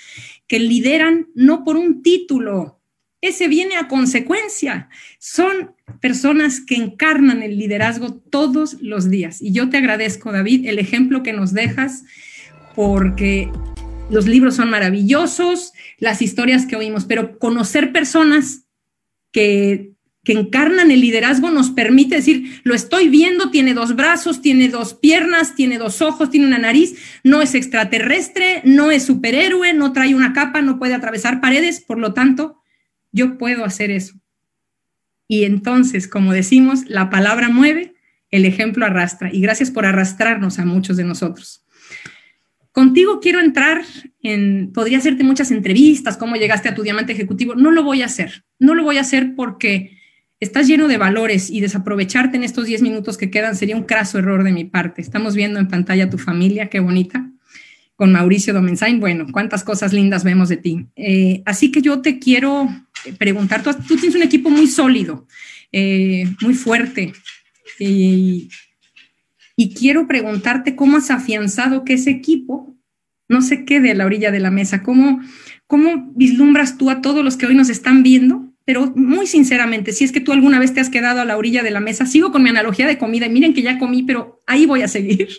que 0.53 0.59
lideran 0.59 1.29
no 1.35 1.65
por 1.65 1.79
un 1.79 2.03
título, 2.03 2.79
ese 3.23 3.49
viene 3.49 3.77
a 3.77 3.89
consecuencia. 3.89 4.91
Son 5.19 5.75
personas 6.03 6.61
que 6.61 6.75
encarnan 6.75 7.43
el 7.43 7.57
liderazgo 7.57 8.13
todos 8.13 8.75
los 8.83 9.09
días. 9.09 9.41
Y 9.41 9.53
yo 9.53 9.71
te 9.71 9.79
agradezco, 9.79 10.31
David, 10.31 10.67
el 10.67 10.79
ejemplo 10.79 11.23
que 11.23 11.33
nos 11.33 11.55
dejas, 11.55 12.05
porque 12.75 13.51
los 14.11 14.27
libros 14.27 14.57
son 14.57 14.69
maravillosos, 14.69 15.73
las 15.97 16.21
historias 16.21 16.67
que 16.67 16.77
oímos, 16.77 17.07
pero 17.07 17.39
conocer 17.39 17.91
personas 17.91 18.67
que 19.33 19.92
que 20.25 20.33
encarnan 20.33 20.91
el 20.91 21.01
liderazgo 21.01 21.51
nos 21.51 21.71
permite 21.71 22.17
decir, 22.17 22.61
lo 22.63 22.75
estoy 22.75 23.09
viendo, 23.09 23.51
tiene 23.51 23.75
dos 23.75 23.97
brazos, 23.97 24.41
tiene 24.41 24.69
dos 24.69 24.95
piernas, 24.95 25.57
tiene 25.57 25.79
dos 25.79 26.01
ojos, 26.01 26.31
tiene 26.31 26.47
una 26.47 26.59
nariz, 26.59 26.95
no 27.25 27.43
es 27.43 27.55
extraterrestre, 27.55 28.63
no 28.65 28.93
es 28.93 29.05
superhéroe, 29.05 29.73
no 29.73 29.93
trae 29.93 30.15
una 30.15 30.33
capa, 30.33 30.63
no 30.63 30.79
puede 30.79 30.95
atravesar 30.95 31.41
paredes, 31.41 31.81
por 31.81 31.99
lo 31.99 32.15
tanto, 32.15 32.63
yo 33.11 33.37
puedo 33.37 33.65
hacer 33.65 33.91
eso. 33.91 34.15
Y 35.27 35.45
entonces, 35.45 36.07
como 36.07 36.33
decimos, 36.33 36.85
la 36.87 37.11
palabra 37.11 37.49
mueve, 37.49 37.95
el 38.31 38.45
ejemplo 38.45 38.87
arrastra. 38.87 39.33
Y 39.33 39.41
gracias 39.41 39.71
por 39.71 39.87
arrastrarnos 39.87 40.59
a 40.59 40.65
muchos 40.65 40.97
de 40.97 41.05
nosotros. 41.05 41.65
Contigo 42.71 43.21
quiero 43.21 43.41
entrar 43.41 43.83
en, 44.23 44.73
podría 44.73 44.99
hacerte 44.99 45.25
muchas 45.25 45.51
entrevistas, 45.51 46.17
cómo 46.17 46.37
llegaste 46.37 46.69
a 46.69 46.75
tu 46.75 46.83
diamante 46.83 47.13
ejecutivo. 47.13 47.55
No 47.55 47.71
lo 47.71 47.83
voy 47.83 48.03
a 48.03 48.07
hacer. 48.07 48.45
No 48.59 48.75
lo 48.75 48.85
voy 48.85 48.99
a 48.99 49.03
hacer 49.03 49.35
porque 49.35 49.99
estás 50.43 50.67
lleno 50.67 50.89
de 50.89 50.99
valores 50.99 51.51
y 51.51 51.61
desaprovecharte 51.61 52.37
en 52.37 52.43
estos 52.43 52.67
10 52.67 52.83
minutos 52.83 53.17
que 53.17 53.31
quedan 53.31 53.55
sería 53.55 53.77
un 53.77 53.85
craso 53.85 54.19
error 54.19 54.43
de 54.43 54.51
mi 54.51 54.65
parte. 54.65 55.01
Estamos 55.01 55.37
viendo 55.37 55.61
en 55.61 55.69
pantalla 55.69 56.11
tu 56.11 56.19
familia, 56.19 56.69
qué 56.69 56.81
bonita, 56.81 57.31
con 57.95 58.11
Mauricio 58.11 58.53
Domenzain. 58.53 58.99
Bueno, 58.99 59.27
cuántas 59.31 59.63
cosas 59.63 59.93
lindas 59.93 60.25
vemos 60.25 60.49
de 60.49 60.57
ti. 60.57 60.87
Eh, 60.97 61.43
así 61.47 61.71
que 61.71 61.81
yo 61.81 62.03
te 62.03 62.19
quiero 62.19 62.69
preguntar, 63.19 63.63
tú, 63.63 63.97
tienes 63.97 64.17
un 64.17 64.23
equipo 64.23 64.51
muy 64.51 64.67
sólido, 64.67 65.29
eh, 65.71 66.25
muy 66.41 66.55
fuerte, 66.55 67.13
y, 67.79 68.49
y 69.55 69.75
quiero 69.75 70.09
preguntarte 70.09 70.75
cómo 70.75 70.97
has 70.97 71.13
afianzado 71.13 71.85
que 71.85 71.95
ese 71.95 72.11
equipo 72.11 72.77
no 73.29 73.43
se 73.43 73.65
quede 73.65 73.93
a 73.93 73.95
la 73.95 74.07
orilla 74.07 74.33
de 74.33 74.41
la 74.41 74.51
mesa, 74.51 74.83
cómo, 74.83 75.21
cómo 75.69 76.11
vislumbras 76.17 76.79
tú 76.79 76.91
a 76.91 77.01
todos 77.01 77.25
los 77.25 77.37
que 77.37 77.47
hoy 77.47 77.55
nos 77.55 77.69
están 77.69 78.03
viendo 78.03 78.52
pero 78.65 78.93
muy 78.95 79.27
sinceramente, 79.27 79.93
si 79.93 80.05
es 80.05 80.13
que 80.13 80.21
tú 80.21 80.33
alguna 80.33 80.59
vez 80.59 80.75
te 80.75 80.81
has 80.81 80.91
quedado 80.91 81.21
a 81.21 81.25
la 81.25 81.37
orilla 81.37 81.63
de 81.63 81.71
la 81.71 81.81
mesa, 81.81 82.07
sigo 82.07 82.33
con 82.33 82.43
mi 82.43 82.51
analogía 82.51 82.87
de 82.87 82.99
comida 82.99 83.27
y 83.27 83.31
miren 83.31 83.55
que 83.55 83.63
ya 83.63 83.79
comí, 83.79 84.03
pero 84.03 84.43
ahí 84.47 84.67
voy 84.67 84.83
a 84.83 84.89
seguir. 84.89 85.29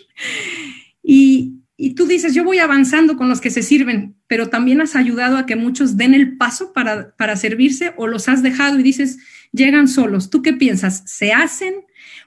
Y, 1.06 1.58
y 1.76 1.90
tú 1.96 2.06
dices, 2.06 2.34
yo 2.34 2.44
voy 2.44 2.60
avanzando 2.60 3.18
con 3.18 3.28
los 3.28 3.42
que 3.42 3.50
se 3.50 3.62
sirven, 3.62 4.16
pero 4.26 4.48
también 4.48 4.80
has 4.80 4.96
ayudado 4.96 5.36
a 5.36 5.44
que 5.44 5.54
muchos 5.54 5.98
den 5.98 6.14
el 6.14 6.38
paso 6.38 6.72
para, 6.72 7.14
para 7.16 7.36
servirse 7.36 7.92
o 7.98 8.06
los 8.06 8.26
has 8.26 8.42
dejado 8.42 8.78
y 8.78 8.82
dices, 8.82 9.18
llegan 9.52 9.88
solos. 9.88 10.30
¿Tú 10.30 10.40
qué 10.40 10.54
piensas? 10.54 11.02
¿Se 11.04 11.32
hacen? 11.32 11.74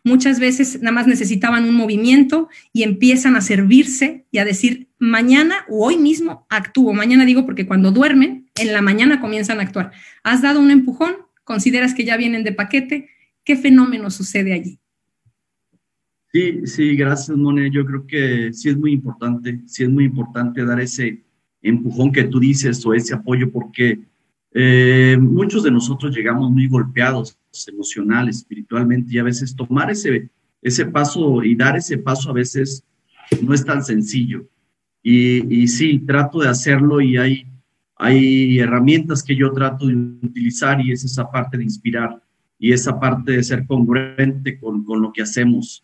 Muchas 0.04 0.40
veces 0.40 0.82
nada 0.82 0.92
más 0.92 1.08
necesitaban 1.08 1.66
un 1.66 1.76
movimiento 1.76 2.50
y 2.72 2.84
empiezan 2.84 3.36
a 3.36 3.42
servirse 3.42 4.26
y 4.32 4.38
a 4.38 4.46
decir, 4.46 4.90
mañana 5.00 5.66
o 5.70 5.86
hoy 5.86 5.98
mismo 5.98 6.46
actúo. 6.50 6.94
Mañana 6.94 7.26
digo 7.26 7.46
porque 7.46 7.68
cuando 7.68 7.92
duermen, 7.92 8.47
en 8.60 8.74
la 8.74 8.82
mañana 8.82 9.20
comienzan 9.22 9.60
a 9.60 9.64
actuar. 9.64 9.92
Has 10.24 10.42
dado 10.42 10.60
un 10.60 10.72
empujón, 10.72 11.16
consideras 11.44 11.94
que 11.94 12.06
ya 12.06 12.18
vienen 12.18 12.44
de 12.44 12.52
paquete. 12.52 13.10
¿Qué 13.44 13.56
fenómeno 13.56 14.10
sucede 14.10 14.54
allí? 14.54 14.80
Sí, 16.34 16.62
sí, 16.66 16.96
gracias, 16.96 17.38
Mone. 17.38 17.72
Yo 17.72 17.86
creo 17.86 18.06
que 18.06 18.52
sí 18.54 18.70
es 18.70 18.78
muy 18.78 18.92
importante, 18.92 19.62
sí 19.66 19.84
es 19.84 19.90
muy 19.90 20.06
importante 20.06 20.66
dar 20.66 20.80
ese 20.80 21.24
empujón 21.62 22.12
que 22.12 22.26
tú 22.26 22.40
dices 22.40 22.86
o 22.86 22.94
ese 22.94 23.14
apoyo 23.14 23.52
porque 23.52 24.00
eh, 24.54 25.18
muchos 25.20 25.64
de 25.64 25.72
nosotros 25.72 26.16
llegamos 26.16 26.52
muy 26.52 26.68
golpeados 26.68 27.38
emocional, 27.68 28.30
espiritualmente 28.30 29.14
y 29.14 29.20
a 29.20 29.24
veces 29.24 29.56
tomar 29.56 29.90
ese, 29.90 30.30
ese 30.62 30.86
paso 30.86 31.44
y 31.44 31.56
dar 31.56 31.78
ese 31.78 31.98
paso 31.98 32.30
a 32.30 32.34
veces 32.34 32.84
no 33.42 33.54
es 33.54 33.66
tan 33.66 33.84
sencillo. 33.84 34.48
Y, 35.02 35.62
y 35.62 35.68
sí, 35.68 36.00
trato 36.00 36.40
de 36.42 36.50
hacerlo 36.50 37.02
y 37.02 37.18
hay, 37.18 37.48
hay 37.98 38.60
herramientas 38.60 39.24
que 39.24 39.36
yo 39.36 39.52
trato 39.52 39.88
de 39.88 39.96
utilizar 39.96 40.80
y 40.82 40.92
es 40.92 41.04
esa 41.04 41.30
parte 41.30 41.58
de 41.58 41.64
inspirar 41.64 42.22
y 42.60 42.72
esa 42.72 43.00
parte 43.00 43.34
de 43.34 43.44
ser 43.44 43.66
congruente 43.66 44.60
con, 44.60 44.84
con 44.84 45.02
lo 45.02 45.12
que 45.12 45.24
hacemos 45.24 45.84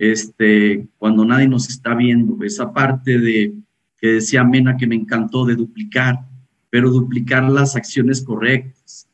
este, 0.00 0.88
cuando 0.96 1.26
nadie 1.26 1.46
nos 1.46 1.68
está 1.68 1.94
viendo, 1.94 2.42
esa 2.42 2.72
parte 2.72 3.18
de 3.18 3.52
que 3.98 4.14
decía 4.14 4.42
Mena 4.42 4.78
que 4.78 4.86
me 4.86 4.94
encantó 4.94 5.44
de 5.44 5.54
duplicar, 5.54 6.20
pero 6.70 6.90
duplicar 6.90 7.44
las 7.50 7.76
acciones 7.76 8.22
correctas, 8.22 9.06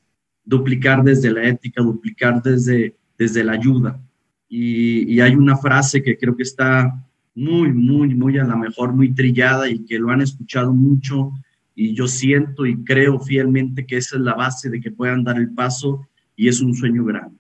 duplicar 0.45 1.03
desde 1.03 1.33
la 1.33 1.43
ética, 1.43 1.83
duplicar 1.83 2.41
desde, 2.41 2.95
desde 3.19 3.43
la 3.43 3.55
ayuda. 3.55 4.01
Y, 4.49 5.13
y 5.13 5.21
hay 5.21 5.35
una 5.35 5.57
frase 5.57 6.05
que 6.05 6.17
creo 6.17 6.37
que 6.37 6.45
está 6.45 7.05
muy, 7.35 7.73
muy, 7.73 8.15
muy 8.15 8.39
a 8.39 8.45
la 8.45 8.55
mejor, 8.55 8.93
muy 8.93 9.13
trillada 9.13 9.69
y 9.69 9.85
que 9.85 9.99
lo 9.99 10.11
han 10.11 10.23
escuchado 10.23 10.73
mucho 10.73 11.33
y 11.79 11.95
yo 11.95 12.09
siento 12.09 12.65
y 12.65 12.83
creo 12.83 13.21
fielmente 13.21 13.87
que 13.87 13.99
esa 13.99 14.17
es 14.17 14.23
la 14.23 14.35
base 14.35 14.71
de 14.71 14.81
que 14.81 14.91
puedan 14.91 15.23
dar 15.23 15.37
el 15.37 15.53
paso 15.53 16.09
y 16.35 16.49
es 16.49 16.63
un 16.63 16.75
sueño 16.75 17.05
grande. 17.05 17.39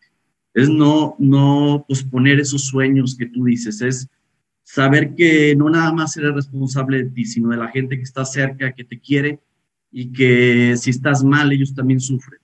Es 0.53 0.69
no, 0.69 1.17
no 1.19 1.85
posponer 1.89 2.39
esos 2.39 2.67
sueños 2.67 3.17
que 3.17 3.27
tú 3.27 3.45
dices, 3.45 3.81
es 3.81 4.09
saber 4.63 5.15
que 5.15 5.57
no 5.57 5.71
nada 5.71 5.91
más 5.91 6.17
eres 6.19 6.35
responsable 6.35 7.05
de 7.05 7.11
ti, 7.11 7.25
sino 7.25 7.49
de 7.49 7.57
la 7.57 7.69
gente 7.69 7.97
que 7.97 8.03
está 8.03 8.27
cerca, 8.27 8.73
que 8.73 8.85
te 8.85 9.01
quiere 9.01 9.41
y 9.91 10.13
que 10.13 10.77
si 10.77 10.91
estás 10.91 11.25
mal, 11.25 11.51
ellos 11.51 11.75
también 11.75 12.01
sufren. 12.01 12.41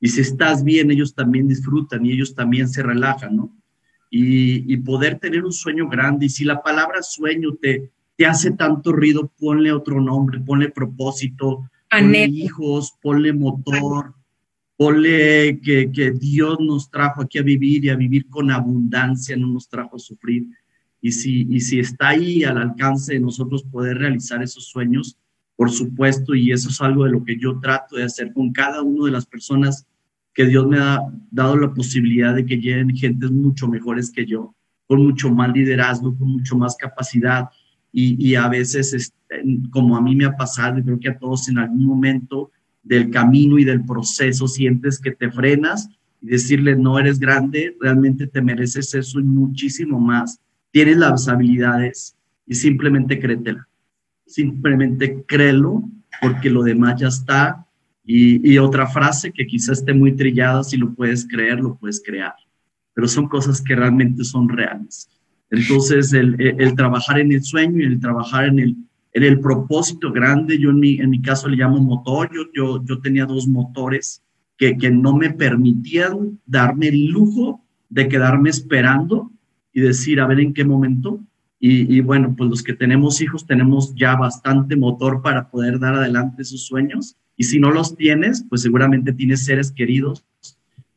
Y 0.00 0.08
si 0.08 0.20
estás 0.20 0.62
bien, 0.62 0.92
ellos 0.92 1.12
también 1.12 1.48
disfrutan 1.48 2.06
y 2.06 2.12
ellos 2.12 2.36
también 2.36 2.68
se 2.68 2.84
relajan, 2.84 3.36
¿no? 3.36 3.52
Y, 4.10 4.72
y 4.72 4.76
poder 4.76 5.18
tener 5.18 5.44
un 5.44 5.52
sueño 5.52 5.88
grande. 5.88 6.26
Y 6.26 6.28
si 6.28 6.44
la 6.44 6.62
palabra 6.62 7.02
sueño 7.02 7.54
te, 7.60 7.90
te 8.16 8.26
hace 8.26 8.52
tanto 8.52 8.92
ruido, 8.92 9.30
ponle 9.38 9.72
otro 9.72 10.00
nombre, 10.00 10.40
ponle 10.40 10.70
propósito, 10.70 11.68
ponle 11.90 12.24
hijos, 12.24 12.94
ponle 13.02 13.32
motor, 13.32 14.14
ponle 14.76 15.60
que, 15.62 15.90
que, 15.92 16.12
Dios 16.12 16.58
nos 16.60 16.90
trajo 16.90 17.22
aquí 17.22 17.38
a 17.38 17.42
vivir 17.42 17.84
y 17.84 17.90
a 17.90 17.96
vivir 17.96 18.26
con 18.28 18.50
abundancia, 18.50 19.36
no 19.36 19.48
nos 19.48 19.68
trajo 19.68 19.96
a 19.96 20.00
sufrir. 20.00 20.46
Y 21.00 21.12
si, 21.12 21.46
y 21.50 21.60
si 21.60 21.78
está 21.78 22.08
ahí 22.08 22.42
al 22.42 22.58
alcance 22.58 23.14
de 23.14 23.20
nosotros 23.20 23.62
poder 23.64 23.98
realizar 23.98 24.42
esos 24.42 24.66
sueños, 24.66 25.18
por 25.54 25.70
supuesto, 25.70 26.34
y 26.34 26.52
eso 26.52 26.70
es 26.70 26.80
algo 26.80 27.04
de 27.04 27.10
lo 27.10 27.24
que 27.24 27.38
yo 27.38 27.60
trato 27.60 27.96
de 27.96 28.04
hacer 28.04 28.32
con 28.32 28.52
cada 28.52 28.82
una 28.82 29.06
de 29.06 29.12
las 29.12 29.26
personas 29.26 29.86
que 30.34 30.46
Dios 30.46 30.66
me 30.66 30.78
ha 30.78 31.00
dado 31.30 31.56
la 31.56 31.72
posibilidad 31.72 32.34
de 32.34 32.44
que 32.44 32.56
lleguen 32.56 32.94
gentes 32.94 33.30
mucho 33.30 33.68
mejores 33.68 34.10
que 34.10 34.26
yo 34.26 34.54
con 34.86 35.02
mucho 35.02 35.30
más 35.30 35.52
liderazgo, 35.52 36.16
con 36.16 36.28
mucho 36.28 36.56
más 36.56 36.76
capacidad 36.76 37.48
y, 37.98 38.34
a 38.34 38.46
veces, 38.48 39.14
como 39.70 39.96
a 39.96 40.02
mí 40.02 40.14
me 40.14 40.26
ha 40.26 40.36
pasado, 40.36 40.78
y 40.78 40.82
creo 40.82 41.00
que 41.00 41.08
a 41.08 41.18
todos 41.18 41.48
en 41.48 41.56
algún 41.56 41.86
momento 41.86 42.50
del 42.82 43.10
camino 43.10 43.58
y 43.58 43.64
del 43.64 43.86
proceso 43.86 44.46
sientes 44.46 44.98
que 44.98 45.12
te 45.12 45.30
frenas 45.30 45.88
y 46.20 46.26
decirle, 46.26 46.76
no 46.76 46.98
eres 46.98 47.18
grande, 47.18 47.74
realmente 47.80 48.26
te 48.26 48.42
mereces 48.42 48.92
eso 48.92 49.18
y 49.18 49.22
muchísimo 49.22 49.98
más. 49.98 50.38
Tienes 50.72 50.98
las 50.98 51.26
habilidades 51.26 52.14
y 52.46 52.54
simplemente 52.54 53.18
créetela. 53.18 53.66
Simplemente 54.26 55.24
créelo 55.26 55.82
porque 56.20 56.50
lo 56.50 56.64
demás 56.64 57.00
ya 57.00 57.08
está. 57.08 57.66
Y, 58.04 58.46
y 58.46 58.58
otra 58.58 58.86
frase 58.88 59.32
que 59.32 59.46
quizás 59.46 59.78
esté 59.78 59.94
muy 59.94 60.14
trillada, 60.14 60.62
si 60.64 60.76
lo 60.76 60.92
puedes 60.92 61.26
creer, 61.26 61.60
lo 61.60 61.76
puedes 61.76 62.02
crear. 62.04 62.34
Pero 62.92 63.08
son 63.08 63.26
cosas 63.26 63.62
que 63.62 63.74
realmente 63.74 64.22
son 64.22 64.50
reales. 64.50 65.08
Entonces, 65.50 66.12
el, 66.12 66.74
trabajar 66.76 67.20
en 67.20 67.32
el 67.32 67.42
sueño 67.42 67.80
y 67.80 67.84
el 67.84 68.00
trabajar 68.00 68.46
en 68.46 68.58
el, 68.58 68.76
en 69.12 69.22
el 69.22 69.40
propósito 69.40 70.12
grande, 70.12 70.58
yo 70.58 70.70
en 70.70 70.80
mi, 70.80 70.98
en 70.98 71.10
mi 71.10 71.22
caso 71.22 71.48
le 71.48 71.56
llamo 71.56 71.80
motor, 71.80 72.30
yo, 72.34 72.42
yo, 72.54 72.84
yo 72.84 73.00
tenía 73.00 73.26
dos 73.26 73.46
motores 73.46 74.22
que, 74.56 74.76
que 74.76 74.90
no 74.90 75.16
me 75.16 75.30
permitían 75.30 76.40
darme 76.46 76.88
el 76.88 77.06
lujo 77.06 77.64
de 77.88 78.08
quedarme 78.08 78.50
esperando 78.50 79.30
y 79.72 79.80
decir, 79.80 80.20
a 80.20 80.26
ver 80.26 80.40
en 80.40 80.52
qué 80.52 80.64
momento. 80.64 81.20
Y, 81.58 81.96
y, 81.96 82.00
bueno, 82.00 82.34
pues 82.36 82.50
los 82.50 82.62
que 82.62 82.74
tenemos 82.74 83.20
hijos 83.20 83.46
tenemos 83.46 83.94
ya 83.94 84.16
bastante 84.16 84.76
motor 84.76 85.22
para 85.22 85.48
poder 85.48 85.78
dar 85.78 85.94
adelante 85.94 86.42
esos 86.42 86.66
sueños. 86.66 87.16
Y 87.36 87.44
si 87.44 87.60
no 87.60 87.70
los 87.70 87.96
tienes, 87.96 88.44
pues 88.48 88.62
seguramente 88.62 89.12
tienes 89.12 89.44
seres 89.44 89.70
queridos 89.70 90.24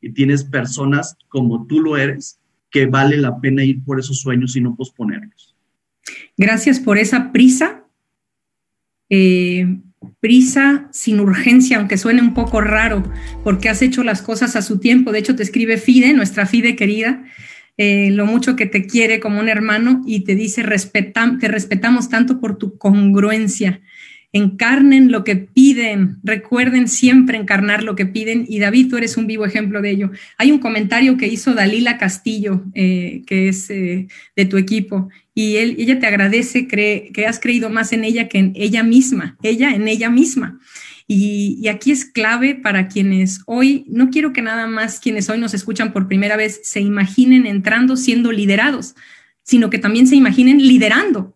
y 0.02 0.12
tienes 0.12 0.44
personas 0.44 1.18
como 1.28 1.66
tú 1.68 1.82
lo 1.82 1.98
eres 1.98 2.40
que 2.70 2.86
vale 2.86 3.18
la 3.18 3.40
pena 3.40 3.64
ir 3.64 3.84
por 3.84 4.00
esos 4.00 4.20
sueños 4.20 4.56
y 4.56 4.62
no 4.62 4.76
posponerlos. 4.76 5.56
Gracias 6.38 6.80
por 6.80 6.98
esa 6.98 7.32
prisa. 7.32 7.84
Eh, 9.10 9.80
prisa 10.20 10.88
sin 10.92 11.20
urgencia, 11.20 11.78
aunque 11.78 11.98
suene 11.98 12.22
un 12.22 12.34
poco 12.34 12.62
raro, 12.62 13.04
porque 13.44 13.70
has 13.70 13.82
hecho 13.82 14.04
las 14.04 14.22
cosas 14.22 14.56
a 14.56 14.62
su 14.62 14.80
tiempo. 14.80 15.12
De 15.12 15.20
hecho, 15.20 15.36
te 15.36 15.44
escribe 15.44 15.78
Fide, 15.78 16.14
nuestra 16.14 16.46
Fide 16.46 16.76
querida, 16.76 17.24
eh, 17.78 18.12
lo 18.12 18.26
mucho 18.26 18.56
que 18.56 18.66
te 18.66 18.86
quiere 18.86 19.20
como 19.20 19.40
un 19.40 19.50
hermano 19.50 20.02
y 20.06 20.26
te 20.26 20.36
dice, 20.36 20.64
te 20.64 21.48
respetamos 21.48 22.10
tanto 22.10 22.40
por 22.40 22.58
tu 22.58 22.78
congruencia 22.78 23.82
encarnen 24.32 25.12
lo 25.12 25.24
que 25.24 25.36
piden, 25.36 26.18
recuerden 26.24 26.88
siempre 26.88 27.38
encarnar 27.38 27.84
lo 27.84 27.96
que 27.96 28.06
piden 28.06 28.46
y 28.48 28.60
David, 28.60 28.90
tú 28.90 28.98
eres 28.98 29.18
un 29.18 29.28
vivo 29.28 29.46
ejemplo 29.46 29.82
de 29.82 29.90
ello. 29.90 30.12
Hay 30.38 30.52
un 30.52 30.60
comentario 30.60 31.18
que 31.18 31.28
hizo 31.28 31.54
Dalila 31.54 31.98
Castillo, 31.98 32.64
eh, 32.74 33.24
que 33.26 33.50
es 33.50 33.70
eh, 33.70 34.08
de 34.36 34.46
tu 34.46 34.58
equipo, 34.58 35.10
y 35.34 35.58
ella 35.58 36.00
te 36.00 36.08
agradece 36.08 36.68
que 36.68 37.26
has 37.26 37.40
creído 37.40 37.70
más 37.70 37.94
en 37.94 38.04
ella 38.04 38.28
que 38.28 38.40
en 38.40 38.52
ella 38.56 38.84
misma, 38.84 39.38
ella 39.42 39.72
en 39.72 39.88
ella 39.88 40.10
misma. 40.10 40.60
Y, 41.12 41.68
aquí 41.70 41.92
es 41.92 42.06
clave 42.06 42.54
para 42.54 42.88
quienes 42.88 43.42
hoy, 43.48 43.84
no 43.88 44.12
quiero 44.12 44.32
que 44.32 44.44
nada 44.44 44.68
más 44.68 45.00
quienes 45.00 45.28
hoy 45.28 45.40
nos 45.40 45.56
escuchan 45.56 45.92
por 45.92 46.08
primera 46.08 46.38
vez 46.38 46.62
se 46.64 46.82
imaginen 46.82 47.48
entrando 47.48 47.98
siendo 47.98 48.32
liderados, 48.32 48.94
sino 49.42 49.72
que 49.72 49.80
también 49.80 50.06
se 50.06 50.16
imaginen 50.16 50.60
liderando, 50.60 51.36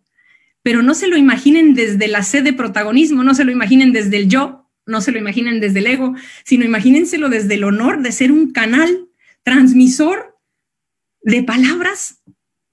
pero 0.64 0.82
no 0.82 0.95
se 0.95 1.07
lo 1.07 1.18
imaginen 1.18 1.76
desde 1.76 2.07
la 2.07 2.24
sed 2.24 2.43
de 2.43 2.53
protagonismo, 2.53 3.24
no 3.24 3.36
se 3.36 3.43
lo 3.43 3.51
imaginen 3.51 3.91
desde 3.91 4.18
el 4.18 4.30
yo, 4.30 4.72
no 4.86 5.01
se 5.01 5.11
lo 5.11 5.20
imaginen 5.20 5.59
desde 5.59 5.80
el 5.80 5.88
ego, 5.88 6.16
sino 6.43 6.66
imagínenselo 6.66 7.30
desde 7.30 7.53
el 7.53 7.64
honor 7.64 8.01
de 8.01 8.11
ser 8.11 8.32
un 8.32 8.51
canal 8.51 9.09
transmisor 9.43 10.39
de 11.22 11.43
palabras, 11.43 12.24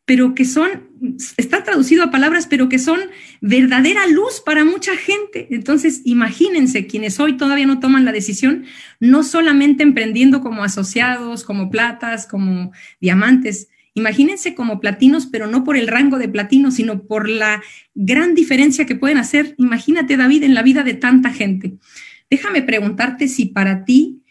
pero 0.04 0.34
que 0.34 0.44
son, 0.44 0.88
está 1.36 1.62
traducido 1.62 2.02
a 2.02 2.10
palabras, 2.10 2.46
pero 2.48 2.68
que 2.68 2.78
son 2.78 2.98
verdadera 3.40 4.06
luz 4.08 4.40
para 4.44 4.64
mucha 4.64 4.96
gente. 4.96 5.48
Entonces, 5.50 6.02
imagínense 6.04 6.86
quienes 6.86 7.20
hoy 7.20 7.36
todavía 7.36 7.66
no 7.66 7.78
toman 7.78 8.04
la 8.04 8.12
decisión, 8.12 8.64
no 8.98 9.22
solamente 9.22 9.82
emprendiendo 9.82 10.40
como 10.40 10.64
asociados, 10.64 11.44
como 11.44 11.70
platas, 11.70 12.26
como 12.26 12.72
diamantes, 13.00 13.68
Imagínense 13.94 14.54
como 14.54 14.80
platinos, 14.80 15.26
pero 15.26 15.46
no 15.46 15.64
por 15.64 15.76
el 15.76 15.88
rango 15.88 16.18
de 16.18 16.28
platino, 16.28 16.70
sino 16.70 17.02
por 17.02 17.28
la 17.28 17.62
gran 17.94 18.34
diferencia 18.34 18.86
que 18.86 18.94
pueden 18.94 19.18
hacer. 19.18 19.54
Imagínate, 19.58 20.16
David, 20.16 20.44
en 20.44 20.54
la 20.54 20.62
vida 20.62 20.84
de 20.84 20.94
tanta 20.94 21.30
gente. 21.30 21.74
Déjame 22.30 22.62
preguntarte 22.62 23.26
si 23.26 23.46
para 23.46 23.84
ti 23.84 24.22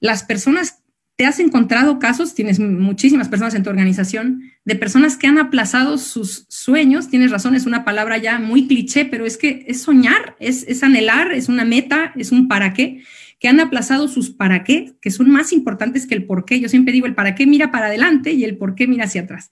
las 0.00 0.22
personas, 0.22 0.82
te 1.16 1.26
has 1.26 1.40
encontrado 1.40 1.98
casos, 1.98 2.34
tienes 2.34 2.60
muchísimas 2.60 3.28
personas 3.28 3.56
en 3.56 3.64
tu 3.64 3.70
organización, 3.70 4.52
de 4.64 4.76
personas 4.76 5.16
que 5.16 5.26
han 5.26 5.38
aplazado 5.38 5.98
sus 5.98 6.46
sueños. 6.48 7.08
Tienes 7.08 7.32
razón, 7.32 7.56
es 7.56 7.66
una 7.66 7.84
palabra 7.84 8.18
ya 8.18 8.38
muy 8.38 8.68
cliché, 8.68 9.04
pero 9.04 9.26
es 9.26 9.36
que 9.36 9.64
es 9.66 9.82
soñar, 9.82 10.36
es, 10.38 10.64
es 10.68 10.84
anhelar, 10.84 11.32
es 11.32 11.48
una 11.48 11.64
meta, 11.64 12.12
es 12.16 12.30
un 12.30 12.46
para 12.46 12.72
qué 12.72 13.02
que 13.38 13.48
han 13.48 13.60
aplazado 13.60 14.08
sus 14.08 14.30
para 14.30 14.64
qué, 14.64 14.94
que 15.00 15.10
son 15.10 15.30
más 15.30 15.52
importantes 15.52 16.06
que 16.06 16.14
el 16.14 16.26
por 16.26 16.44
qué. 16.44 16.60
Yo 16.60 16.68
siempre 16.68 16.92
digo, 16.92 17.06
el 17.06 17.14
para 17.14 17.34
qué 17.34 17.46
mira 17.46 17.70
para 17.70 17.86
adelante 17.86 18.32
y 18.32 18.44
el 18.44 18.56
por 18.56 18.74
qué 18.74 18.86
mira 18.86 19.04
hacia 19.04 19.22
atrás. 19.22 19.50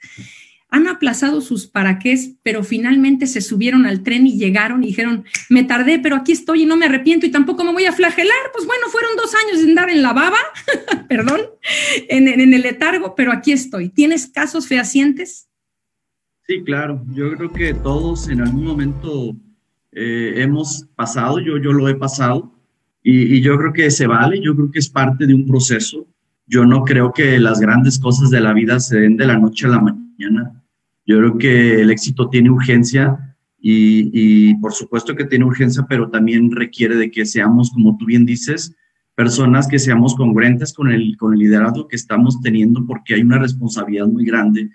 Han 0.69 0.89
aplazado 0.89 1.41
sus 1.41 1.69
para 1.69 2.01
qué, 2.01 2.19
pero 2.43 2.65
finalmente 2.65 3.29
se 3.29 3.41
subieron 3.41 3.87
al 3.87 4.03
tren 4.03 4.27
y 4.27 4.37
llegaron 4.37 4.83
y 4.83 4.89
dijeron, 4.89 5.25
me 5.49 5.63
tardé, 5.63 6.01
pero 6.01 6.17
aquí 6.17 6.33
estoy 6.33 6.65
y 6.65 6.67
no 6.67 6.77
me 6.77 6.87
arrepiento 6.87 7.25
y 7.25 7.31
tampoco 7.31 7.63
me 7.63 7.73
voy 7.73 7.85
a 7.85 7.93
flagelar. 7.93 8.37
Pues 8.53 8.67
bueno, 8.67 8.89
fueron 8.89 9.17
dos 9.17 9.33
años 9.47 9.63
de 9.63 9.69
andar 9.69 9.89
en 9.91 10.03
la 10.03 10.13
baba, 10.13 10.39
perdón, 11.09 11.43
en, 12.09 12.29
el 12.29 12.63
letargo, 12.63 13.15
pero 13.15 13.33
aquí 13.33 13.53
estoy. 13.53 13.91
¿Tienes 13.91 14.27
casos 14.27 14.67
fehacientes? 14.67 15.49
Sí, 16.49 16.63
claro. 16.65 17.05
Yo 17.13 17.37
creo 17.37 17.53
que 17.53 17.75
todos 17.75 18.29
en 18.29 18.41
algún 18.41 18.65
momento 18.65 19.37
eh, 19.93 20.35
hemos 20.37 20.89
pasado, 20.97 21.39
yo, 21.39 21.59
yo 21.59 21.73
lo 21.73 21.89
he 21.89 21.95
pasado, 21.95 22.56
y, 23.09 23.41
yo 23.41 23.57
creo 23.57 23.73
que 23.73 23.89
se 23.93 24.09
vale, 24.09 24.41
yo 24.41 24.57
creo 24.57 24.69
que 24.69 24.81
es 24.81 24.89
parte 24.89 25.29
de 25.29 25.35
un 25.35 25.47
proceso. 25.47 26.09
Yo 26.45 26.67
no 26.67 26.83
creo 26.83 27.13
que 27.13 27.39
las 27.39 27.61
grandes 27.61 28.01
cosas 28.01 28.31
de 28.31 28.41
la 28.41 28.53
vida 28.53 28.81
se 28.81 28.99
den 28.99 29.17
de 29.17 29.29
la 29.29 29.39
noche 29.39 29.67
a 29.67 29.71
la 29.71 29.81
mañana. 29.81 30.61
Yo 31.07 31.19
creo 31.19 31.39
que 31.39 31.83
el 31.83 31.91
éxito 31.93 32.29
tiene 32.29 32.51
urgencia 32.51 33.37
y, 33.61 34.11
y, 34.13 34.55
por 34.57 34.73
supuesto 34.73 35.15
que 35.15 35.25
tiene 35.25 35.45
urgencia, 35.45 35.87
pero 35.89 36.11
también 36.11 36.51
requiere 36.51 36.97
de 36.97 37.13
que 37.13 37.25
seamos, 37.27 37.71
como 37.71 37.97
tú 37.97 38.07
bien 38.07 38.27
dices, 38.27 38.75
personas 39.15 39.69
que 39.69 39.79
seamos 39.79 40.17
congruentes 40.17 40.73
con 40.73 40.91
el, 40.91 41.17
con 41.17 41.33
el 41.33 41.39
liderazgo 41.39 41.87
que 41.87 41.95
estamos 41.95 42.41
teniendo, 42.41 42.85
porque 42.85 43.15
hay 43.15 43.21
una 43.21 43.39
responsabilidad 43.39 44.09
muy 44.09 44.25
grande. 44.25 44.71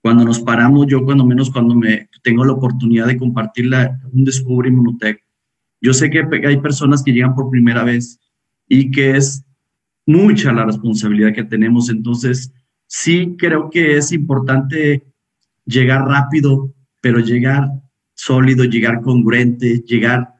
Cuando 0.00 0.24
nos 0.24 0.40
paramos, 0.40 0.86
yo 0.86 1.04
cuando 1.04 1.26
menos 1.26 1.50
cuando 1.50 1.74
me 1.74 2.08
tengo 2.22 2.46
la 2.46 2.52
oportunidad 2.52 3.08
de 3.08 3.18
compartir 3.18 3.66
la, 3.66 4.00
un 4.10 4.24
Descubre 4.24 4.70
Inmunotech, 4.70 5.22
yo 5.80 5.92
sé 5.92 6.10
que 6.10 6.24
hay 6.46 6.60
personas 6.60 7.02
que 7.02 7.12
llegan 7.12 7.34
por 7.34 7.50
primera 7.50 7.84
vez 7.84 8.18
y 8.68 8.90
que 8.90 9.16
es 9.16 9.44
mucha 10.06 10.52
la 10.52 10.64
responsabilidad 10.64 11.34
que 11.34 11.44
tenemos. 11.44 11.90
Entonces, 11.90 12.52
sí 12.86 13.36
creo 13.38 13.70
que 13.70 13.96
es 13.96 14.12
importante 14.12 15.04
llegar 15.64 16.06
rápido, 16.06 16.74
pero 17.00 17.20
llegar 17.20 17.68
sólido, 18.14 18.64
llegar 18.64 19.00
congruente, 19.02 19.82
llegar 19.86 20.34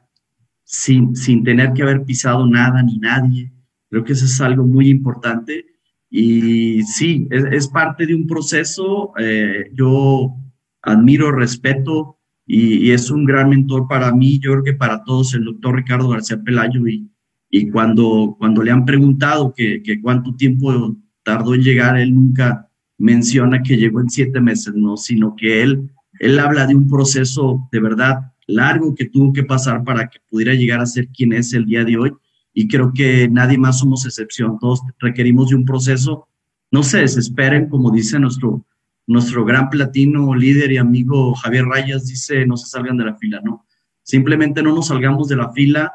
sin, 0.63 1.15
sin 1.15 1.43
tener 1.43 1.73
que 1.73 1.83
haber 1.83 2.03
pisado 2.03 2.45
nada 2.45 2.83
ni 2.83 2.97
nadie. 2.97 3.51
Creo 3.89 4.03
que 4.03 4.13
eso 4.13 4.25
es 4.25 4.41
algo 4.41 4.65
muy 4.65 4.89
importante. 4.89 5.65
Y 6.09 6.83
sí, 6.83 7.27
es, 7.29 7.67
parte 7.67 8.05
de 8.05 8.15
un 8.15 8.27
proceso. 8.27 9.13
Eh, 9.19 9.69
yo 9.73 10.35
admiro, 10.81 11.31
respeto 11.31 12.18
y, 12.51 12.89
es 12.89 13.11
un 13.11 13.25
gran 13.25 13.47
mentor 13.47 13.87
para 13.87 14.11
mí, 14.11 14.39
yo 14.39 14.53
creo 14.53 14.63
que 14.63 14.73
para 14.73 15.03
todos, 15.03 15.35
el 15.35 15.45
doctor 15.45 15.75
Ricardo 15.75 16.09
García 16.09 16.41
Pelayo. 16.43 16.87
Y, 16.87 17.07
y 17.47 17.69
cuando, 17.69 18.35
cuando 18.39 18.63
le 18.63 18.71
han 18.71 18.85
preguntado 18.85 19.53
que, 19.53 19.83
que, 19.83 20.01
cuánto 20.01 20.33
tiempo 20.33 20.97
tardó 21.21 21.53
en 21.53 21.61
llegar, 21.61 21.99
él 21.99 22.15
nunca 22.15 22.67
menciona 22.97 23.61
que 23.61 23.77
llegó 23.77 24.01
en 24.01 24.09
siete 24.09 24.41
meses, 24.41 24.73
no, 24.73 24.97
sino 24.97 25.35
que 25.35 25.61
él, 25.61 25.91
él 26.19 26.39
habla 26.39 26.65
de 26.65 26.75
un 26.75 26.89
proceso 26.89 27.69
de 27.71 27.81
verdad 27.81 28.33
largo 28.47 28.95
que 28.95 29.05
tuvo 29.05 29.31
que 29.31 29.43
pasar 29.43 29.83
para 29.83 30.07
que 30.09 30.17
pudiera 30.27 30.55
llegar 30.55 30.81
a 30.81 30.87
ser 30.87 31.09
quien 31.09 31.33
es 31.33 31.53
el 31.53 31.67
día 31.67 31.85
de 31.85 31.97
hoy. 31.97 32.13
Y 32.51 32.67
creo 32.67 32.91
que 32.93 33.29
nadie 33.29 33.59
más 33.59 33.77
somos 33.77 34.07
excepción, 34.07 34.57
todos 34.59 34.81
requerimos 34.97 35.49
de 35.49 35.55
un 35.55 35.65
proceso. 35.65 36.27
No 36.71 36.81
se 36.81 36.97
desesperen, 36.97 37.69
como 37.69 37.91
dice 37.91 38.19
nuestro 38.19 38.65
nuestro 39.09 39.43
gran 39.43 39.71
platino, 39.71 40.35
líder 40.35 40.71
y 40.71 40.77
amigo 40.77 41.33
Javier 41.33 41.65
Rayas 41.65 42.05
dice, 42.05 42.45
no 42.45 42.55
se 42.57 42.67
salgan 42.67 42.95
de 42.95 43.05
la 43.05 43.15
fila, 43.15 43.41
¿no? 43.43 43.65
Simplemente 44.03 44.61
no 44.61 44.75
nos 44.75 44.89
salgamos 44.89 45.27
de 45.27 45.35
la 45.35 45.51
fila 45.51 45.93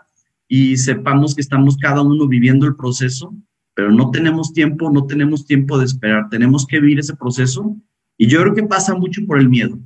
y 0.49 0.77
sepamos 0.77 1.37
que 1.37 1.41
estamos 1.41 1.77
cada 1.77 2.03
uno 2.03 2.27
viviendo 2.27 2.67
el 2.67 2.75
proceso, 2.75 3.33
pero 3.73 3.93
no 3.93 4.11
tenemos 4.11 4.53
tiempo, 4.53 4.91
no 4.91 5.07
tenemos 5.07 5.47
tiempo 5.47 5.79
de 5.79 5.85
esperar, 5.85 6.29
tenemos 6.29 6.67
que 6.67 6.81
vivir 6.81 6.99
ese 6.99 7.15
proceso 7.15 7.77
y 8.19 8.27
yo 8.27 8.41
creo 8.41 8.53
que 8.53 8.65
pasa 8.65 8.97
mucho 8.97 9.25
por 9.29 9.39
el 9.39 9.49
miedo. 9.49 9.79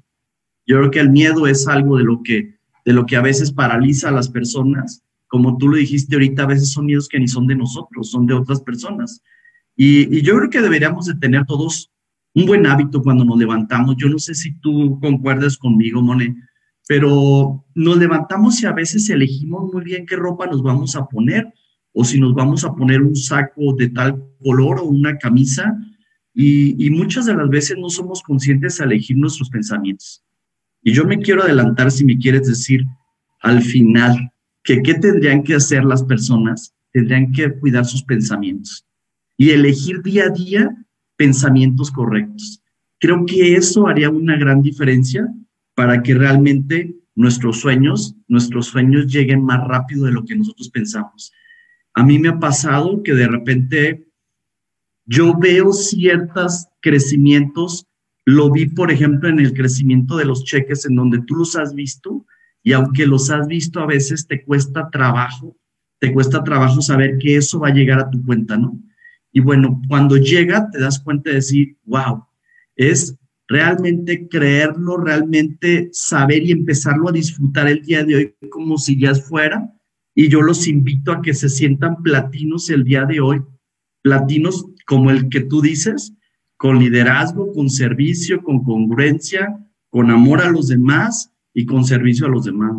Yo 0.66 0.78
creo 0.78 0.90
que 0.90 1.00
el 1.00 1.10
miedo 1.10 1.46
es 1.46 1.68
algo 1.68 1.98
de 1.98 2.04
lo 2.04 2.22
que, 2.22 2.56
de 2.86 2.92
lo 2.94 3.04
que 3.04 3.16
a 3.16 3.22
veces 3.22 3.52
paraliza 3.52 4.08
a 4.08 4.12
las 4.12 4.30
personas. 4.30 5.04
Como 5.26 5.58
tú 5.58 5.68
lo 5.68 5.76
dijiste 5.76 6.16
ahorita, 6.16 6.44
a 6.44 6.46
veces 6.46 6.72
son 6.72 6.86
miedos 6.86 7.10
que 7.10 7.20
ni 7.20 7.28
son 7.28 7.46
de 7.46 7.56
nosotros, 7.56 8.10
son 8.10 8.26
de 8.26 8.32
otras 8.32 8.62
personas. 8.62 9.22
Y, 9.76 10.16
y 10.16 10.22
yo 10.22 10.34
creo 10.38 10.48
que 10.48 10.62
deberíamos 10.62 11.04
de 11.04 11.14
tener 11.16 11.44
todos 11.44 11.90
un 12.38 12.46
buen 12.46 12.66
hábito 12.66 13.02
cuando 13.02 13.24
nos 13.24 13.38
levantamos. 13.38 13.96
Yo 13.96 14.08
no 14.08 14.18
sé 14.18 14.34
si 14.34 14.52
tú 14.60 14.98
concuerdas 15.00 15.56
conmigo, 15.58 16.00
Mone, 16.02 16.36
pero 16.86 17.64
nos 17.74 17.96
levantamos 17.98 18.62
y 18.62 18.66
a 18.66 18.72
veces 18.72 19.10
elegimos 19.10 19.72
muy 19.72 19.82
bien 19.82 20.06
qué 20.06 20.16
ropa 20.16 20.46
nos 20.46 20.62
vamos 20.62 20.94
a 20.96 21.06
poner 21.06 21.52
o 21.92 22.04
si 22.04 22.20
nos 22.20 22.34
vamos 22.34 22.64
a 22.64 22.72
poner 22.74 23.02
un 23.02 23.16
saco 23.16 23.74
de 23.76 23.88
tal 23.88 24.22
color 24.42 24.78
o 24.78 24.84
una 24.84 25.16
camisa. 25.18 25.76
Y, 26.32 26.86
y 26.86 26.90
muchas 26.90 27.26
de 27.26 27.34
las 27.34 27.48
veces 27.48 27.76
no 27.78 27.90
somos 27.90 28.22
conscientes 28.22 28.78
de 28.78 28.84
elegir 28.84 29.16
nuestros 29.16 29.50
pensamientos. 29.50 30.22
Y 30.82 30.92
yo 30.92 31.04
me 31.04 31.18
quiero 31.18 31.42
adelantar, 31.42 31.90
si 31.90 32.04
me 32.04 32.16
quieres 32.16 32.46
decir, 32.46 32.84
al 33.40 33.62
final, 33.62 34.30
que 34.62 34.80
qué 34.82 34.94
tendrían 34.94 35.42
que 35.42 35.56
hacer 35.56 35.84
las 35.84 36.04
personas, 36.04 36.72
tendrían 36.92 37.32
que 37.32 37.52
cuidar 37.58 37.84
sus 37.84 38.04
pensamientos 38.04 38.86
y 39.36 39.50
elegir 39.50 40.02
día 40.02 40.24
a 40.24 40.30
día 40.30 40.86
pensamientos 41.18 41.90
correctos. 41.90 42.62
Creo 42.98 43.26
que 43.26 43.54
eso 43.54 43.86
haría 43.86 44.08
una 44.08 44.38
gran 44.38 44.62
diferencia 44.62 45.28
para 45.74 46.02
que 46.02 46.14
realmente 46.14 46.96
nuestros 47.14 47.60
sueños, 47.60 48.14
nuestros 48.28 48.66
sueños 48.66 49.12
lleguen 49.12 49.44
más 49.44 49.66
rápido 49.66 50.06
de 50.06 50.12
lo 50.12 50.24
que 50.24 50.36
nosotros 50.36 50.70
pensamos. 50.70 51.32
A 51.94 52.04
mí 52.04 52.18
me 52.18 52.28
ha 52.28 52.38
pasado 52.38 53.02
que 53.02 53.12
de 53.14 53.26
repente 53.26 54.08
yo 55.04 55.36
veo 55.36 55.72
ciertos 55.72 56.68
crecimientos, 56.80 57.86
lo 58.24 58.50
vi 58.50 58.66
por 58.66 58.92
ejemplo 58.92 59.28
en 59.28 59.40
el 59.40 59.52
crecimiento 59.52 60.16
de 60.16 60.24
los 60.24 60.44
cheques 60.44 60.86
en 60.86 60.94
donde 60.94 61.20
tú 61.22 61.34
los 61.34 61.56
has 61.56 61.74
visto 61.74 62.24
y 62.62 62.72
aunque 62.72 63.06
los 63.06 63.30
has 63.30 63.48
visto 63.48 63.80
a 63.80 63.86
veces 63.86 64.26
te 64.26 64.44
cuesta 64.44 64.88
trabajo, 64.90 65.56
te 65.98 66.12
cuesta 66.12 66.44
trabajo 66.44 66.80
saber 66.80 67.18
que 67.18 67.36
eso 67.36 67.58
va 67.58 67.68
a 67.68 67.74
llegar 67.74 67.98
a 67.98 68.10
tu 68.10 68.22
cuenta, 68.24 68.56
¿no? 68.56 68.78
Y 69.38 69.40
bueno, 69.40 69.80
cuando 69.86 70.16
llega 70.16 70.68
te 70.68 70.80
das 70.80 70.98
cuenta 70.98 71.30
de 71.30 71.36
decir, 71.36 71.76
wow, 71.84 72.24
es 72.74 73.16
realmente 73.46 74.26
creerlo, 74.26 74.96
realmente 74.96 75.90
saber 75.92 76.42
y 76.42 76.50
empezarlo 76.50 77.08
a 77.08 77.12
disfrutar 77.12 77.68
el 77.68 77.84
día 77.84 78.02
de 78.02 78.16
hoy 78.16 78.34
como 78.50 78.78
si 78.78 78.98
ya 78.98 79.14
fuera. 79.14 79.72
Y 80.12 80.28
yo 80.28 80.42
los 80.42 80.66
invito 80.66 81.12
a 81.12 81.22
que 81.22 81.34
se 81.34 81.48
sientan 81.48 82.02
platinos 82.02 82.68
el 82.68 82.82
día 82.82 83.04
de 83.04 83.20
hoy, 83.20 83.40
platinos 84.02 84.66
como 84.88 85.12
el 85.12 85.28
que 85.28 85.42
tú 85.42 85.60
dices, 85.60 86.14
con 86.56 86.80
liderazgo, 86.80 87.52
con 87.52 87.70
servicio, 87.70 88.42
con 88.42 88.64
congruencia, 88.64 89.56
con 89.88 90.10
amor 90.10 90.40
a 90.40 90.50
los 90.50 90.66
demás 90.66 91.30
y 91.54 91.64
con 91.64 91.84
servicio 91.84 92.26
a 92.26 92.30
los 92.30 92.44
demás. 92.44 92.72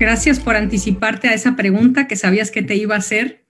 Gracias 0.00 0.40
por 0.40 0.56
anticiparte 0.56 1.28
a 1.28 1.34
esa 1.34 1.54
pregunta 1.54 2.06
que 2.06 2.16
sabías 2.16 2.50
que 2.50 2.62
te 2.62 2.76
iba 2.76 2.94
a 2.94 2.98
hacer 2.98 3.45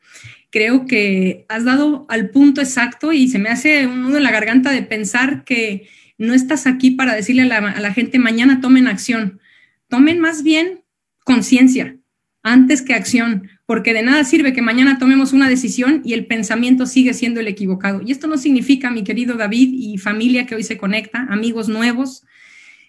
creo 0.50 0.86
que 0.86 1.44
has 1.48 1.64
dado 1.64 2.06
al 2.08 2.30
punto 2.30 2.60
exacto 2.60 3.12
y 3.12 3.28
se 3.28 3.38
me 3.38 3.48
hace 3.48 3.86
un 3.86 4.02
nudo 4.02 4.16
en 4.16 4.22
la 4.22 4.30
garganta 4.30 4.70
de 4.70 4.82
pensar 4.82 5.44
que 5.44 5.88
no 6.18 6.34
estás 6.34 6.66
aquí 6.66 6.92
para 6.92 7.14
decirle 7.14 7.42
a 7.42 7.80
la, 7.80 7.92
gente 7.92 8.18
mañana 8.18 8.60
tomen 8.60 8.86
acción. 8.86 9.40
Tomen 9.88 10.18
más 10.18 10.42
bien 10.42 10.82
conciencia 11.24 11.96
antes 12.42 12.80
que 12.82 12.94
acción, 12.94 13.48
porque 13.66 13.92
de 13.92 14.02
nada 14.02 14.22
sirve 14.24 14.52
que 14.52 14.62
mañana 14.62 14.98
tomemos 14.98 15.32
una 15.32 15.48
decisión 15.48 16.00
y 16.04 16.12
el 16.12 16.26
pensamiento 16.26 16.86
sigue 16.86 17.12
siendo 17.12 17.40
el 17.40 17.48
equivocado. 17.48 18.00
Y 18.04 18.12
esto 18.12 18.28
no 18.28 18.38
significa, 18.38 18.90
mi 18.90 19.02
querido 19.02 19.36
David 19.36 19.70
y 19.72 19.98
familia 19.98 20.46
que 20.46 20.54
hoy 20.54 20.62
se 20.62 20.78
conecta, 20.78 21.26
amigos 21.28 21.68
nuevos, 21.68 22.24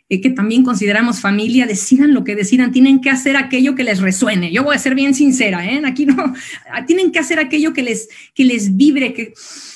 que 0.09 0.29
también 0.29 0.63
consideramos 0.63 1.19
familia, 1.19 1.67
decidan 1.67 2.13
lo 2.13 2.23
que 2.23 2.35
decidan, 2.35 2.71
tienen 2.71 3.01
que 3.01 3.09
hacer 3.09 3.35
aquello 3.35 3.75
que 3.75 3.83
les 3.83 3.99
resuene. 3.99 4.51
Yo 4.51 4.63
voy 4.63 4.75
a 4.75 4.79
ser 4.79 4.95
bien 4.95 5.13
sincera, 5.13 5.65
¿eh? 5.65 5.81
Aquí 5.85 6.05
no, 6.05 6.33
tienen 6.87 7.11
que 7.11 7.19
hacer 7.19 7.39
aquello 7.39 7.73
que 7.73 7.83
les, 7.83 8.07
que 8.33 8.45
les 8.45 8.77
vibre, 8.77 9.13
que, 9.13 9.33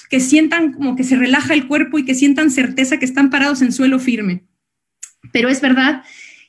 que 0.09 0.19
sientan 0.21 0.71
como 0.71 0.95
que 0.95 1.03
se 1.03 1.17
relaja 1.17 1.53
el 1.53 1.67
cuerpo 1.67 1.99
y 1.99 2.05
que 2.05 2.15
sientan 2.15 2.49
certeza 2.49 2.97
que 2.97 3.05
están 3.05 3.29
parados 3.29 3.61
en 3.61 3.73
suelo 3.73 3.99
firme. 3.99 4.43
Pero 5.33 5.49
es 5.49 5.59
verdad 5.59 6.03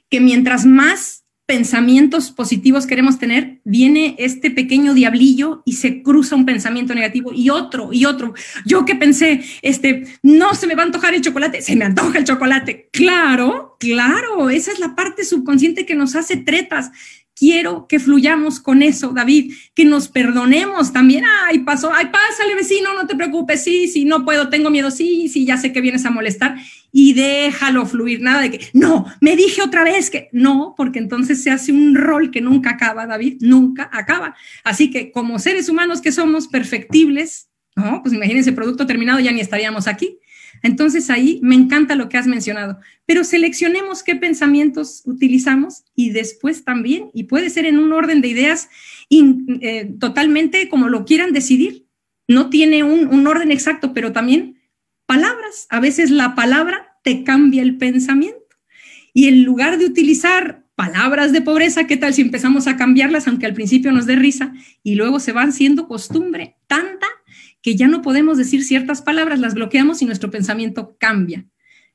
que 0.09 0.21
mientras 0.21 0.65
más 0.65 1.22
pensamientos 1.47 2.31
positivos 2.31 2.87
queremos 2.87 3.19
tener, 3.19 3.61
viene 3.65 4.15
este 4.19 4.51
pequeño 4.51 4.95
diablillo 4.95 5.63
y 5.65 5.75
se 5.75 6.03
cruza 6.03 6.37
un 6.37 6.47
pensamiento 6.47 6.95
negativo 6.95 7.33
y 7.35 7.51
otro 7.51 7.91
y 7.93 8.05
otro. 8.05 8.35
Yo 8.65 8.85
que 8.85 8.95
pensé, 8.95 9.43
este, 9.61 10.05
no 10.23 10.55
se 10.55 10.67
me 10.67 10.75
va 10.75 10.83
a 10.83 10.87
antojar 10.87 11.15
el 11.15 11.21
chocolate, 11.21 11.61
se 11.61 11.77
me 11.77 11.85
antoja 11.85 12.19
el 12.19 12.25
chocolate. 12.25 12.89
Claro, 12.93 13.77
claro, 13.79 14.51
esa 14.51 14.73
es 14.73 14.79
la 14.79 14.95
parte 14.95 15.25
subconsciente 15.25 15.85
que 15.85 15.95
nos 15.95 16.15
hace 16.15 16.37
tretas 16.37 16.91
quiero 17.37 17.87
que 17.89 17.99
fluyamos 17.99 18.61
con 18.61 18.83
eso, 18.83 19.13
David, 19.13 19.53
que 19.75 19.85
nos 19.85 20.09
perdonemos 20.09 20.93
también. 20.93 21.25
Ay, 21.47 21.61
pasó, 21.61 21.93
ay, 21.93 22.07
pásale, 22.07 22.55
vecino, 22.55 22.95
no 22.95 23.07
te 23.07 23.17
preocupes, 23.17 23.63
sí, 23.63 23.89
sí, 23.89 24.05
no 24.05 24.25
puedo, 24.25 24.49
tengo 24.49 24.71
miedo, 24.71 24.91
sí, 24.91 25.29
sí, 25.29 25.45
ya 25.45 25.57
sé 25.57 25.73
que 25.73 25.81
vienes 25.81 26.05
a 26.05 26.11
molestar 26.11 26.57
y 26.93 27.15
déjalo 27.15 27.87
fluir, 27.87 28.21
nada 28.21 28.43
de 28.43 28.51
que, 28.51 28.67
no, 28.75 29.07
me 29.21 29.35
dije 29.35 29.63
otra 29.63 29.83
vez 29.83 30.11
que 30.11 30.29
no, 30.33 30.75
porque 30.77 30.99
entonces 30.99 31.43
se 31.43 31.51
hace 31.51 31.73
un 31.73 31.95
rol 31.95 32.31
que 32.31 32.43
nunca 32.43 32.71
acaba, 32.71 33.07
David, 33.07 33.39
nunca 33.41 33.89
acaba. 33.93 34.37
Así 34.63 34.91
que 34.91 35.11
como 35.11 35.39
seres 35.39 35.69
humanos 35.69 36.03
que 36.03 36.13
somos 36.13 36.49
perfectibles, 36.49 37.49
no, 37.75 38.03
pues 38.03 38.15
imagínense, 38.15 38.53
producto 38.53 38.87
terminado, 38.87 39.21
ya 39.21 39.33
ni 39.33 39.41
estaríamos 39.41 39.89
aquí. 39.89 40.19
Entonces 40.63 41.11
ahí 41.11 41.41
me 41.43 41.55
encanta 41.55 41.97
lo 41.97 42.09
que 42.09 42.17
has 42.17 42.27
mencionado, 42.27 42.79
pero 43.05 43.25
seleccionemos 43.25 44.03
qué 44.03 44.15
pensamientos 44.17 45.03
utilizamos 45.05 45.85
y 45.95 46.11
después 46.11 46.65
también, 46.65 47.11
y 47.13 47.25
puede 47.25 47.51
ser 47.51 47.67
en 47.67 47.79
un 47.79 47.93
orden 47.93 48.21
de 48.21 48.29
ideas 48.29 48.69
eh, 49.11 49.93
totalmente 49.99 50.69
como 50.69 50.89
lo 50.89 51.05
quieran 51.05 51.33
decidir. 51.33 51.87
No 52.29 52.49
tiene 52.49 52.85
un, 52.85 53.09
un 53.09 53.27
orden 53.27 53.51
exacto, 53.51 53.93
pero 53.93 54.13
también 54.13 54.61
palabras. 55.07 55.67
A 55.69 55.81
veces 55.81 56.11
la 56.11 56.35
palabra 56.35 56.99
te 57.03 57.25
cambia 57.25 57.63
el 57.63 57.77
pensamiento. 57.77 58.39
Y 59.13 59.27
en 59.27 59.45
lugar 59.45 59.79
de 59.79 59.87
utilizar 59.87 60.65
palabras 60.75 61.33
de 61.33 61.43
pobreza, 61.43 61.87
¿qué 61.87 61.97
tal 61.97 62.15
si 62.15 62.23
empezamos 62.23 62.67
a 62.67 62.77
cambiarlas, 62.77 63.29
aunque 63.29 63.47
al 63.47 63.55
principio 63.55 63.93
nos 63.93 64.07
dé 64.07 64.17
risa, 64.17 64.55
y 64.83 64.95
luego 64.95 65.21
se 65.21 65.33
van 65.33 65.53
siendo 65.53 65.87
costumbre 65.87 66.57
tanta 66.67 67.07
que 67.63 67.77
ya 67.77 67.89
no 67.89 68.03
podemos 68.03 68.37
decir 68.37 68.65
ciertas 68.65 69.03
palabras, 69.03 69.39
las 69.39 69.55
bloqueamos 69.55 70.03
y 70.03 70.05
nuestro 70.05 70.31
pensamiento 70.31 70.97
cambia. 70.99 71.47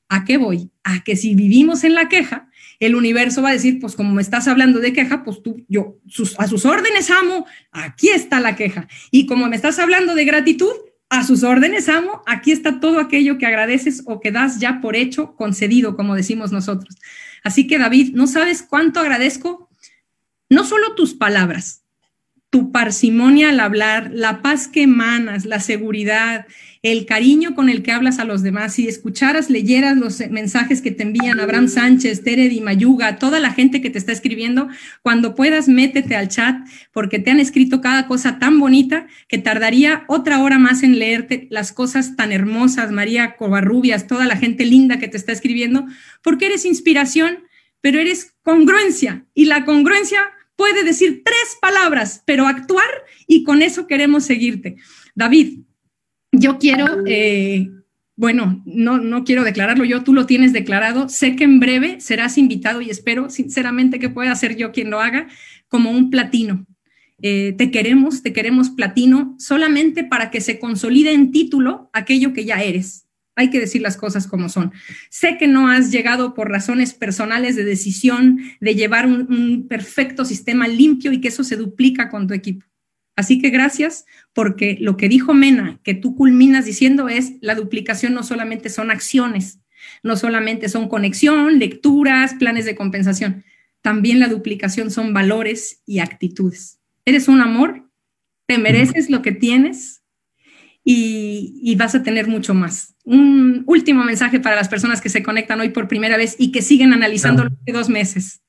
¿A 0.10 0.24
qué 0.24 0.38
voy? 0.38 0.72
A 0.84 1.04
que 1.04 1.16
si 1.16 1.36
vivimos 1.36 1.84
en 1.84 1.94
la 1.94 2.08
queja, 2.08 2.50
el 2.80 2.96
universo 2.96 3.42
va 3.42 3.50
a 3.50 3.54
decir, 3.54 3.80
pues 3.80 3.96
como 3.96 4.14
me 4.14 4.22
estás 4.22 4.48
hablando 4.48 4.80
de 4.80 4.94
queja, 4.94 5.24
pues 5.24 5.44
tú, 5.44 5.66
yo, 5.68 5.98
a 6.38 6.48
sus 6.48 6.66
órdenes 6.66 7.10
amo, 7.12 7.46
aquí 7.72 8.10
está 8.10 8.40
la 8.40 8.56
queja. 8.56 8.88
Y 9.12 9.26
como 9.26 9.48
me 9.48 9.56
estás 9.56 9.80
hablando 9.80 10.16
de 10.16 10.26
gratitud, 10.26 10.72
a 11.10 11.24
sus 11.24 11.44
órdenes 11.44 11.90
amo, 11.90 12.22
aquí 12.26 12.52
está 12.52 12.80
todo 12.80 13.00
aquello 13.00 13.38
que 13.38 13.46
agradeces 13.46 14.04
o 14.06 14.20
que 14.20 14.32
das 14.32 14.60
ya 14.60 14.82
por 14.82 14.96
hecho, 14.96 15.36
concedido, 15.36 15.96
como 15.96 16.16
decimos 16.16 16.52
nosotros. 16.52 16.96
Así 17.44 17.68
que 17.68 17.78
David, 17.78 18.14
no 18.14 18.28
sabes 18.28 18.62
cuánto 18.62 19.00
agradezco, 19.00 19.70
no 20.50 20.64
solo 20.66 20.96
tus 20.96 21.14
palabras, 21.14 21.84
tu 22.50 22.72
parsimonia 22.72 23.50
al 23.50 23.60
hablar, 23.60 24.12
la 24.14 24.42
paz 24.42 24.68
que 24.68 24.84
emanas, 24.84 25.46
la 25.46 25.60
seguridad, 25.60 26.48
el 26.82 27.06
cariño 27.06 27.56
con 27.56 27.70
el 27.70 27.84
que 27.84 27.92
hablas 27.92 28.20
a 28.20 28.24
los 28.24 28.42
demás. 28.42 28.76
Si 28.76 28.88
escucharas, 28.88 29.50
leyeras 29.50 29.98
los 29.98 30.22
mensajes 30.30 30.82
que 30.82 30.92
te 30.92 31.04
envían 31.04 31.40
Abraham 31.40 31.68
Sánchez, 31.68 32.24
Tere 32.24 32.48
Di 32.48 32.62
Mayuga, 32.62 33.18
toda 33.18 33.42
la 33.42 33.52
gente 33.52 33.82
que 33.82 33.90
te 33.90 33.98
está 33.98 34.14
escribiendo, 34.14 34.70
cuando 35.02 35.36
puedas, 35.36 35.68
métete 35.68 36.16
al 36.16 36.30
chat 36.30 36.56
porque 36.94 37.20
te 37.20 37.32
han 37.32 37.42
escrito 37.42 37.82
cada 37.82 38.08
cosa 38.08 38.40
tan 38.40 38.60
bonita 38.60 39.08
que 39.28 39.38
tardaría 39.38 40.06
otra 40.08 40.42
hora 40.42 40.58
más 40.58 40.84
en 40.84 41.00
leerte 41.00 41.48
las 41.52 41.74
cosas 41.74 42.16
tan 42.16 42.32
hermosas, 42.32 42.92
María 42.92 43.36
Covarrubias, 43.36 44.08
toda 44.08 44.26
la 44.26 44.38
gente 44.38 44.66
linda 44.66 45.00
que 45.00 45.10
te 45.10 45.18
está 45.18 45.34
escribiendo, 45.34 45.86
porque 46.24 46.46
eres 46.46 46.64
inspiración, 46.64 47.40
pero 47.82 48.00
eres 48.00 48.36
congruencia 48.42 49.26
y 49.34 49.46
la 49.46 49.66
congruencia 49.66 50.20
puede 50.58 50.84
decir 50.84 51.22
tres 51.24 51.58
palabras, 51.62 52.22
pero 52.26 52.48
actuar 52.48 52.90
y 53.28 53.44
con 53.46 53.62
eso 53.62 53.88
queremos 53.88 54.26
seguirte. 54.26 54.76
David, 55.16 55.60
yo 56.34 56.58
quiero, 56.58 57.04
eh, 57.06 57.70
bueno, 58.18 58.62
no, 58.66 58.98
no 58.98 59.24
quiero 59.24 59.46
declararlo 59.46 59.86
yo, 59.86 60.04
tú 60.04 60.14
lo 60.14 60.26
tienes 60.26 60.52
declarado, 60.52 61.08
sé 61.08 61.38
que 61.38 61.46
en 61.46 61.62
breve 61.62 62.02
serás 62.02 62.38
invitado 62.38 62.82
y 62.82 62.90
espero 62.90 63.30
sinceramente 63.30 64.00
que 64.00 64.10
pueda 64.10 64.36
ser 64.36 64.58
yo 64.58 64.74
quien 64.74 64.90
lo 64.90 65.00
haga 65.00 65.28
como 65.70 65.92
un 65.92 66.10
platino. 66.10 66.66
Eh, 67.22 67.56
te 67.58 67.72
queremos, 67.72 68.22
te 68.22 68.34
queremos 68.34 68.70
platino 68.70 69.36
solamente 69.40 70.04
para 70.04 70.30
que 70.30 70.42
se 70.42 70.60
consolide 70.60 71.14
en 71.14 71.32
título 71.32 71.90
aquello 71.94 72.34
que 72.34 72.46
ya 72.46 72.62
eres. 72.62 73.07
Hay 73.38 73.52
que 73.52 73.60
decir 73.60 73.84
las 73.84 73.98
cosas 73.98 74.26
como 74.26 74.50
son. 74.50 74.74
Sé 75.12 75.38
que 75.38 75.48
no 75.48 75.70
has 75.70 75.92
llegado 75.92 76.34
por 76.34 76.50
razones 76.50 76.96
personales 76.96 77.56
de 77.56 77.64
decisión 77.64 78.40
de 78.60 78.74
llevar 78.74 79.06
un, 79.06 79.68
perfecto 79.70 80.26
sistema 80.26 80.68
limpio 80.68 81.12
y 81.12 81.22
que 81.22 81.28
eso 81.28 81.44
se 81.44 81.56
duplica 81.56 82.10
con 82.10 82.28
tu 82.28 82.34
equipo. 82.34 82.66
Así 83.16 83.40
que 83.40 83.52
gracias 83.52 84.06
porque 84.34 84.78
lo 84.82 84.98
que 84.98 85.08
dijo 85.08 85.36
Mena, 85.36 85.80
que 85.84 85.94
tú 85.94 86.16
culminas 86.16 86.66
diciendo 86.66 87.10
es 87.10 87.34
la 87.42 87.54
duplicación 87.54 88.16
no 88.16 88.24
solamente 88.24 88.70
son 88.70 88.90
acciones, 88.90 89.60
no 90.02 90.18
solamente 90.18 90.68
son 90.68 90.90
conexión, 90.90 91.60
lecturas, 91.60 92.34
planes 92.34 92.66
de 92.66 92.76
compensación, 92.76 93.44
también 93.82 94.20
la 94.20 94.30
duplicación 94.30 94.90
son 94.90 95.14
valores 95.14 95.84
y 95.86 96.00
actitudes. 96.00 96.80
Eres 97.06 97.28
un 97.28 97.42
amor, 97.42 97.88
te 98.48 98.58
mereces 98.58 99.12
lo 99.12 99.22
que 99.22 99.32
tienes 99.32 99.97
y, 100.90 101.76
vas 101.76 101.96
a 101.96 102.04
tener 102.04 102.30
mucho 102.30 102.54
más. 102.54 102.96
Un 103.04 103.64
último 103.68 104.06
mensaje 104.06 104.40
para 104.40 104.56
las 104.56 104.70
personas 104.70 105.02
que 105.02 105.10
se 105.10 105.22
conectan 105.22 105.60
hoy 105.60 105.70
por 105.70 105.90
primera 105.90 106.16
vez 106.16 106.38
y 106.40 106.54
que 106.54 106.62
siguen 106.62 106.94
analizando 106.94 107.44
los 107.44 107.54
dos 107.66 107.90
meses. 107.90 108.42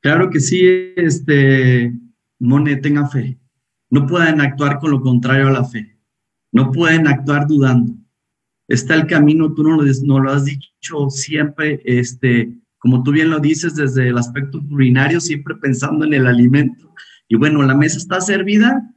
Claro 0.00 0.28
que 0.28 0.40
sí, 0.40 0.60
este, 0.96 1.94
Mone, 2.38 2.76
tenga 2.76 3.08
fe. 3.08 3.38
No 3.88 4.06
pueden 4.06 4.42
actuar 4.42 4.78
con 4.78 4.90
lo 4.90 5.00
contrario 5.00 5.48
a 5.48 5.52
la 5.52 5.64
fe. 5.64 5.96
No 6.52 6.70
pueden 6.70 7.08
actuar 7.08 7.46
dudando. 7.46 7.94
Está 8.68 8.94
el 8.94 9.06
camino, 9.06 9.54
tú 9.54 9.62
no 9.62 9.82
lo, 9.82 9.90
no 10.04 10.20
lo 10.20 10.32
has 10.32 10.44
dicho 10.44 11.08
siempre, 11.08 11.80
este, 11.84 12.52
como 12.78 13.02
tú 13.02 13.10
bien 13.10 13.30
lo 13.30 13.40
dices, 13.40 13.74
desde 13.74 14.08
el 14.08 14.18
aspecto 14.18 14.60
urinario, 14.70 15.18
siempre 15.18 15.54
pensando 15.56 16.04
en 16.04 16.12
el 16.12 16.26
alimento. 16.26 16.92
Y 17.26 17.36
bueno, 17.36 17.62
la 17.62 17.74
mesa 17.74 17.96
está 17.96 18.20
servida, 18.20 18.92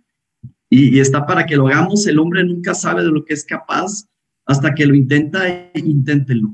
y, 0.73 0.99
está 0.99 1.25
para 1.25 1.45
que 1.45 1.55
lo 1.55 1.67
hagamos. 1.67 2.07
El 2.07 2.19
hombre 2.19 2.43
nunca 2.43 2.73
sabe 2.73 3.03
de 3.03 3.11
lo 3.11 3.23
que 3.23 3.33
es 3.33 3.45
capaz 3.45 4.05
hasta 4.45 4.73
que 4.73 4.85
lo 4.85 4.95
intenta, 4.95 5.71
inténtenlo. 5.75 6.49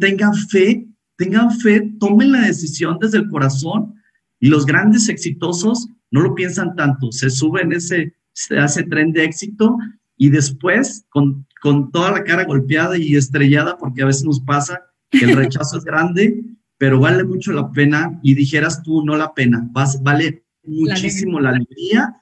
tengan 0.00 0.34
fe, 0.34 0.88
tengan 1.16 1.52
fe, 1.52 1.92
tomen 2.00 2.32
la 2.32 2.42
decisión 2.42 2.98
desde 3.00 3.18
el 3.18 3.28
corazón 3.28 3.94
y 4.40 4.48
los 4.48 4.66
grandes 4.66 5.08
exitosos 5.08 5.88
no 6.10 6.22
lo 6.22 6.34
piensan 6.34 6.74
tanto, 6.74 7.12
se 7.12 7.28
suben 7.28 7.72
ese, 7.72 8.14
ese 8.32 8.82
tren 8.84 9.12
de 9.12 9.24
éxito 9.24 9.76
y 10.16 10.30
después 10.30 11.04
con, 11.10 11.46
con 11.60 11.92
toda 11.92 12.12
la 12.12 12.24
cara 12.24 12.44
golpeada 12.44 12.96
y 12.96 13.14
estrellada, 13.14 13.76
porque 13.76 14.02
a 14.02 14.06
veces 14.06 14.24
nos 14.24 14.40
pasa 14.40 14.80
que 15.10 15.26
el 15.26 15.36
rechazo 15.36 15.76
es 15.76 15.84
grande, 15.84 16.42
pero 16.78 16.98
vale 16.98 17.24
mucho 17.24 17.52
la 17.52 17.70
pena 17.70 18.18
y 18.22 18.34
dijeras 18.34 18.82
tú, 18.82 19.04
no 19.04 19.16
la 19.16 19.34
pena, 19.34 19.68
vale 20.00 20.44
muchísimo 20.64 21.38
la 21.40 21.50
alegría 21.50 22.16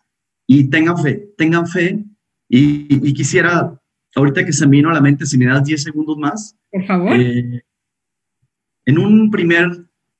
y 0.46 0.70
tengan 0.70 0.98
fe, 0.98 1.32
tengan 1.36 1.66
fe. 1.66 2.04
Y, 2.48 3.12
quisiera, 3.12 3.80
ahorita 4.14 4.44
que 4.44 4.52
se 4.52 4.66
me 4.66 4.76
vino 4.76 4.90
a 4.90 4.94
la 4.94 5.00
mente, 5.00 5.26
si 5.26 5.36
me 5.36 5.46
das 5.46 5.64
10 5.64 5.82
segundos 5.82 6.16
más. 6.16 6.56
Por 6.70 6.84
favor. 6.84 7.12
Eh, 7.18 7.62
en 8.84 8.98
un 8.98 9.30
primer, 9.30 9.68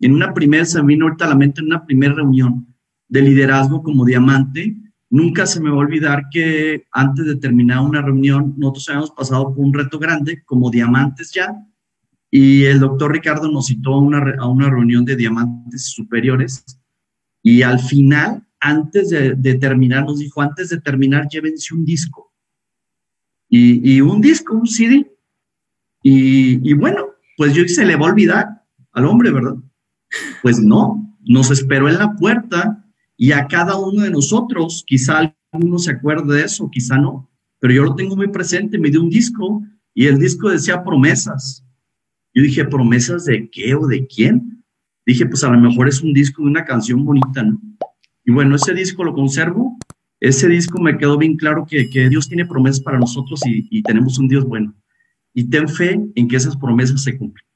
en 0.00 0.12
una 0.12 0.34
primera, 0.34 0.64
se 0.64 0.80
me 0.82 0.88
vino 0.88 1.06
ahorita 1.06 1.26
a 1.26 1.28
la 1.28 1.36
mente, 1.36 1.60
en 1.60 1.68
una 1.68 1.86
primera 1.86 2.14
reunión 2.14 2.66
de 3.08 3.22
liderazgo 3.22 3.82
como 3.82 4.04
diamante, 4.04 4.76
nunca 5.08 5.46
se 5.46 5.60
me 5.60 5.70
va 5.70 5.76
a 5.76 5.80
olvidar 5.80 6.24
que 6.32 6.84
antes 6.90 7.24
de 7.26 7.36
terminar 7.36 7.80
una 7.80 8.02
reunión, 8.02 8.54
nosotros 8.56 8.88
habíamos 8.88 9.10
pasado 9.12 9.54
por 9.54 9.64
un 9.64 9.72
reto 9.72 10.00
grande 10.00 10.42
como 10.44 10.70
diamantes 10.70 11.32
ya, 11.32 11.54
y 12.28 12.64
el 12.64 12.80
doctor 12.80 13.12
Ricardo 13.12 13.48
nos 13.48 13.68
citó 13.68 13.94
a 13.94 14.00
una, 14.00 14.34
a 14.40 14.46
una 14.46 14.68
reunión 14.68 15.04
de 15.04 15.14
diamantes 15.14 15.86
superiores, 15.86 16.64
y 17.40 17.62
al 17.62 17.78
final 17.78 18.44
antes 18.60 19.10
de, 19.10 19.54
terminar, 19.54 20.04
nos 20.04 20.18
dijo, 20.18 20.40
antes 20.42 20.70
de 20.70 20.80
terminar, 20.80 21.28
llévense 21.28 21.74
un 21.74 21.84
disco. 21.84 22.32
Y, 23.48 24.00
un 24.00 24.20
disco, 24.20 24.54
un 24.54 24.66
CD. 24.66 25.10
Y, 26.02 26.72
bueno, 26.74 27.06
pues 27.36 27.54
yo 27.54 27.66
se 27.68 27.84
le 27.84 27.96
va 27.96 28.06
a 28.06 28.10
olvidar 28.10 28.62
al 28.92 29.06
hombre, 29.06 29.30
¿verdad? 29.30 29.56
Pues 30.42 30.60
no, 30.60 31.16
nos 31.24 31.50
esperó 31.50 31.88
en 31.88 31.98
la 31.98 32.14
puerta 32.14 32.84
y 33.16 33.32
a 33.32 33.46
cada 33.46 33.76
uno 33.76 34.02
de 34.02 34.10
nosotros, 34.10 34.84
quizá 34.86 35.34
alguno 35.52 35.78
se 35.78 35.92
acuerde 35.92 36.36
de 36.36 36.44
eso, 36.44 36.70
quizá 36.70 36.96
no, 36.96 37.30
pero 37.58 37.74
yo 37.74 37.84
lo 37.84 37.94
tengo 37.94 38.16
muy 38.16 38.28
presente, 38.28 38.78
me 38.78 38.90
dio 38.90 39.02
un 39.02 39.10
disco 39.10 39.62
y 39.94 40.06
el 40.06 40.18
disco 40.18 40.50
decía 40.50 40.84
promesas. 40.84 41.64
Yo 42.34 42.42
dije, 42.42 42.64
¿promesas 42.66 43.24
de 43.24 43.48
qué 43.50 43.74
o 43.74 43.86
de 43.86 44.06
quién? 44.06 44.62
Dije, 45.06 45.26
pues 45.26 45.42
a 45.42 45.50
lo 45.50 45.58
mejor 45.58 45.88
es 45.88 46.02
un 46.02 46.12
disco 46.12 46.42
de 46.42 46.48
una 46.48 46.64
canción 46.64 47.04
bonita, 47.04 47.42
¿no? 47.42 47.58
Y 48.26 48.32
bueno, 48.32 48.56
ese 48.56 48.74
disco 48.74 49.04
lo 49.04 49.14
conservo. 49.14 49.78
Ese 50.18 50.48
disco 50.48 50.82
me 50.82 50.98
quedó 50.98 51.16
bien 51.16 51.36
claro 51.36 51.64
que, 51.64 51.86
Dios 52.08 52.28
tiene 52.28 52.44
promesas 52.44 52.80
para 52.80 52.98
nosotros 52.98 53.40
y, 53.46 53.82
tenemos 53.82 54.18
un 54.18 54.28
Dios 54.28 54.44
bueno. 54.44 54.74
Y 55.32 55.44
ten 55.44 55.68
fe 55.68 56.00
en 56.14 56.28
que 56.28 56.36
esas 56.36 56.56
promesas 56.56 57.02
se 57.02 57.16
cumplen. 57.16 57.46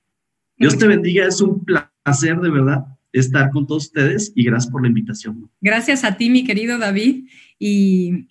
Dios 0.57 0.79
te 0.79 0.87
bendiga, 0.87 1.27
es 1.27 1.41
un 1.41 1.65
placer 1.65 2.39
de 2.41 2.51
verdad 2.51 2.87
estar 3.13 3.51
con 3.51 3.67
todos 3.67 3.87
ustedes 3.87 4.33
y 4.37 4.45
gracias 4.45 4.71
por 4.71 4.83
la 4.83 4.89
invitación. 4.89 5.51
Gracias 5.61 6.05
a 6.05 6.17
ti, 6.17 6.31
mi 6.31 6.45
querido 6.45 6.79
David. 6.79 7.27
Y, 7.59 8.29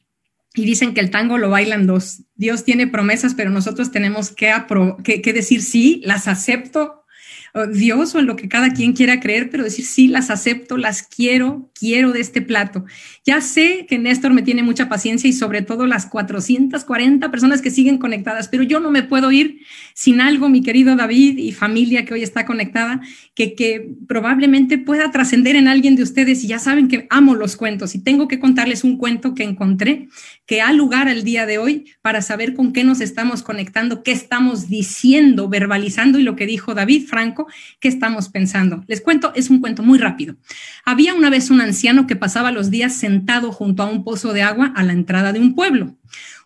dicen 0.56 0.94
que 0.94 1.02
el 1.02 1.10
tango 1.10 1.38
lo 1.38 1.50
bailan 1.50 1.88
dos. 1.88 2.24
Dios 2.36 2.64
tiene 2.64 2.88
promesas, 2.88 3.34
pero 3.34 3.50
nosotros 3.50 3.92
tenemos 3.92 4.32
que, 4.32 4.54
que 5.04 5.34
decir 5.34 5.62
sí, 5.62 6.02
las 6.06 6.28
acepto 6.28 7.00
Dios 7.74 8.16
o 8.16 8.20
en 8.20 8.26
lo 8.26 8.36
que 8.36 8.48
cada 8.48 8.72
quien 8.74 8.94
quiera 8.94 9.20
creer, 9.20 9.50
pero 9.50 9.64
decir, 9.64 9.86
sí, 9.86 10.08
las 10.08 10.30
acepto, 10.30 10.78
las 10.78 11.04
quiero, 11.04 11.70
quiero 11.78 12.12
de 12.12 12.22
este 12.22 12.42
plato. 12.42 12.86
Ya 13.26 13.42
sé 13.42 13.86
que 13.88 13.98
Néstor 13.98 14.34
me 14.34 14.42
tiene 14.42 14.64
mucha 14.64 14.90
paciencia 14.90 15.30
y 15.30 15.34
sobre 15.34 15.62
todo 15.62 15.86
las 15.86 16.06
440 16.06 17.32
personas 17.32 17.62
que 17.62 17.72
siguen 17.72 17.98
conectadas, 17.98 18.48
pero 18.48 18.64
yo 18.64 18.80
no 18.80 18.92
me 18.92 19.04
puedo 19.04 19.32
ir 19.32 19.62
sin 19.94 20.22
algo, 20.22 20.50
mi 20.50 20.62
querido 20.62 20.96
David 20.96 21.38
y 21.38 21.52
familia 21.52 22.06
que 22.06 22.14
hoy 22.14 22.24
está 22.24 22.46
conectada, 22.46 23.02
que, 23.36 23.56
que 23.56 23.90
probablemente 24.08 24.78
pueda 24.78 25.12
trascender 25.12 25.56
en 25.56 25.68
alguien 25.68 25.96
de 25.96 26.04
ustedes 26.04 26.44
y 26.44 26.48
ya 26.48 26.60
saben 26.60 26.88
que 26.88 27.08
amo 27.10 27.36
los 27.36 27.56
cuentos 27.56 27.96
y 27.96 28.00
tengo 28.00 28.28
que 28.28 28.40
contarles 28.40 28.84
un 28.84 28.98
cuento 28.98 29.34
que 29.34 29.44
encontré 29.44 30.08
que 30.46 30.62
ha 30.62 30.74
lugar 30.74 31.08
al 31.08 31.24
día 31.24 31.46
de 31.46 31.60
hoy 31.60 31.86
para 32.02 32.24
saber 32.24 32.56
con 32.56 32.74
qué 32.74 32.84
nos 32.84 33.02
estamos 33.02 33.44
conectando, 33.44 34.02
qué 34.02 34.12
estamos 34.12 34.68
diciendo, 34.68 35.48
verbalizando 35.48 36.18
y 36.18 36.24
lo 36.24 36.36
que 36.36 36.48
dijo 36.48 36.74
David 36.74 37.06
Franco, 37.08 37.39
qué 37.80 37.88
estamos 37.88 38.30
pensando. 38.30 38.84
Les 38.88 39.02
cuento, 39.02 39.32
es 39.36 39.50
un 39.50 39.60
cuento 39.60 39.84
muy 39.84 40.00
rápido. 40.00 40.36
Había 40.86 41.14
una 41.14 41.30
vez 41.30 41.50
un 41.50 41.62
anciano 41.62 42.08
que 42.08 42.16
pasaba 42.16 42.52
los 42.52 42.70
días 42.70 42.96
sentado 42.96 43.52
junto 43.52 43.84
a 43.84 43.88
un 43.88 44.04
pozo 44.04 44.34
de 44.34 44.42
agua 44.42 44.74
a 44.76 44.84
la 44.84 44.94
entrada 44.94 45.34
de 45.34 45.40
un 45.40 45.56
pueblo. 45.56 45.98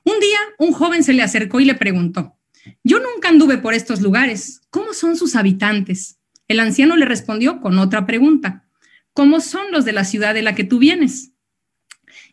Un 0.04 0.20
día, 0.20 0.40
un 0.60 0.72
joven 0.72 1.04
se 1.04 1.14
le 1.14 1.24
acercó 1.24 1.60
y 1.60 1.66
le 1.66 1.76
preguntó, 1.76 2.38
yo 2.84 3.00
nunca 3.00 3.30
anduve 3.30 3.58
por 3.58 3.74
estos 3.74 4.02
lugares, 4.02 4.62
¿cómo 4.70 4.94
son 4.94 5.16
sus 5.16 5.36
habitantes? 5.36 6.20
El 6.48 6.60
anciano 6.60 6.96
le 6.98 7.06
respondió 7.06 7.62
con 7.62 7.80
otra 7.80 8.06
pregunta, 8.06 8.66
¿cómo 9.14 9.40
son 9.40 9.72
los 9.72 9.86
de 9.86 9.94
la 9.94 10.04
ciudad 10.04 10.34
de 10.34 10.42
la 10.42 10.56
que 10.56 10.64
tú 10.64 10.80
vienes? 10.80 11.34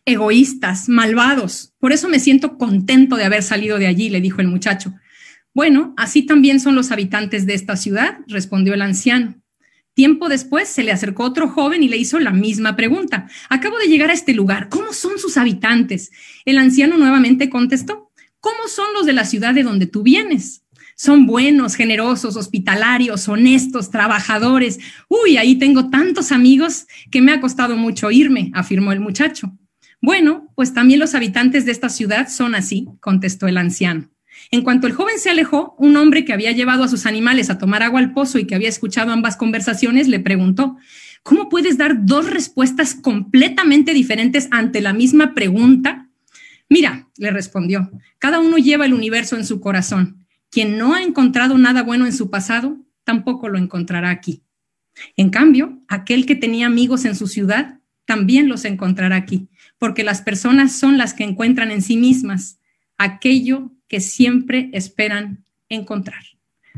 egoístas, 0.05 0.89
malvados. 0.89 1.73
Por 1.79 1.91
eso 1.91 2.09
me 2.09 2.19
siento 2.19 2.57
contento 2.57 3.15
de 3.15 3.25
haber 3.25 3.43
salido 3.43 3.77
de 3.77 3.87
allí, 3.87 4.09
le 4.09 4.21
dijo 4.21 4.41
el 4.41 4.47
muchacho. 4.47 4.93
Bueno, 5.53 5.93
así 5.97 6.23
también 6.23 6.59
son 6.59 6.75
los 6.75 6.91
habitantes 6.91 7.45
de 7.45 7.53
esta 7.53 7.75
ciudad, 7.75 8.19
respondió 8.27 8.73
el 8.73 8.81
anciano. 8.81 9.35
Tiempo 9.93 10.29
después 10.29 10.69
se 10.69 10.83
le 10.83 10.93
acercó 10.93 11.23
otro 11.23 11.49
joven 11.49 11.83
y 11.83 11.89
le 11.89 11.97
hizo 11.97 12.17
la 12.19 12.31
misma 12.31 12.77
pregunta. 12.77 13.27
Acabo 13.49 13.77
de 13.77 13.87
llegar 13.87 14.09
a 14.09 14.13
este 14.13 14.33
lugar, 14.33 14.69
¿cómo 14.69 14.93
son 14.93 15.19
sus 15.19 15.35
habitantes? 15.35 16.11
El 16.45 16.57
anciano 16.57 16.97
nuevamente 16.97 17.49
contestó, 17.49 18.11
¿cómo 18.39 18.69
son 18.69 18.93
los 18.93 19.05
de 19.05 19.13
la 19.13 19.25
ciudad 19.25 19.53
de 19.53 19.63
donde 19.63 19.87
tú 19.87 20.03
vienes? 20.03 20.63
Son 20.95 21.25
buenos, 21.25 21.75
generosos, 21.75 22.37
hospitalarios, 22.37 23.27
honestos, 23.27 23.89
trabajadores. 23.89 24.79
Uy, 25.09 25.37
ahí 25.37 25.55
tengo 25.55 25.89
tantos 25.89 26.31
amigos 26.31 26.85
que 27.09 27.21
me 27.21 27.33
ha 27.33 27.41
costado 27.41 27.75
mucho 27.75 28.11
irme, 28.11 28.51
afirmó 28.53 28.93
el 28.93 28.99
muchacho. 28.99 29.51
Bueno, 29.99 30.51
pues 30.55 30.73
también 30.73 30.99
los 30.99 31.15
habitantes 31.15 31.65
de 31.65 31.71
esta 31.71 31.89
ciudad 31.89 32.29
son 32.29 32.55
así, 32.55 32.87
contestó 33.01 33.47
el 33.47 33.57
anciano. 33.57 34.10
En 34.49 34.63
cuanto 34.63 34.87
el 34.87 34.93
joven 34.93 35.19
se 35.19 35.29
alejó, 35.29 35.75
un 35.77 35.95
hombre 35.95 36.25
que 36.25 36.33
había 36.33 36.51
llevado 36.51 36.83
a 36.83 36.87
sus 36.87 37.05
animales 37.05 37.49
a 37.49 37.57
tomar 37.57 37.83
agua 37.83 37.99
al 37.99 38.13
pozo 38.13 38.39
y 38.39 38.45
que 38.45 38.55
había 38.55 38.69
escuchado 38.69 39.11
ambas 39.11 39.37
conversaciones 39.37 40.07
le 40.07 40.19
preguntó, 40.19 40.77
¿cómo 41.23 41.49
puedes 41.49 41.77
dar 41.77 42.05
dos 42.05 42.29
respuestas 42.29 42.95
completamente 42.95 43.93
diferentes 43.93 44.47
ante 44.51 44.81
la 44.81 44.93
misma 44.93 45.33
pregunta? 45.33 46.09
Mira, 46.69 47.07
le 47.17 47.31
respondió, 47.31 47.91
cada 48.17 48.39
uno 48.39 48.57
lleva 48.57 48.85
el 48.85 48.93
universo 48.93 49.35
en 49.35 49.45
su 49.45 49.59
corazón. 49.59 50.25
Quien 50.49 50.77
no 50.77 50.93
ha 50.93 51.03
encontrado 51.03 51.57
nada 51.57 51.83
bueno 51.83 52.05
en 52.05 52.13
su 52.13 52.29
pasado, 52.29 52.77
tampoco 53.03 53.49
lo 53.49 53.57
encontrará 53.57 54.09
aquí. 54.09 54.43
En 55.15 55.29
cambio, 55.29 55.81
aquel 55.87 56.25
que 56.25 56.35
tenía 56.35 56.65
amigos 56.65 57.05
en 57.05 57.15
su 57.15 57.27
ciudad, 57.27 57.79
también 58.05 58.49
los 58.49 58.65
encontrará 58.65 59.15
aquí 59.15 59.47
porque 59.81 60.03
las 60.03 60.21
personas 60.21 60.75
son 60.75 60.99
las 60.99 61.15
que 61.15 61.23
encuentran 61.23 61.71
en 61.71 61.81
sí 61.81 61.97
mismas 61.97 62.59
aquello 62.99 63.70
que 63.91 63.99
siempre 63.99 64.69
esperan 64.71 65.43
encontrar. 65.67 66.23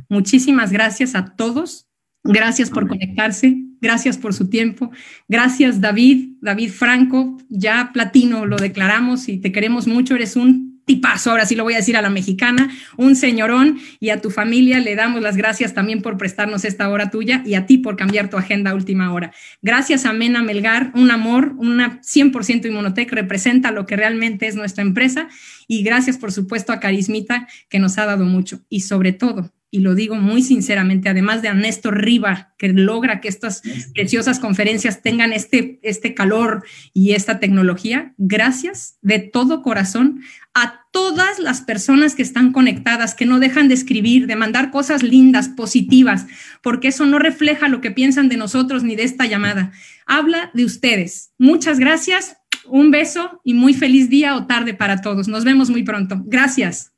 Muchísimas 0.10 0.72
gracias 0.72 1.14
a 1.14 1.35
todos. 1.35 1.88
Gracias 2.23 2.72
por 2.72 2.88
conectarse. 2.88 3.56
Gracias 3.80 4.18
por 4.18 4.34
su 4.34 4.49
tiempo. 4.49 4.90
Gracias, 5.27 5.80
David, 5.80 6.38
David 6.41 6.72
Franco. 6.72 7.38
Ya 7.49 7.91
platino 7.94 8.48
lo 8.48 8.56
declaramos 8.56 9.30
y 9.30 9.38
te 9.38 9.52
queremos 9.52 9.85
mucho. 9.85 10.15
Eres 10.15 10.35
un 10.35 10.73
tipazo, 10.85 11.31
ahora 11.31 11.45
sí 11.45 11.55
lo 11.55 11.64
voy 11.64 11.73
a 11.73 11.77
decir 11.77 11.95
a 11.97 12.01
la 12.01 12.10
mexicana, 12.10 12.69
un 12.97 13.15
señorón 13.15 13.80
y 13.99 14.10
a 14.10 14.22
tu 14.22 14.30
familia 14.30 14.80
le 14.80 14.95
damos 14.95 15.22
las 15.22 15.38
gracias 15.38 15.73
también 15.73 16.01
por 16.01 16.18
prestarnos 16.18 16.65
esta 16.65 16.89
hora 16.89 17.10
tuya 17.10 17.41
y 17.45 17.55
a 17.55 17.65
ti 17.65 17.77
por 17.77 17.95
cambiar 17.95 18.30
tu 18.30 18.38
agenda 18.38 18.73
última 18.73 19.14
hora. 19.14 19.31
Gracias 19.61 20.05
a 20.05 20.14
Mena 20.14 20.43
Melgar, 20.43 20.91
un 20.95 21.11
amor, 21.11 21.53
una 21.57 22.01
100% 22.01 22.65
Inmunotech 22.65 23.11
representa 23.11 23.72
lo 23.72 23.85
que 23.85 23.95
realmente 23.95 24.47
es 24.47 24.55
nuestra 24.55 24.84
empresa 24.84 25.30
y 25.68 25.84
gracias 25.84 26.18
por 26.18 26.31
supuesto 26.31 26.73
a 26.73 26.80
Carismita 26.80 27.47
que 27.69 27.80
nos 27.80 27.97
ha 27.97 28.05
dado 28.05 28.26
mucho 28.26 28.61
y 28.69 28.81
sobre 28.81 29.14
todo 29.14 29.53
y 29.74 29.80
lo 29.80 29.95
digo 29.95 30.14
muy 30.14 30.44
sinceramente, 30.44 31.10
además 31.10 31.41
de 31.41 31.48
Ernesto 31.48 31.90
Riva, 31.90 32.54
que 32.60 32.72
logra 32.72 33.20
que 33.22 33.28
estas 33.28 33.64
preciosas 33.95 34.40
conferencias 34.40 35.02
tengan 35.02 35.34
este, 35.34 35.80
este 35.82 36.14
calor 36.14 36.64
y 36.94 37.14
esta 37.14 37.40
tecnología, 37.40 38.14
gracias 38.20 39.00
de 39.02 39.18
todo 39.18 39.64
corazón 39.64 40.22
a 40.54 40.86
todas 40.91 41.40
las 41.40 41.62
personas 41.62 42.14
que 42.14 42.22
están 42.22 42.52
conectadas, 42.52 43.16
que 43.16 43.26
no 43.26 43.40
dejan 43.40 43.68
de 43.68 43.74
escribir, 43.74 44.28
de 44.28 44.36
mandar 44.36 44.70
cosas 44.70 45.02
lindas, 45.02 45.50
positivas, 45.50 46.28
porque 46.62 46.90
eso 46.90 47.08
no 47.08 47.18
refleja 47.18 47.68
lo 47.68 47.82
que 47.82 47.90
piensan 47.90 48.30
de 48.30 48.38
nosotros 48.38 48.84
ni 48.84 48.95
de 48.95 49.06
esta 49.06 49.26
llamada. 49.26 49.72
Habla 50.06 50.52
de 50.54 50.66
ustedes. 50.66 51.32
Muchas 51.40 51.80
gracias, 51.80 52.38
un 52.68 52.91
beso 52.91 53.41
y 53.44 53.56
muy 53.56 53.74
feliz 53.74 54.08
día 54.08 54.36
o 54.36 54.45
tarde 54.45 54.76
para 54.76 55.02
todos. 55.02 55.28
Nos 55.28 55.44
vemos 55.44 55.72
muy 55.72 55.82
pronto. 55.82 56.22
Gracias. 56.28 56.93